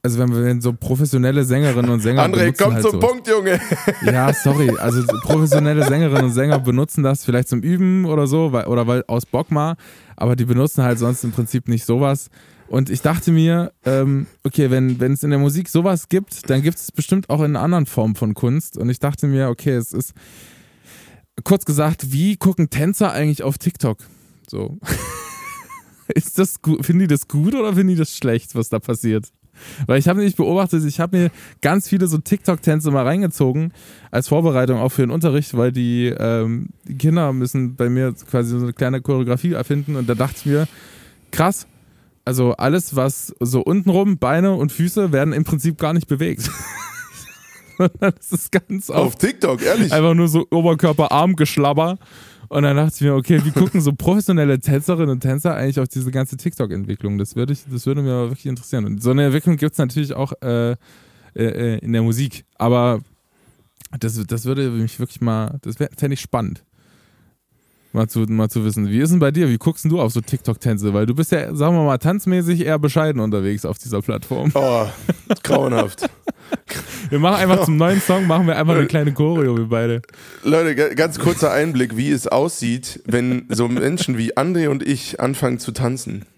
also 0.02 0.20
wenn 0.20 0.34
wir 0.34 0.44
wenn 0.44 0.62
so 0.62 0.74
professionelle 0.74 1.44
Sängerinnen 1.44 1.92
und 1.92 2.00
Sänger 2.00 2.24
André, 2.24 2.56
komm 2.58 2.74
halt 2.74 2.84
zum 2.84 2.94
so, 2.94 3.00
Punkt, 3.00 3.28
Junge. 3.28 3.60
ja, 4.06 4.34
sorry. 4.34 4.72
Also 4.80 5.04
professionelle 5.24 5.86
Sängerinnen 5.86 6.26
und 6.26 6.32
Sänger 6.32 6.60
benutzen 6.60 7.04
das 7.04 7.26
vielleicht 7.26 7.50
zum 7.50 7.62
Üben 7.62 8.06
oder 8.06 8.26
so, 8.26 8.52
weil, 8.52 8.66
oder 8.66 8.88
weil 8.88 9.04
aus 9.08 9.26
Bock 9.26 9.52
mal, 9.52 9.76
aber 10.16 10.36
die 10.36 10.46
benutzen 10.46 10.84
halt 10.84 10.98
sonst 10.98 11.24
im 11.24 11.32
Prinzip 11.32 11.68
nicht 11.68 11.86
sowas. 11.86 12.30
Und 12.70 12.90
ich 12.90 13.02
dachte 13.02 13.32
mir, 13.32 13.72
ähm, 13.86 14.28
okay, 14.44 14.70
wenn 14.70 15.00
wenn 15.00 15.14
es 15.14 15.24
in 15.24 15.30
der 15.30 15.40
Musik 15.40 15.70
sowas 15.70 16.10
gibt, 16.10 16.50
dann 16.50 16.62
gibt 16.62 16.78
es 16.78 16.92
bestimmt 16.92 17.30
auch 17.30 17.42
in 17.42 17.56
anderen 17.56 17.86
Formen 17.86 18.16
von 18.16 18.34
Kunst. 18.34 18.78
Und 18.78 18.90
ich 18.90 19.00
dachte 19.00 19.28
mir, 19.28 19.50
okay, 19.50 19.76
es 19.76 19.94
ist 19.94 20.14
kurz 21.44 21.66
gesagt, 21.66 22.12
wie 22.12 22.38
gucken 22.38 22.70
Tänzer 22.70 23.12
eigentlich 23.12 23.44
auf 23.44 23.58
TikTok? 23.58 24.00
So. 24.50 24.78
ist 26.08 26.40
das 26.40 26.62
gut? 26.62 26.86
Finden 26.86 27.02
die 27.02 27.08
das 27.08 27.28
gut 27.28 27.56
oder 27.56 27.74
finden 27.74 27.90
die 27.90 27.96
das 27.96 28.16
schlecht, 28.16 28.56
was 28.56 28.70
da 28.70 28.80
passiert? 28.80 29.26
Weil 29.86 30.00
ich 30.00 30.08
habe 30.08 30.20
nämlich 30.20 30.36
beobachtet, 30.36 30.84
ich 30.86 31.00
habe 31.00 31.18
mir 31.18 31.32
ganz 31.62 31.88
viele 31.88 32.08
so 32.08 32.18
TikTok-Tänze 32.18 32.92
mal 32.92 33.04
reingezogen 33.04 33.74
als 34.12 34.28
Vorbereitung 34.28 34.80
auch 34.80 34.90
für 34.90 35.02
den 35.02 35.12
Unterricht, 35.12 35.58
weil 35.58 35.72
die, 35.72 36.14
ähm, 36.18 36.70
die 36.88 36.98
Kinder 36.98 37.34
müssen 37.34 37.76
bei 37.76 37.90
mir 37.90 38.14
quasi 38.30 38.52
so 38.52 38.64
eine 38.64 38.74
kleine 38.74 39.02
Choreografie 39.02 39.54
erfinden 39.54 39.96
und 39.96 40.08
da 40.08 40.16
dachte 40.16 40.36
ich 40.38 40.46
mir, 40.46 40.68
krass, 41.32 41.68
also 42.26 42.54
alles, 42.54 42.96
was 42.96 43.34
so 43.40 43.62
untenrum, 43.62 44.18
Beine 44.18 44.54
und 44.54 44.72
Füße 44.72 45.12
werden 45.12 45.34
im 45.34 45.44
Prinzip 45.44 45.78
gar 45.78 45.94
nicht 45.94 46.08
bewegt. 46.08 46.52
das 48.00 48.32
ist 48.32 48.52
ganz 48.52 48.90
Auf 48.90 49.16
TikTok, 49.16 49.62
ehrlich. 49.62 49.92
einfach 49.92 50.14
nur 50.14 50.28
so 50.28 50.46
Oberkörper, 50.52 51.12
Arm, 51.12 51.36
Geschlabber. 51.36 51.98
Und 52.50 52.64
dann 52.64 52.78
dachte 52.78 52.94
ich 52.96 53.02
mir, 53.02 53.14
okay, 53.14 53.42
wie 53.44 53.52
gucken 53.52 53.82
so 53.82 53.92
professionelle 53.92 54.60
Tänzerinnen 54.60 55.10
und 55.10 55.20
Tänzer 55.20 55.56
eigentlich 55.56 55.80
auf 55.80 55.90
diese 55.90 56.12
ganze 56.12 56.38
TikTok-Entwicklung? 56.38 57.18
Das 57.18 57.36
würde 57.36 57.54
ich, 57.54 57.64
das 57.70 57.86
würde 57.86 58.02
mir 58.02 58.30
wirklich 58.30 58.46
interessieren. 58.46 58.86
Und 58.86 59.04
so 59.04 59.12
eine 59.12 59.26
Entwicklung 59.26 59.58
gibt 59.58 59.74
es 59.74 59.78
natürlich 59.78 60.14
auch 60.14 60.32
äh, 60.42 60.76
äh, 61.36 61.80
in 61.80 61.92
der 61.92 62.04
Musik. 62.04 62.46
Aber 62.56 63.02
das, 64.00 64.22
das 64.26 64.46
würde 64.46 64.70
mich 64.70 65.00
wirklich 65.00 65.20
mal, 65.20 65.60
das 65.62 65.76
fände 65.76 66.14
ich 66.14 66.22
spannend. 66.22 66.64
Mal 67.94 68.08
zu, 68.08 68.20
mal 68.20 68.50
zu 68.50 68.64
wissen. 68.64 68.90
Wie 68.90 69.00
ist 69.00 69.12
denn 69.12 69.20
bei 69.20 69.32
dir? 69.32 69.50
Wie 69.50 69.58
guckst 69.58 69.84
denn 69.84 69.92
du 69.92 70.00
auf 70.00 70.12
so 70.12 70.22
TikTok-Tänze? 70.22 70.94
Weil 70.94 71.06
du 71.06 71.16
bist 71.16 71.32
ja, 71.32 71.54
sagen 71.56 71.76
wir 71.76 71.84
mal, 71.84 71.98
tanzmäßig 71.98 72.66
eher 72.66 72.80
bescheiden 72.80 73.22
unterwegs 73.22 73.66
auf 73.66 73.78
dieser 73.78 74.02
Plattform. 74.02 74.52
Oh, 74.54 74.86
grauenhaft. 75.44 76.10
Wir 77.10 77.20
machen 77.20 77.36
einfach 77.42 77.66
zum 77.66 77.78
neuen 77.78 78.02
Song, 78.02 78.28
machen 78.28 78.48
wir 78.48 78.56
einfach 78.58 78.76
eine 78.76 78.88
kleine 78.88 79.14
Choreo, 79.14 79.58
wir 79.58 79.66
beide. 79.66 80.02
Leute, 80.44 80.76
ga- 80.76 80.94
ganz 80.94 81.20
kurzer 81.20 81.52
Einblick, 81.52 81.96
wie 81.98 82.12
es 82.12 82.28
aussieht, 82.28 83.02
wenn 83.06 83.46
so 83.50 83.68
Menschen 83.68 84.18
wie 84.18 84.36
André 84.38 84.68
und 84.70 84.86
ich 84.86 85.20
anfangen 85.20 85.60
zu 85.60 85.72
tanzen. 85.72 86.26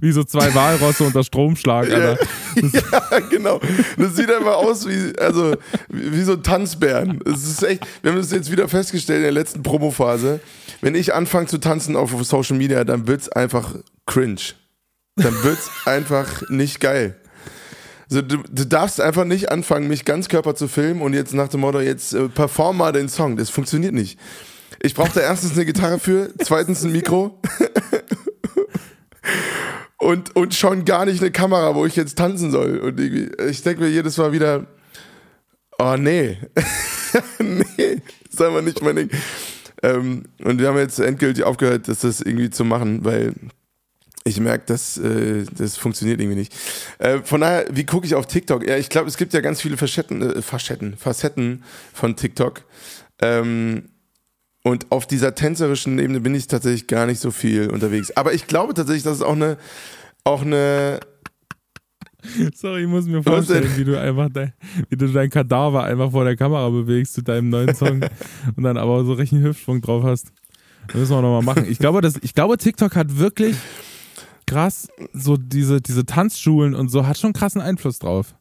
Wie 0.00 0.10
so 0.10 0.24
zwei 0.24 0.52
Walrosse 0.52 1.04
unter 1.04 1.22
Stromschlag, 1.22 1.88
Alter. 1.90 2.18
Ja, 2.56 3.20
genau. 3.30 3.60
Das 3.96 4.16
sieht 4.16 4.30
einfach 4.32 4.56
aus 4.56 4.86
wie, 4.88 5.16
also, 5.18 5.54
wie 5.88 6.22
so 6.22 6.34
Tanzbären. 6.36 7.20
Es 7.24 7.44
ist 7.44 7.62
echt, 7.62 7.86
wir 8.02 8.10
haben 8.10 8.18
das 8.18 8.32
jetzt 8.32 8.50
wieder 8.50 8.66
festgestellt 8.68 9.18
in 9.18 9.22
der 9.22 9.32
letzten 9.32 9.62
Promophase. 9.62 10.40
Wenn 10.80 10.96
ich 10.96 11.14
anfange 11.14 11.46
zu 11.46 11.58
tanzen 11.58 11.94
auf 11.94 12.12
Social 12.24 12.56
Media, 12.56 12.82
dann 12.84 13.06
wird's 13.06 13.28
einfach 13.28 13.76
cringe. 14.06 14.40
Dann 15.14 15.34
wird's 15.44 15.70
einfach 15.84 16.42
nicht 16.50 16.80
geil. 16.80 17.14
Also 18.08 18.22
du, 18.22 18.38
du 18.48 18.64
darfst 18.64 19.00
einfach 19.00 19.24
nicht 19.24 19.50
anfangen, 19.50 19.88
mich 19.88 20.04
ganz 20.04 20.28
Körper 20.28 20.54
zu 20.54 20.68
filmen 20.68 21.02
und 21.02 21.12
jetzt 21.12 21.34
nach 21.34 21.48
dem 21.48 21.60
Motto, 21.60 21.80
jetzt 21.80 22.14
äh, 22.14 22.28
perform 22.28 22.78
mal 22.78 22.92
den 22.92 23.08
Song. 23.08 23.36
Das 23.36 23.50
funktioniert 23.50 23.94
nicht. 23.94 24.18
Ich 24.80 24.94
brauche 24.94 25.12
da 25.14 25.20
erstens 25.20 25.52
eine 25.52 25.64
Gitarre 25.64 25.98
für, 25.98 26.32
zweitens 26.44 26.84
ein 26.84 26.92
Mikro 26.92 27.40
und, 29.98 30.36
und 30.36 30.54
schon 30.54 30.84
gar 30.84 31.06
nicht 31.06 31.20
eine 31.20 31.32
Kamera, 31.32 31.74
wo 31.74 31.86
ich 31.86 31.96
jetzt 31.96 32.16
tanzen 32.16 32.50
soll. 32.50 32.78
Und 32.78 33.00
ich 33.00 33.62
denke 33.62 33.82
mir 33.82 33.88
jedes 33.88 34.16
Mal 34.18 34.32
wieder, 34.32 34.66
oh 35.78 35.96
nee, 35.98 36.38
nee, 37.38 38.02
ist 38.30 38.42
einfach 38.42 38.62
nicht 38.62 38.82
mein 38.82 38.96
Ding. 38.96 39.10
Ähm, 39.82 40.24
und 40.44 40.60
wir 40.60 40.68
haben 40.68 40.78
jetzt 40.78 41.00
endgültig 41.00 41.44
aufgehört, 41.44 41.88
das 41.88 42.20
irgendwie 42.20 42.50
zu 42.50 42.64
machen, 42.64 43.04
weil 43.04 43.32
ich 44.26 44.40
merke, 44.40 44.64
das, 44.66 44.98
äh, 44.98 45.44
das 45.56 45.76
funktioniert 45.76 46.20
irgendwie 46.20 46.38
nicht. 46.38 46.54
Äh, 46.98 47.20
von 47.22 47.40
daher, 47.40 47.66
wie 47.70 47.84
gucke 47.84 48.06
ich 48.06 48.14
auf 48.14 48.26
TikTok? 48.26 48.66
Ja, 48.66 48.76
ich 48.76 48.88
glaube, 48.88 49.08
es 49.08 49.16
gibt 49.16 49.32
ja 49.32 49.40
ganz 49.40 49.60
viele 49.60 49.76
Facetten, 49.76 50.20
äh, 50.20 50.42
Facetten, 50.42 50.96
Facetten 50.96 51.62
von 51.92 52.16
TikTok. 52.16 52.64
Ähm, 53.22 53.90
und 54.64 54.90
auf 54.90 55.06
dieser 55.06 55.36
tänzerischen 55.36 55.98
Ebene 56.00 56.20
bin 56.20 56.34
ich 56.34 56.48
tatsächlich 56.48 56.88
gar 56.88 57.06
nicht 57.06 57.20
so 57.20 57.30
viel 57.30 57.70
unterwegs. 57.70 58.10
Aber 58.16 58.34
ich 58.34 58.48
glaube 58.48 58.74
tatsächlich, 58.74 59.04
dass 59.04 59.18
es 59.18 59.22
auch 59.22 59.36
eine, 59.36 59.58
auch 60.24 60.42
eine, 60.42 60.98
Sorry, 62.56 62.82
ich 62.82 62.88
muss 62.88 63.06
mir 63.06 63.22
vorstellen, 63.22 63.70
wie 63.76 63.84
du 63.84 64.00
einfach 64.00 64.28
dein, 64.28 64.52
wie 64.88 64.96
du 64.96 65.06
dein 65.06 65.30
Kadaver 65.30 65.84
einfach 65.84 66.10
vor 66.10 66.24
der 66.24 66.36
Kamera 66.36 66.68
bewegst 66.68 67.14
zu 67.14 67.22
deinem 67.22 67.50
neuen 67.50 67.76
Song 67.76 68.00
und 68.56 68.64
dann 68.64 68.76
aber 68.76 69.04
so 69.04 69.12
richtig 69.12 69.36
einen 69.36 69.46
Hüftschwung 69.46 69.80
drauf 69.80 70.02
hast. 70.02 70.32
Das 70.88 70.96
müssen 70.96 71.12
wir 71.12 71.22
nochmal 71.22 71.42
machen. 71.42 71.70
Ich 71.70 71.78
glaube, 71.78 72.00
das, 72.00 72.14
ich 72.22 72.34
glaube, 72.34 72.56
TikTok 72.56 72.96
hat 72.96 73.18
wirklich 73.18 73.54
krass, 74.46 74.88
so 75.12 75.36
diese, 75.36 75.80
diese 75.80 76.06
Tanzschulen 76.06 76.74
und 76.74 76.88
so, 76.90 77.06
hat 77.06 77.18
schon 77.18 77.32
krassen 77.32 77.60
Einfluss 77.60 77.98
drauf. 77.98 78.34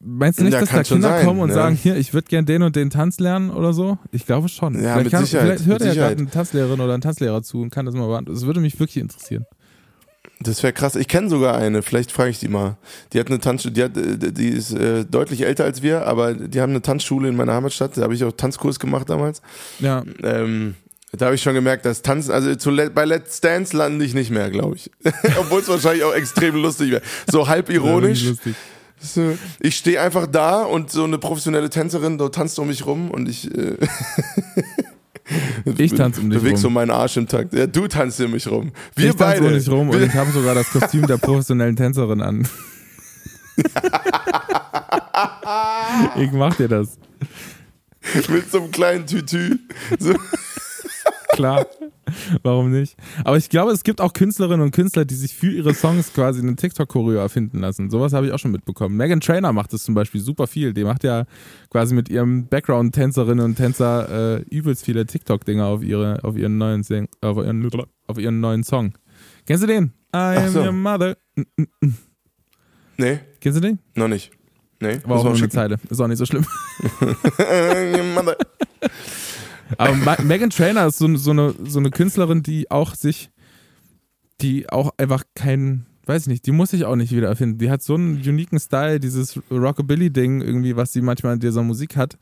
Meinst 0.00 0.38
du 0.38 0.44
nicht, 0.44 0.54
Ja, 0.54 0.60
dass 0.60 0.70
da 0.70 0.82
Kinder 0.82 1.10
sein, 1.10 1.26
kommen 1.26 1.40
und 1.40 1.48
ne? 1.48 1.54
sagen, 1.54 1.76
hier, 1.76 1.96
ich 1.96 2.14
würde 2.14 2.26
gern 2.28 2.46
den 2.46 2.62
und 2.62 2.74
den 2.74 2.88
Tanz 2.88 3.20
lernen 3.20 3.50
oder 3.50 3.74
so? 3.74 3.98
Ich 4.12 4.24
glaube 4.24 4.48
schon. 4.48 4.74
Ja, 4.74 4.80
vielleicht, 4.94 5.04
mit 5.04 5.12
kann, 5.12 5.24
Sicherheit, 5.26 5.46
vielleicht 5.46 5.66
hört 5.66 5.84
ja 5.84 5.92
gerade 5.94 6.16
eine 6.16 6.30
Tanzlehrerin 6.30 6.80
oder 6.80 6.94
ein 6.94 7.02
Tanzlehrer 7.02 7.42
zu 7.42 7.60
und 7.60 7.68
kann 7.70 7.84
das 7.84 7.94
mal 7.94 8.06
beantworten. 8.06 8.34
Das 8.38 8.46
würde 8.46 8.60
mich 8.60 8.80
wirklich 8.80 8.96
interessieren. 8.96 9.44
das 10.40 10.62
wäre 10.62 10.72
krass. 10.72 10.96
Ich 10.96 11.06
kenne 11.06 11.28
sogar 11.28 11.58
eine, 11.58 11.82
vielleicht 11.82 12.12
frage 12.12 12.30
ich 12.30 12.38
die 12.38 12.48
mal. 12.48 12.78
Die 13.12 13.20
hat 13.20 13.26
eine 13.26 13.40
Tanzschule, 13.40 13.74
die, 13.74 13.82
hat, 13.82 13.94
äh, 13.98 14.32
die 14.32 14.48
ist 14.48 14.72
äh, 14.72 15.04
deutlich 15.04 15.44
älter 15.44 15.64
als 15.64 15.82
wir, 15.82 16.06
aber 16.06 16.32
die 16.32 16.62
haben 16.62 16.70
eine 16.70 16.80
Tanzschule 16.80 17.28
in 17.28 17.36
meiner 17.36 17.52
Heimatstadt. 17.52 17.94
Da 17.98 18.02
habe 18.04 18.14
ich 18.14 18.24
auch 18.24 18.32
Tanzkurs 18.32 18.80
gemacht 18.80 19.10
damals. 19.10 19.42
Ja, 19.80 20.02
Ähm, 20.22 20.76
da 21.16 21.26
habe 21.26 21.34
ich 21.34 21.42
schon 21.42 21.54
gemerkt, 21.54 21.84
dass 21.84 22.02
Tanzen, 22.02 22.32
also 22.32 22.54
zu 22.54 22.74
bei 22.94 23.04
Let's 23.04 23.40
Dance 23.40 23.76
lande 23.76 24.04
ich 24.04 24.14
nicht 24.14 24.30
mehr, 24.30 24.50
glaube 24.50 24.76
ich. 24.76 24.90
Obwohl 25.38 25.60
es 25.60 25.68
wahrscheinlich 25.68 26.04
auch 26.04 26.14
extrem 26.14 26.54
lustig 26.56 26.90
wäre. 26.90 27.02
So 27.30 27.48
halb 27.48 27.70
ironisch. 27.70 28.24
So, 29.00 29.36
ich 29.60 29.76
stehe 29.76 30.00
einfach 30.00 30.26
da 30.26 30.62
und 30.62 30.90
so 30.90 31.04
eine 31.04 31.18
professionelle 31.18 31.68
Tänzerin 31.68 32.16
da 32.16 32.28
tanzt 32.30 32.58
um 32.58 32.68
mich 32.68 32.86
rum 32.86 33.10
und 33.10 33.28
ich. 33.28 33.50
Äh, 33.54 33.76
Ich 35.78 35.94
tanze 35.94 36.20
um 36.20 36.28
dich 36.30 36.38
beweg 36.38 36.52
rum. 36.54 36.60
so 36.60 36.70
meinen 36.70 36.90
Arsch 36.90 37.16
im 37.16 37.26
Takt. 37.26 37.54
Ja, 37.54 37.66
du 37.66 37.88
tanzt 37.88 38.20
um 38.20 38.30
mich 38.32 38.46
rum. 38.46 38.72
Wir 38.94 39.10
ich 39.10 39.16
tanze 39.16 39.40
beide. 39.40 39.46
um 39.46 39.52
dich 39.58 39.68
rum 39.70 39.88
und 39.90 40.02
ich 40.02 40.12
habe 40.14 40.30
sogar 40.32 40.54
das 40.54 40.68
Kostüm 40.70 41.06
der 41.06 41.16
professionellen 41.16 41.76
Tänzerin 41.76 42.20
an. 42.20 42.46
ich 46.16 46.32
mach 46.32 46.54
dir 46.56 46.68
das. 46.68 46.98
mit 48.28 48.50
so 48.50 48.62
einem 48.62 48.70
kleinen 48.70 49.06
Tütü. 49.06 49.58
So, 49.98 50.14
Klar. 51.34 51.66
Warum 52.42 52.70
nicht? 52.70 52.96
Aber 53.24 53.36
ich 53.36 53.48
glaube, 53.48 53.72
es 53.72 53.82
gibt 53.82 54.00
auch 54.00 54.12
Künstlerinnen 54.12 54.60
und 54.60 54.70
Künstler, 54.72 55.04
die 55.04 55.14
sich 55.14 55.34
für 55.34 55.50
ihre 55.50 55.74
Songs 55.74 56.12
quasi 56.12 56.40
eine 56.40 56.54
TikTok-Choreo 56.54 57.18
erfinden 57.18 57.60
lassen. 57.60 57.90
Sowas 57.90 58.12
habe 58.12 58.26
ich 58.26 58.32
auch 58.32 58.38
schon 58.38 58.50
mitbekommen. 58.50 58.96
Megan 58.96 59.20
Trainer 59.20 59.52
macht 59.52 59.72
das 59.72 59.82
zum 59.84 59.94
Beispiel 59.94 60.20
super 60.20 60.46
viel. 60.46 60.74
Die 60.74 60.84
macht 60.84 61.02
ja 61.04 61.24
quasi 61.70 61.94
mit 61.94 62.08
ihrem 62.08 62.46
Background-Tänzerinnen 62.46 63.44
und 63.44 63.56
Tänzer 63.56 64.36
äh, 64.38 64.42
übelst 64.50 64.84
viele 64.84 65.06
TikTok-Dinger 65.06 65.66
auf, 65.66 65.82
ihre, 65.82 66.22
auf, 66.22 66.36
ihren 66.36 66.58
neuen 66.58 66.82
Sing 66.82 67.08
auf, 67.20 67.38
ihren, 67.38 67.70
auf 68.06 68.18
ihren 68.18 68.40
neuen 68.40 68.64
Song. 68.64 68.94
Kennst 69.46 69.62
du 69.62 69.66
den? 69.66 69.92
I 70.14 70.36
am 70.36 70.48
so. 70.50 70.60
your 70.60 70.72
mother. 70.72 71.16
nee, 72.96 73.18
Kennst 73.40 73.56
du 73.56 73.60
den? 73.60 73.78
noch 73.94 74.08
nicht. 74.08 74.30
Nee, 74.80 75.00
War 75.04 75.18
auch 75.18 75.24
nur 75.24 75.34
eine 75.34 75.48
Zeile. 75.48 75.78
Ist 75.88 76.00
auch 76.00 76.08
nicht 76.08 76.18
so 76.18 76.26
schlimm. 76.26 76.44
Aber 79.78 79.94
Ma 79.94 80.16
Megan 80.22 80.50
Trainer 80.50 80.86
ist 80.86 80.98
so, 80.98 81.14
so, 81.16 81.30
eine, 81.30 81.54
so 81.64 81.78
eine 81.78 81.90
Künstlerin, 81.90 82.42
die 82.42 82.70
auch 82.70 82.94
sich, 82.94 83.30
die 84.40 84.68
auch 84.68 84.92
einfach 84.96 85.24
kein, 85.34 85.86
weiß 86.06 86.22
ich 86.22 86.28
nicht, 86.28 86.46
die 86.46 86.52
muss 86.52 86.70
sich 86.70 86.84
auch 86.84 86.96
nicht 86.96 87.12
wieder 87.12 87.28
erfinden. 87.28 87.58
Die 87.58 87.70
hat 87.70 87.82
so 87.82 87.94
einen 87.94 88.16
uniken 88.16 88.58
Style, 88.58 89.00
dieses 89.00 89.40
Rockabilly-Ding 89.50 90.40
irgendwie, 90.42 90.76
was 90.76 90.92
sie 90.92 91.00
manchmal 91.00 91.34
in 91.34 91.40
dieser 91.40 91.62
Musik 91.62 91.96
hat. 91.96 92.18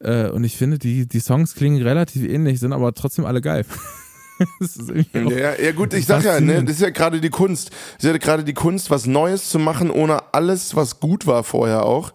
Äh, 0.00 0.28
und 0.28 0.44
ich 0.44 0.56
finde, 0.56 0.78
die, 0.78 1.06
die 1.06 1.20
Songs 1.20 1.54
klingen 1.54 1.82
relativ 1.82 2.28
ähnlich, 2.28 2.60
sind 2.60 2.72
aber 2.72 2.92
trotzdem 2.94 3.24
alle 3.24 3.40
geil. 3.40 3.64
ja, 5.12 5.54
ja, 5.54 5.72
gut, 5.72 5.94
ich 5.94 6.06
sag 6.06 6.24
ja, 6.24 6.40
ne, 6.40 6.64
das 6.64 6.76
ist 6.76 6.82
ja 6.82 6.90
gerade 6.90 7.20
die 7.20 7.30
Kunst. 7.30 7.70
Das 7.96 8.04
ist 8.04 8.10
ja 8.10 8.18
gerade 8.18 8.44
die 8.44 8.54
Kunst, 8.54 8.90
was 8.90 9.06
Neues 9.06 9.50
zu 9.50 9.58
machen, 9.58 9.90
ohne 9.90 10.34
alles, 10.34 10.74
was 10.74 11.00
gut 11.00 11.26
war 11.26 11.44
vorher 11.44 11.84
auch, 11.84 12.12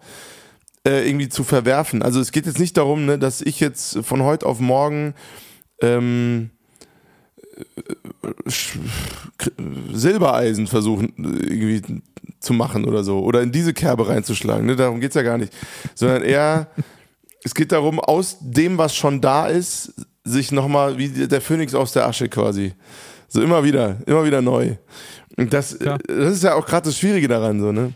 äh, 0.86 1.08
irgendwie 1.08 1.28
zu 1.28 1.44
verwerfen. 1.44 2.02
Also 2.02 2.20
es 2.20 2.32
geht 2.32 2.46
jetzt 2.46 2.58
nicht 2.58 2.76
darum, 2.76 3.06
ne, 3.06 3.18
dass 3.18 3.40
ich 3.40 3.60
jetzt 3.60 3.98
von 4.04 4.22
heute 4.22 4.46
auf 4.46 4.60
morgen 4.60 5.14
ähm, 5.80 6.50
Silbereisen 9.92 10.66
versuchen 10.66 11.12
irgendwie 11.16 12.02
zu 12.40 12.52
machen 12.52 12.84
oder 12.84 13.04
so. 13.04 13.20
Oder 13.20 13.42
in 13.42 13.52
diese 13.52 13.74
Kerbe 13.74 14.08
reinzuschlagen. 14.08 14.66
Ne? 14.66 14.76
Darum 14.76 15.00
geht 15.00 15.10
es 15.10 15.14
ja 15.14 15.22
gar 15.22 15.38
nicht. 15.38 15.52
Sondern 15.94 16.22
eher, 16.22 16.68
es 17.44 17.54
geht 17.54 17.72
darum, 17.72 18.00
aus 18.00 18.38
dem, 18.40 18.78
was 18.78 18.94
schon 18.94 19.20
da 19.20 19.46
ist, 19.46 19.94
sich 20.24 20.52
nochmal 20.52 20.98
wie 20.98 21.08
der 21.08 21.40
Phönix 21.40 21.74
aus 21.74 21.92
der 21.92 22.06
Asche 22.06 22.28
quasi. 22.28 22.74
So 23.28 23.42
immer 23.42 23.64
wieder, 23.64 23.98
immer 24.06 24.24
wieder 24.24 24.42
neu. 24.42 24.76
Und 25.36 25.52
das, 25.52 25.78
das 25.78 26.34
ist 26.34 26.42
ja 26.42 26.54
auch 26.54 26.66
gerade 26.66 26.86
das 26.86 26.98
Schwierige 26.98 27.28
daran, 27.28 27.60
so, 27.60 27.72
ne? 27.72 27.92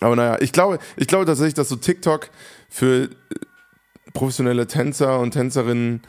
Aber 0.00 0.16
naja, 0.16 0.38
ich 0.40 0.52
glaube, 0.52 0.78
ich 0.96 1.06
glaube 1.06 1.26
tatsächlich, 1.26 1.54
dass 1.54 1.68
so 1.68 1.76
TikTok 1.76 2.30
für 2.68 3.10
professionelle 4.12 4.66
Tänzer 4.66 5.20
und 5.20 5.32
Tänzerinnen 5.32 6.02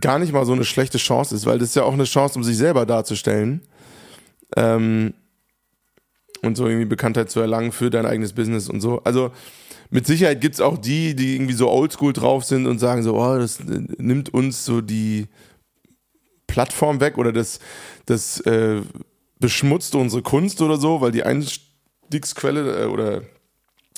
gar 0.00 0.18
nicht 0.18 0.32
mal 0.32 0.44
so 0.44 0.52
eine 0.52 0.64
schlechte 0.64 0.98
Chance 0.98 1.34
ist, 1.34 1.46
weil 1.46 1.58
das 1.58 1.70
ist 1.70 1.76
ja 1.76 1.84
auch 1.84 1.94
eine 1.94 2.04
Chance, 2.04 2.38
um 2.38 2.44
sich 2.44 2.56
selber 2.56 2.86
darzustellen. 2.86 3.62
Ähm, 4.56 5.14
und 6.42 6.56
so 6.56 6.66
irgendwie 6.66 6.86
Bekanntheit 6.86 7.30
zu 7.30 7.40
erlangen 7.40 7.72
für 7.72 7.90
dein 7.90 8.06
eigenes 8.06 8.32
Business 8.32 8.68
und 8.68 8.80
so. 8.80 9.02
Also 9.04 9.30
mit 9.90 10.06
Sicherheit 10.06 10.40
gibt 10.40 10.54
es 10.54 10.60
auch 10.60 10.78
die, 10.78 11.14
die 11.14 11.34
irgendwie 11.34 11.54
so 11.54 11.68
oldschool 11.68 12.12
drauf 12.12 12.44
sind 12.44 12.66
und 12.66 12.78
sagen 12.78 13.02
so, 13.02 13.16
oh, 13.16 13.38
das 13.38 13.58
nimmt 13.60 14.32
uns 14.32 14.64
so 14.64 14.80
die 14.80 15.26
Plattform 16.46 17.00
weg 17.00 17.18
oder 17.18 17.32
das, 17.32 17.60
das 18.06 18.40
äh, 18.40 18.80
beschmutzt 19.38 19.94
unsere 19.94 20.22
Kunst 20.22 20.62
oder 20.62 20.76
so, 20.76 21.00
weil 21.00 21.12
die 21.12 21.24
Einstiegsquelle 22.10 22.82
äh, 22.82 22.86
oder 22.86 23.22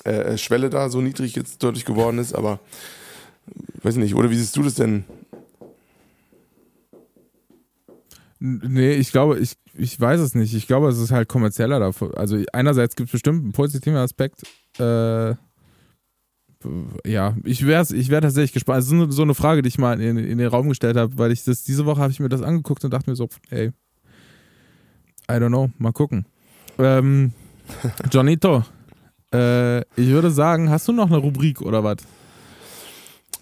äh, 0.05 0.37
Schwelle 0.37 0.71
da 0.71 0.89
so 0.89 1.01
niedrig 1.01 1.35
jetzt 1.35 1.63
deutlich 1.63 1.85
geworden 1.85 2.19
ist, 2.19 2.35
aber 2.35 2.61
weiß 3.83 3.97
nicht, 3.97 4.15
oder 4.15 4.31
wie 4.31 4.37
siehst 4.37 4.57
du 4.57 4.63
das 4.63 4.75
denn? 4.75 5.05
Nee, 8.39 8.95
ich 8.95 9.13
glaube, 9.13 9.39
ich, 9.39 9.53
ich 9.75 10.01
weiß 10.01 10.21
es 10.21 10.35
nicht. 10.35 10.53
Ich 10.55 10.67
glaube, 10.67 10.89
es 10.89 10.99
ist 10.99 11.13
halt 11.13 11.29
kommerzieller 11.29 11.79
davon. 11.79 12.13
Also 12.15 12.43
einerseits 12.53 12.97
gibt 12.97 13.09
es 13.09 13.13
bestimmt 13.13 13.43
einen 13.43 13.53
positiven 13.53 13.97
Aspekt. 13.97 14.43
Äh, 14.81 15.35
ja, 17.05 17.37
ich 17.45 17.67
wäre 17.67 17.87
ich 17.95 18.09
wär 18.09 18.21
tatsächlich 18.21 18.53
gespannt. 18.53 18.83
Es 18.83 18.91
ist 18.91 19.13
so 19.17 19.23
eine 19.23 19.35
Frage, 19.35 19.63
die 19.63 19.69
ich 19.69 19.79
mal 19.79 20.01
in, 20.01 20.17
in 20.17 20.39
den 20.39 20.49
Raum 20.49 20.69
gestellt 20.69 20.97
habe, 20.97 21.17
weil 21.19 21.31
ich 21.31 21.45
das, 21.45 21.63
diese 21.63 21.87
Woche 21.87 22.01
habe 22.01 22.13
ich 22.13 22.19
mir 22.21 22.29
das 22.29 22.43
angeguckt 22.43 22.85
und 22.85 22.93
dachte 22.93 23.11
mir 23.11 23.17
so, 23.17 23.29
ey, 23.51 23.69
I 25.29 25.35
don't 25.35 25.49
know, 25.49 25.71
mal 25.79 25.93
gucken. 25.93 26.27
Ähm, 26.79 27.33
Johnito, 28.11 28.65
äh, 29.33 29.81
ich 29.81 30.09
würde 30.09 30.31
sagen, 30.31 30.71
hast 30.71 30.89
du 30.89 30.93
noch 30.93 31.07
eine 31.07 31.17
Rubrik 31.17 31.61
oder 31.63 31.83
was? 31.83 31.99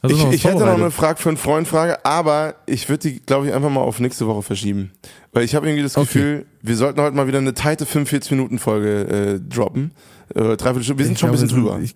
Also 0.03 0.17
ich, 0.17 0.35
ich 0.35 0.45
hätte 0.45 0.61
noch 0.61 0.67
eine 0.67 0.91
Frage 0.91 1.21
für 1.21 1.29
einen 1.29 1.37
Freund, 1.37 1.69
Frage, 1.69 2.05
aber 2.07 2.55
ich 2.67 2.89
würde 2.89 3.11
die, 3.11 3.21
glaube 3.21 3.47
ich, 3.47 3.53
einfach 3.53 3.69
mal 3.69 3.81
auf 3.81 4.01
nächste 4.01 4.27
Woche 4.27 4.43
verschieben. 4.43 4.93
Weil 5.33 5.45
ich 5.45 5.55
habe 5.55 5.67
irgendwie 5.67 5.83
das 5.83 5.95
Gefühl, 5.95 6.47
okay. 6.47 6.47
wir 6.63 6.77
sollten 6.77 7.01
heute 7.01 7.15
mal 7.15 7.27
wieder 7.27 7.39
eine 7.39 7.53
tighte 7.53 7.85
45-Minuten-Folge 7.85 8.89
äh, 8.89 9.41
droppen. 9.41 9.93
Äh, 10.35 10.57
dreiviertel 10.57 10.85
Stunde. 10.85 10.99
Wir 11.01 11.05
sind 11.07 11.15
ich 11.15 11.19
schon 11.19 11.31
glaube, 11.31 11.43
ein 11.43 11.49
bisschen 11.49 11.65
drüber. 11.65 11.81
Ich, 11.81 11.95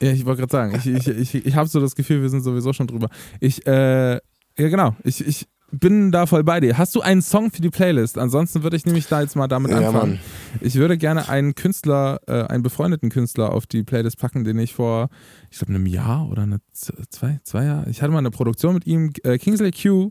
ja, 0.06 0.12
ich 0.12 0.26
wollte 0.26 0.40
gerade 0.40 0.52
sagen, 0.52 0.74
ich, 0.76 0.86
ich, 0.86 1.34
ich, 1.34 1.46
ich 1.46 1.56
habe 1.56 1.68
so 1.68 1.80
das 1.80 1.94
Gefühl, 1.94 2.20
wir 2.20 2.28
sind 2.28 2.42
sowieso 2.42 2.72
schon 2.74 2.86
drüber. 2.86 3.08
Ich, 3.40 3.66
äh, 3.66 4.12
ja 4.14 4.20
genau, 4.56 4.94
ich, 5.02 5.26
ich 5.26 5.46
bin 5.72 6.12
da 6.12 6.26
voll 6.26 6.44
bei 6.44 6.60
dir. 6.60 6.76
Hast 6.76 6.94
du 6.94 7.00
einen 7.00 7.22
Song 7.22 7.50
für 7.50 7.62
die 7.62 7.70
Playlist? 7.70 8.18
Ansonsten 8.18 8.62
würde 8.62 8.76
ich 8.76 8.84
nämlich 8.84 9.08
da 9.08 9.22
jetzt 9.22 9.36
mal 9.36 9.48
damit 9.48 9.70
ja, 9.70 9.78
anfangen. 9.78 10.12
Mann. 10.12 10.20
Ich 10.60 10.74
würde 10.76 10.98
gerne 10.98 11.28
einen 11.28 11.54
Künstler, 11.54 12.20
äh, 12.26 12.42
einen 12.44 12.62
befreundeten 12.62 13.08
Künstler 13.08 13.52
auf 13.52 13.66
die 13.66 13.82
Playlist 13.82 14.18
packen, 14.18 14.44
den 14.44 14.58
ich 14.58 14.74
vor, 14.74 15.08
ich 15.50 15.58
glaube, 15.58 15.74
einem 15.74 15.86
Jahr 15.86 16.28
oder 16.28 16.42
eine, 16.42 16.60
zwei, 16.72 17.40
zwei 17.42 17.64
Jahre, 17.64 17.88
ich 17.88 18.02
hatte 18.02 18.12
mal 18.12 18.18
eine 18.18 18.30
Produktion 18.30 18.74
mit 18.74 18.86
ihm, 18.86 19.12
äh, 19.24 19.38
Kingsley 19.38 19.70
Q 19.72 20.10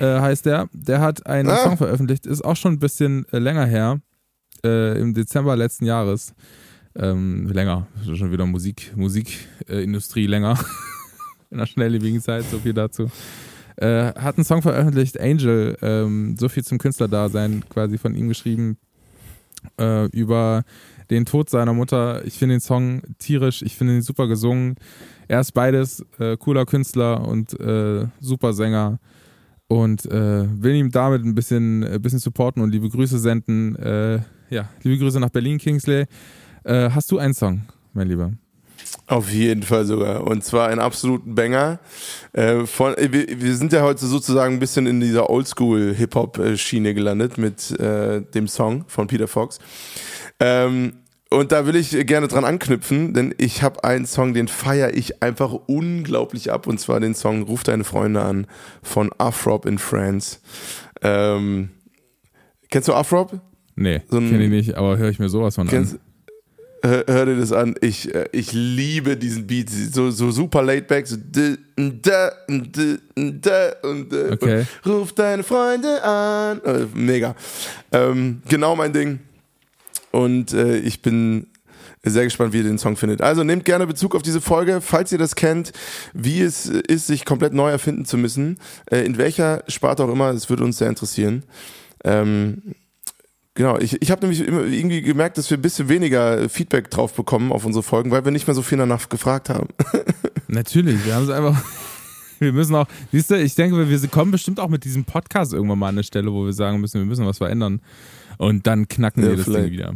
äh, 0.00 0.20
heißt 0.20 0.46
der. 0.46 0.68
Der 0.72 1.00
hat 1.00 1.26
einen 1.26 1.50
ah. 1.50 1.56
Song 1.58 1.76
veröffentlicht, 1.76 2.26
ist 2.26 2.42
auch 2.42 2.56
schon 2.56 2.72
ein 2.72 2.78
bisschen 2.78 3.26
äh, 3.30 3.38
länger 3.38 3.66
her, 3.66 4.00
äh, 4.64 4.98
im 4.98 5.12
Dezember 5.12 5.54
letzten 5.54 5.84
Jahres. 5.84 6.34
Ähm, 6.96 7.48
länger, 7.48 7.88
schon 8.04 8.32
wieder 8.32 8.46
Musik, 8.46 8.92
Musikindustrie 8.96 10.26
länger. 10.26 10.58
In 11.50 11.58
einer 11.58 11.66
schnelllebigen 11.66 12.20
Zeit, 12.20 12.44
so 12.50 12.58
viel 12.58 12.72
dazu. 12.72 13.10
Äh, 13.76 14.14
hat 14.14 14.36
einen 14.36 14.44
Song 14.44 14.62
veröffentlicht, 14.62 15.20
Angel, 15.20 15.76
ähm, 15.82 16.36
so 16.38 16.48
viel 16.48 16.64
zum 16.64 16.78
Künstlerdasein 16.78 17.64
quasi 17.68 17.98
von 17.98 18.14
ihm 18.14 18.28
geschrieben, 18.28 18.76
äh, 19.80 20.06
über 20.10 20.62
den 21.10 21.24
Tod 21.24 21.50
seiner 21.50 21.72
Mutter. 21.72 22.24
Ich 22.24 22.38
finde 22.38 22.54
den 22.54 22.60
Song 22.60 23.02
tierisch, 23.18 23.62
ich 23.62 23.76
finde 23.76 23.96
ihn 23.96 24.02
super 24.02 24.28
gesungen. 24.28 24.76
Er 25.26 25.40
ist 25.40 25.52
beides, 25.52 26.04
äh, 26.18 26.36
cooler 26.36 26.66
Künstler 26.66 27.26
und 27.26 27.58
äh, 27.58 28.06
super 28.20 28.52
Sänger 28.52 29.00
und 29.66 30.06
äh, 30.06 30.44
will 30.62 30.74
ihm 30.74 30.90
damit 30.90 31.24
ein 31.24 31.34
bisschen, 31.34 31.82
ein 31.82 32.00
bisschen 32.02 32.20
supporten 32.20 32.62
und 32.62 32.70
liebe 32.70 32.88
Grüße 32.88 33.18
senden. 33.18 33.74
Äh, 33.76 34.20
ja, 34.50 34.68
liebe 34.82 34.98
Grüße 34.98 35.18
nach 35.18 35.30
Berlin, 35.30 35.58
Kingsley. 35.58 36.06
hast 36.64 37.10
du 37.10 37.18
einen 37.18 37.34
Song, 37.34 37.62
mein 37.92 38.08
Lieber? 38.08 38.32
Auf 39.06 39.30
jeden 39.30 39.62
Fall 39.62 39.84
sogar. 39.84 40.26
Und 40.26 40.44
zwar 40.44 40.68
einen 40.68 40.80
absoluten 40.80 41.34
Banger. 41.34 41.78
Äh, 42.32 42.64
von, 42.64 42.94
äh, 42.94 43.12
wir, 43.12 43.40
wir, 43.40 43.54
sind 43.54 43.72
ja 43.72 43.82
heute 43.82 44.06
sozusagen 44.06 44.54
ein 44.54 44.60
bisschen 44.60 44.86
in 44.86 45.00
dieser 45.00 45.28
Oldschool-Hip-Hop-Schiene 45.28 46.94
gelandet 46.94 47.36
mit 47.36 47.78
äh, 47.78 48.22
dem 48.22 48.48
Song 48.48 48.84
von 48.88 49.06
Peter 49.06 49.28
Fox. 49.28 49.58
Ähm, 50.40 50.94
und 51.28 51.52
da 51.52 51.66
will 51.66 51.76
ich 51.76 51.90
gerne 52.06 52.28
dran 52.28 52.44
anknüpfen, 52.44 53.12
denn 53.12 53.34
ich 53.38 53.62
habe 53.62 53.82
einen 53.84 54.06
Song, 54.06 54.34
den 54.34 54.48
feiere 54.48 54.94
ich 54.94 55.22
einfach 55.22 55.52
unglaublich 55.52 56.50
ab. 56.50 56.66
Und 56.66 56.78
zwar 56.78 57.00
den 57.00 57.14
Song 57.14 57.42
Ruf 57.42 57.62
deine 57.62 57.84
Freunde 57.84 58.22
an 58.22 58.46
von 58.82 59.10
Afrop 59.18 59.66
in 59.66 59.78
France. 59.78 60.38
Ähm, 61.02 61.70
kennst 62.70 62.88
du 62.88 62.94
Afrop? 62.94 63.40
Nee, 63.76 64.02
so 64.08 64.18
kenne 64.18 64.44
ich 64.44 64.50
nicht, 64.50 64.74
aber 64.76 64.96
höre 64.96 65.10
ich 65.10 65.18
mir 65.18 65.28
sowas 65.28 65.56
von 65.56 65.66
kennst, 65.66 65.94
an 65.94 66.00
hör, 66.84 67.04
hör 67.06 67.26
dir 67.26 67.36
das 67.36 67.52
an. 67.52 67.74
Ich, 67.80 68.14
äh, 68.14 68.26
ich 68.32 68.52
liebe 68.52 69.16
diesen 69.16 69.46
Beat. 69.46 69.70
So, 69.70 70.10
so 70.10 70.30
super 70.30 70.62
laid 70.62 70.86
back. 70.86 71.06
So 71.06 71.16
da, 71.16 71.56
da, 71.76 72.30
und, 73.82 74.12
okay. 74.12 74.66
und 74.84 74.90
ruf 74.90 75.12
deine 75.12 75.42
Freunde 75.42 76.02
an. 76.04 76.60
Äh, 76.62 76.86
mega. 76.94 77.34
Ähm, 77.92 78.42
genau 78.48 78.76
mein 78.76 78.92
Ding. 78.92 79.20
Und 80.10 80.52
äh, 80.52 80.78
ich 80.78 81.02
bin 81.02 81.46
sehr 82.04 82.24
gespannt, 82.24 82.52
wie 82.52 82.58
ihr 82.58 82.64
den 82.64 82.78
Song 82.78 82.96
findet. 82.96 83.22
Also 83.22 83.42
nehmt 83.44 83.64
gerne 83.64 83.86
Bezug 83.86 84.14
auf 84.14 84.22
diese 84.22 84.40
Folge, 84.40 84.80
falls 84.80 85.10
ihr 85.10 85.18
das 85.18 85.34
kennt, 85.34 85.72
wie 86.12 86.42
es 86.42 86.66
ist, 86.66 87.06
sich 87.06 87.24
komplett 87.24 87.54
neu 87.54 87.70
erfinden 87.70 88.04
zu 88.04 88.18
müssen. 88.18 88.58
Äh, 88.90 89.04
in 89.04 89.18
welcher 89.18 89.64
Sparte 89.68 90.04
auch 90.04 90.12
immer, 90.12 90.30
es 90.30 90.50
würde 90.50 90.64
uns 90.64 90.78
sehr 90.78 90.88
interessieren. 90.88 91.44
Ähm, 92.04 92.74
Genau, 93.54 93.78
ich, 93.78 94.02
ich 94.02 94.10
habe 94.10 94.26
nämlich 94.26 94.46
irgendwie 94.46 95.00
gemerkt, 95.00 95.38
dass 95.38 95.48
wir 95.48 95.56
ein 95.56 95.62
bisschen 95.62 95.88
weniger 95.88 96.48
Feedback 96.48 96.90
drauf 96.90 97.14
bekommen 97.14 97.52
auf 97.52 97.64
unsere 97.64 97.84
Folgen, 97.84 98.10
weil 98.10 98.24
wir 98.24 98.32
nicht 98.32 98.48
mehr 98.48 98.54
so 98.54 98.62
viel 98.62 98.78
danach 98.78 99.08
gefragt 99.08 99.48
haben. 99.48 99.68
Natürlich, 100.48 101.04
wir 101.06 101.14
haben 101.14 101.24
es 101.24 101.30
einfach. 101.30 101.62
Wir 102.40 102.52
müssen 102.52 102.74
auch, 102.74 102.88
siehst 103.12 103.30
du, 103.30 103.40
ich 103.40 103.54
denke, 103.54 103.88
wir 103.88 104.08
kommen 104.08 104.32
bestimmt 104.32 104.58
auch 104.58 104.68
mit 104.68 104.84
diesem 104.84 105.04
Podcast 105.04 105.54
irgendwann 105.54 105.78
mal 105.78 105.88
an 105.88 105.94
eine 105.94 106.02
Stelle, 106.02 106.32
wo 106.32 106.44
wir 106.44 106.52
sagen 106.52 106.80
müssen, 106.80 107.00
wir 107.00 107.06
müssen 107.06 107.24
was 107.24 107.38
verändern. 107.38 107.80
Und 108.38 108.66
dann 108.66 108.88
knacken 108.88 109.22
ja, 109.22 109.30
wir 109.30 109.36
das 109.36 109.44
vielleicht. 109.44 109.66
Ding 109.66 109.72
wieder. 109.72 109.94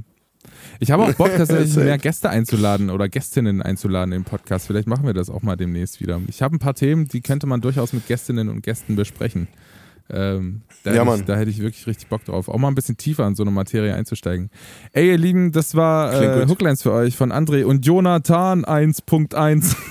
Ich 0.78 0.92
habe 0.92 1.02
auch 1.02 1.12
Bock, 1.14 1.32
tatsächlich 1.36 1.74
mehr 1.74 1.98
Gäste 1.98 2.30
einzuladen 2.30 2.90
oder 2.90 3.08
Gästinnen 3.08 3.60
einzuladen 3.60 4.12
im 4.12 4.22
Podcast. 4.24 4.68
Vielleicht 4.68 4.86
machen 4.86 5.04
wir 5.04 5.14
das 5.14 5.30
auch 5.30 5.42
mal 5.42 5.56
demnächst 5.56 6.00
wieder. 6.00 6.20
Ich 6.28 6.40
habe 6.40 6.56
ein 6.56 6.60
paar 6.60 6.74
Themen, 6.74 7.08
die 7.08 7.20
könnte 7.20 7.48
man 7.48 7.60
durchaus 7.60 7.92
mit 7.92 8.06
Gästinnen 8.06 8.48
und 8.48 8.62
Gästen 8.62 8.94
besprechen. 8.94 9.48
Ähm, 10.10 10.62
da, 10.84 10.94
ja, 10.94 11.04
hätte 11.04 11.16
ich, 11.16 11.24
da, 11.26 11.36
hätte 11.36 11.50
ich, 11.50 11.60
wirklich 11.60 11.86
richtig 11.86 12.08
Bock 12.08 12.24
drauf, 12.24 12.48
auch 12.48 12.56
mal 12.56 12.68
ein 12.68 12.74
bisschen 12.74 12.96
tiefer 12.96 13.26
in 13.26 13.34
so 13.34 13.42
eine 13.42 13.50
Materie 13.50 13.94
einzusteigen. 13.94 14.50
Ey, 14.92 15.08
ihr 15.08 15.18
Lieben, 15.18 15.52
das 15.52 15.74
war 15.74 16.14
äh, 16.14 16.46
Hooklines 16.46 16.82
für 16.82 16.92
euch 16.92 17.16
von 17.16 17.30
André 17.30 17.64
und 17.64 17.84
Jonathan 17.84 18.64
1.1. 18.64 19.76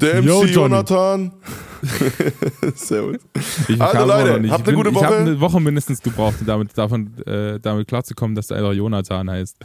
Der 0.00 0.22
MC 0.22 0.26
Yo, 0.26 0.44
Jonathan. 0.44 1.32
Servus. 2.74 3.18
Ich 3.68 3.80
also 3.80 4.06
Leute, 4.06 4.50
habt 4.50 4.66
eine 4.66 4.76
gute 4.76 4.94
Woche. 4.94 5.04
Ich 5.04 5.10
habe 5.10 5.16
eine 5.16 5.40
Woche 5.40 5.60
mindestens 5.60 6.00
gebraucht, 6.00 6.36
damit, 6.46 6.76
davon, 6.76 7.16
äh, 7.26 7.60
damit 7.60 7.88
klarzukommen, 7.88 8.34
dass 8.34 8.46
der 8.46 8.56
einfach 8.56 8.72
Jonathan 8.72 9.30
heißt 9.30 9.58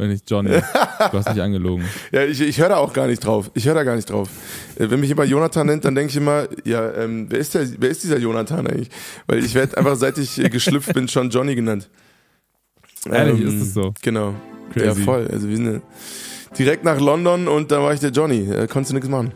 wenn 0.00 0.10
ich 0.10 0.22
Johnny. 0.26 0.50
Du 0.50 1.18
hast 1.18 1.28
nicht 1.28 1.40
angelogen. 1.40 1.84
ja, 2.12 2.24
ich, 2.24 2.40
ich 2.40 2.58
höre 2.58 2.70
da 2.70 2.76
auch 2.78 2.92
gar 2.92 3.06
nicht 3.06 3.24
drauf. 3.24 3.50
Ich 3.54 3.66
höre 3.66 3.74
da 3.74 3.84
gar 3.84 3.96
nicht 3.96 4.08
drauf. 4.10 4.28
Äh, 4.76 4.90
wenn 4.90 5.00
mich 5.00 5.10
jemand 5.10 5.28
Jonathan 5.28 5.66
nennt, 5.66 5.84
dann 5.84 5.94
denke 5.94 6.10
ich 6.10 6.16
immer, 6.16 6.48
ja, 6.64 6.92
ähm, 6.94 7.26
wer, 7.28 7.38
ist 7.38 7.54
der, 7.54 7.68
wer 7.78 7.90
ist 7.90 8.02
dieser 8.02 8.18
Jonathan 8.18 8.66
eigentlich? 8.66 8.88
Weil 9.26 9.44
ich 9.44 9.54
werde 9.54 9.76
einfach, 9.76 9.96
seit 9.96 10.16
ich 10.18 10.36
geschlüpft 10.50 10.94
bin, 10.94 11.06
schon 11.06 11.30
Johnny 11.30 11.54
genannt. 11.54 11.90
Ehrlich, 13.10 13.40
ähm, 13.40 13.48
ist 13.48 13.62
es 13.62 13.74
so? 13.74 13.92
Genau. 14.02 14.34
Crazy. 14.72 14.86
Ja, 14.86 14.94
voll. 14.94 15.28
Also 15.30 15.48
wir 15.48 15.56
sind 15.56 15.82
direkt 16.58 16.84
nach 16.84 17.00
London 17.00 17.48
und 17.48 17.70
da 17.70 17.82
war 17.82 17.92
ich 17.92 18.00
der 18.00 18.10
Johnny. 18.10 18.50
Äh, 18.50 18.66
konntest 18.66 18.90
du 18.90 18.94
nichts 18.94 19.08
machen. 19.08 19.32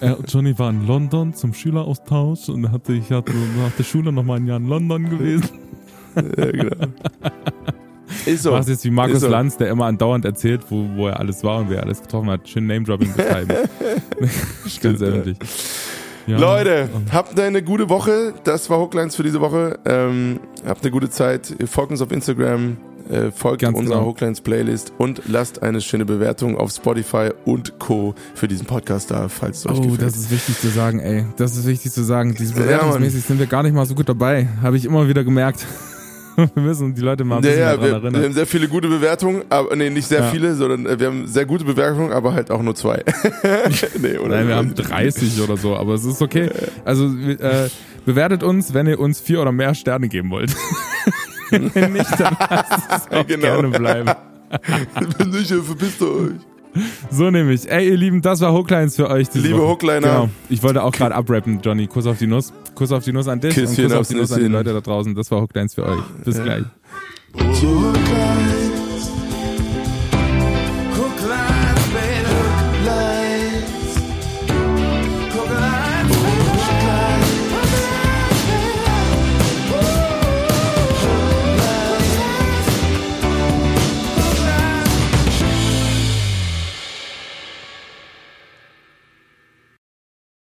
äh, 0.00 0.14
Johnny 0.28 0.58
war 0.58 0.70
in 0.70 0.86
London 0.86 1.34
zum 1.34 1.54
Schüleraustausch 1.54 2.48
und 2.48 2.70
hatte, 2.70 2.92
ich 2.92 3.10
hatte 3.10 3.32
nach 3.32 3.72
der 3.78 3.84
Schule 3.84 4.12
nochmal 4.12 4.38
ein 4.38 4.46
Jahr 4.46 4.58
in 4.58 4.66
London 4.66 5.08
gewesen. 5.08 5.48
ja, 6.16 6.50
genau. 6.50 6.86
Ist 8.30 8.42
so. 8.44 8.52
Machst 8.52 8.68
jetzt 8.68 8.84
wie 8.84 8.90
Markus 8.90 9.20
so. 9.20 9.28
Lanz, 9.28 9.56
der 9.56 9.70
immer 9.70 9.86
andauernd 9.86 10.24
erzählt, 10.24 10.62
wo, 10.70 10.86
wo 10.94 11.08
er 11.08 11.18
alles 11.18 11.44
war 11.44 11.60
und 11.60 11.70
wer 11.70 11.78
er 11.78 11.84
alles 11.84 12.02
getroffen 12.02 12.30
hat. 12.30 12.48
Schön 12.48 12.66
Name-Dropping 12.66 13.12
betreiben. 13.12 13.50
Ganz 14.82 15.00
ehrlich. 15.00 15.36
Ja. 16.26 16.38
Leute, 16.38 16.88
habt 17.12 17.38
eine 17.40 17.62
gute 17.62 17.88
Woche. 17.88 18.34
Das 18.44 18.70
war 18.70 18.78
Hooklines 18.78 19.16
für 19.16 19.22
diese 19.22 19.40
Woche. 19.40 19.78
Ähm, 19.84 20.38
habt 20.66 20.82
eine 20.82 20.90
gute 20.90 21.10
Zeit. 21.10 21.54
Folgt 21.66 21.90
uns 21.90 22.02
auf 22.02 22.12
Instagram, 22.12 22.76
äh, 23.10 23.30
folgt 23.32 23.62
Ganz 23.62 23.76
unserer 23.76 23.96
genau. 23.96 24.08
Hooklines 24.08 24.40
Playlist 24.40 24.92
und 24.98 25.22
lasst 25.26 25.62
eine 25.62 25.80
schöne 25.80 26.04
Bewertung 26.04 26.56
auf 26.56 26.70
Spotify 26.70 27.30
und 27.44 27.78
Co. 27.78 28.14
für 28.34 28.46
diesen 28.46 28.66
Podcast 28.66 29.10
da, 29.10 29.28
falls 29.28 29.58
es 29.58 29.66
euch 29.66 29.78
oh, 29.78 29.82
gefällt. 29.82 30.00
Oh, 30.00 30.04
das 30.04 30.16
ist 30.16 30.30
wichtig 30.30 30.60
zu 30.60 30.68
sagen, 30.68 31.00
ey. 31.00 31.24
Das 31.36 31.56
ist 31.56 31.66
wichtig 31.66 31.90
zu 31.90 32.04
sagen. 32.04 32.34
Diese 32.38 32.54
bewertungsmäßig 32.54 33.22
ja, 33.22 33.26
sind 33.26 33.38
wir 33.40 33.46
gar 33.46 33.62
nicht 33.62 33.74
mal 33.74 33.86
so 33.86 33.94
gut 33.94 34.08
dabei. 34.08 34.48
Habe 34.62 34.76
ich 34.76 34.84
immer 34.84 35.08
wieder 35.08 35.24
gemerkt. 35.24 35.66
wir 36.54 36.62
müssen 36.62 36.94
die 36.94 37.00
Leute 37.00 37.24
mal 37.24 37.36
ein 37.36 37.42
bisschen 37.42 37.58
ja, 37.58 37.70
ja, 37.72 37.76
daran 37.76 37.82
wir, 37.82 37.92
erinnern. 37.92 38.14
Wir 38.14 38.22
haben 38.24 38.32
sehr 38.32 38.46
viele 38.46 38.68
gute 38.68 38.88
Bewertungen, 38.88 39.42
aber 39.48 39.74
nee, 39.76 39.90
nicht 39.90 40.08
sehr 40.08 40.20
ja. 40.20 40.30
viele, 40.30 40.54
sondern 40.54 40.86
äh, 40.86 40.98
wir 40.98 41.06
haben 41.08 41.26
sehr 41.26 41.46
gute 41.46 41.64
Bewertungen, 41.64 42.12
aber 42.12 42.34
halt 42.34 42.50
auch 42.50 42.62
nur 42.62 42.74
zwei. 42.74 43.04
nee, 44.00 44.18
oder 44.18 44.36
Nein, 44.36 44.48
wir 44.48 44.56
haben 44.56 44.74
30 44.74 45.40
oder 45.42 45.56
so, 45.56 45.76
aber 45.76 45.94
es 45.94 46.04
ist 46.04 46.22
okay. 46.22 46.50
Also 46.84 47.06
äh, 47.06 47.68
bewertet 48.04 48.42
uns, 48.42 48.74
wenn 48.74 48.86
ihr 48.86 48.98
uns 48.98 49.20
vier 49.20 49.40
oder 49.40 49.52
mehr 49.52 49.74
Sterne 49.74 50.08
geben 50.08 50.30
wollt. 50.30 50.54
wenn 51.50 51.92
nicht, 51.92 52.20
dann 52.20 52.36
lasst 52.38 53.08
es 53.08 53.16
auch 53.16 53.26
genau. 53.26 53.42
gerne 53.42 53.68
bleiben. 53.68 54.10
wenn 55.18 55.30
nicht, 55.30 55.48
verpisst 55.48 56.02
euch. 56.02 56.32
So 57.10 57.30
nämlich. 57.30 57.70
Ey, 57.70 57.88
ihr 57.88 57.96
Lieben, 57.96 58.22
das 58.22 58.40
war 58.40 58.52
Hooklines 58.52 58.96
für 58.96 59.08
euch. 59.08 59.28
Liebe 59.34 59.58
Woche. 59.58 59.68
Hookliner. 59.68 60.00
Genau. 60.00 60.28
Ich 60.48 60.62
wollte 60.62 60.82
auch 60.82 60.92
gerade 60.92 61.14
abrappen, 61.14 61.60
Johnny. 61.62 61.86
Kuss 61.86 62.06
auf 62.06 62.18
die 62.18 62.26
Nuss. 62.26 62.52
Kuss 62.74 62.92
auf 62.92 63.04
die 63.04 63.12
Nuss 63.12 63.28
an 63.28 63.40
dich 63.40 63.54
Küsschen 63.54 63.84
und 63.84 63.90
Kuss 63.90 63.98
auf 63.98 64.08
die 64.08 64.14
Nuss 64.14 64.32
an 64.32 64.40
die 64.40 64.46
Leute 64.46 64.72
da 64.72 64.80
draußen. 64.80 65.14
Das 65.14 65.30
war 65.30 65.42
Hooklines 65.42 65.74
für 65.74 65.84
euch. 65.84 66.02
Bis 66.24 66.36
ja. 66.36 66.44
gleich. 66.44 66.64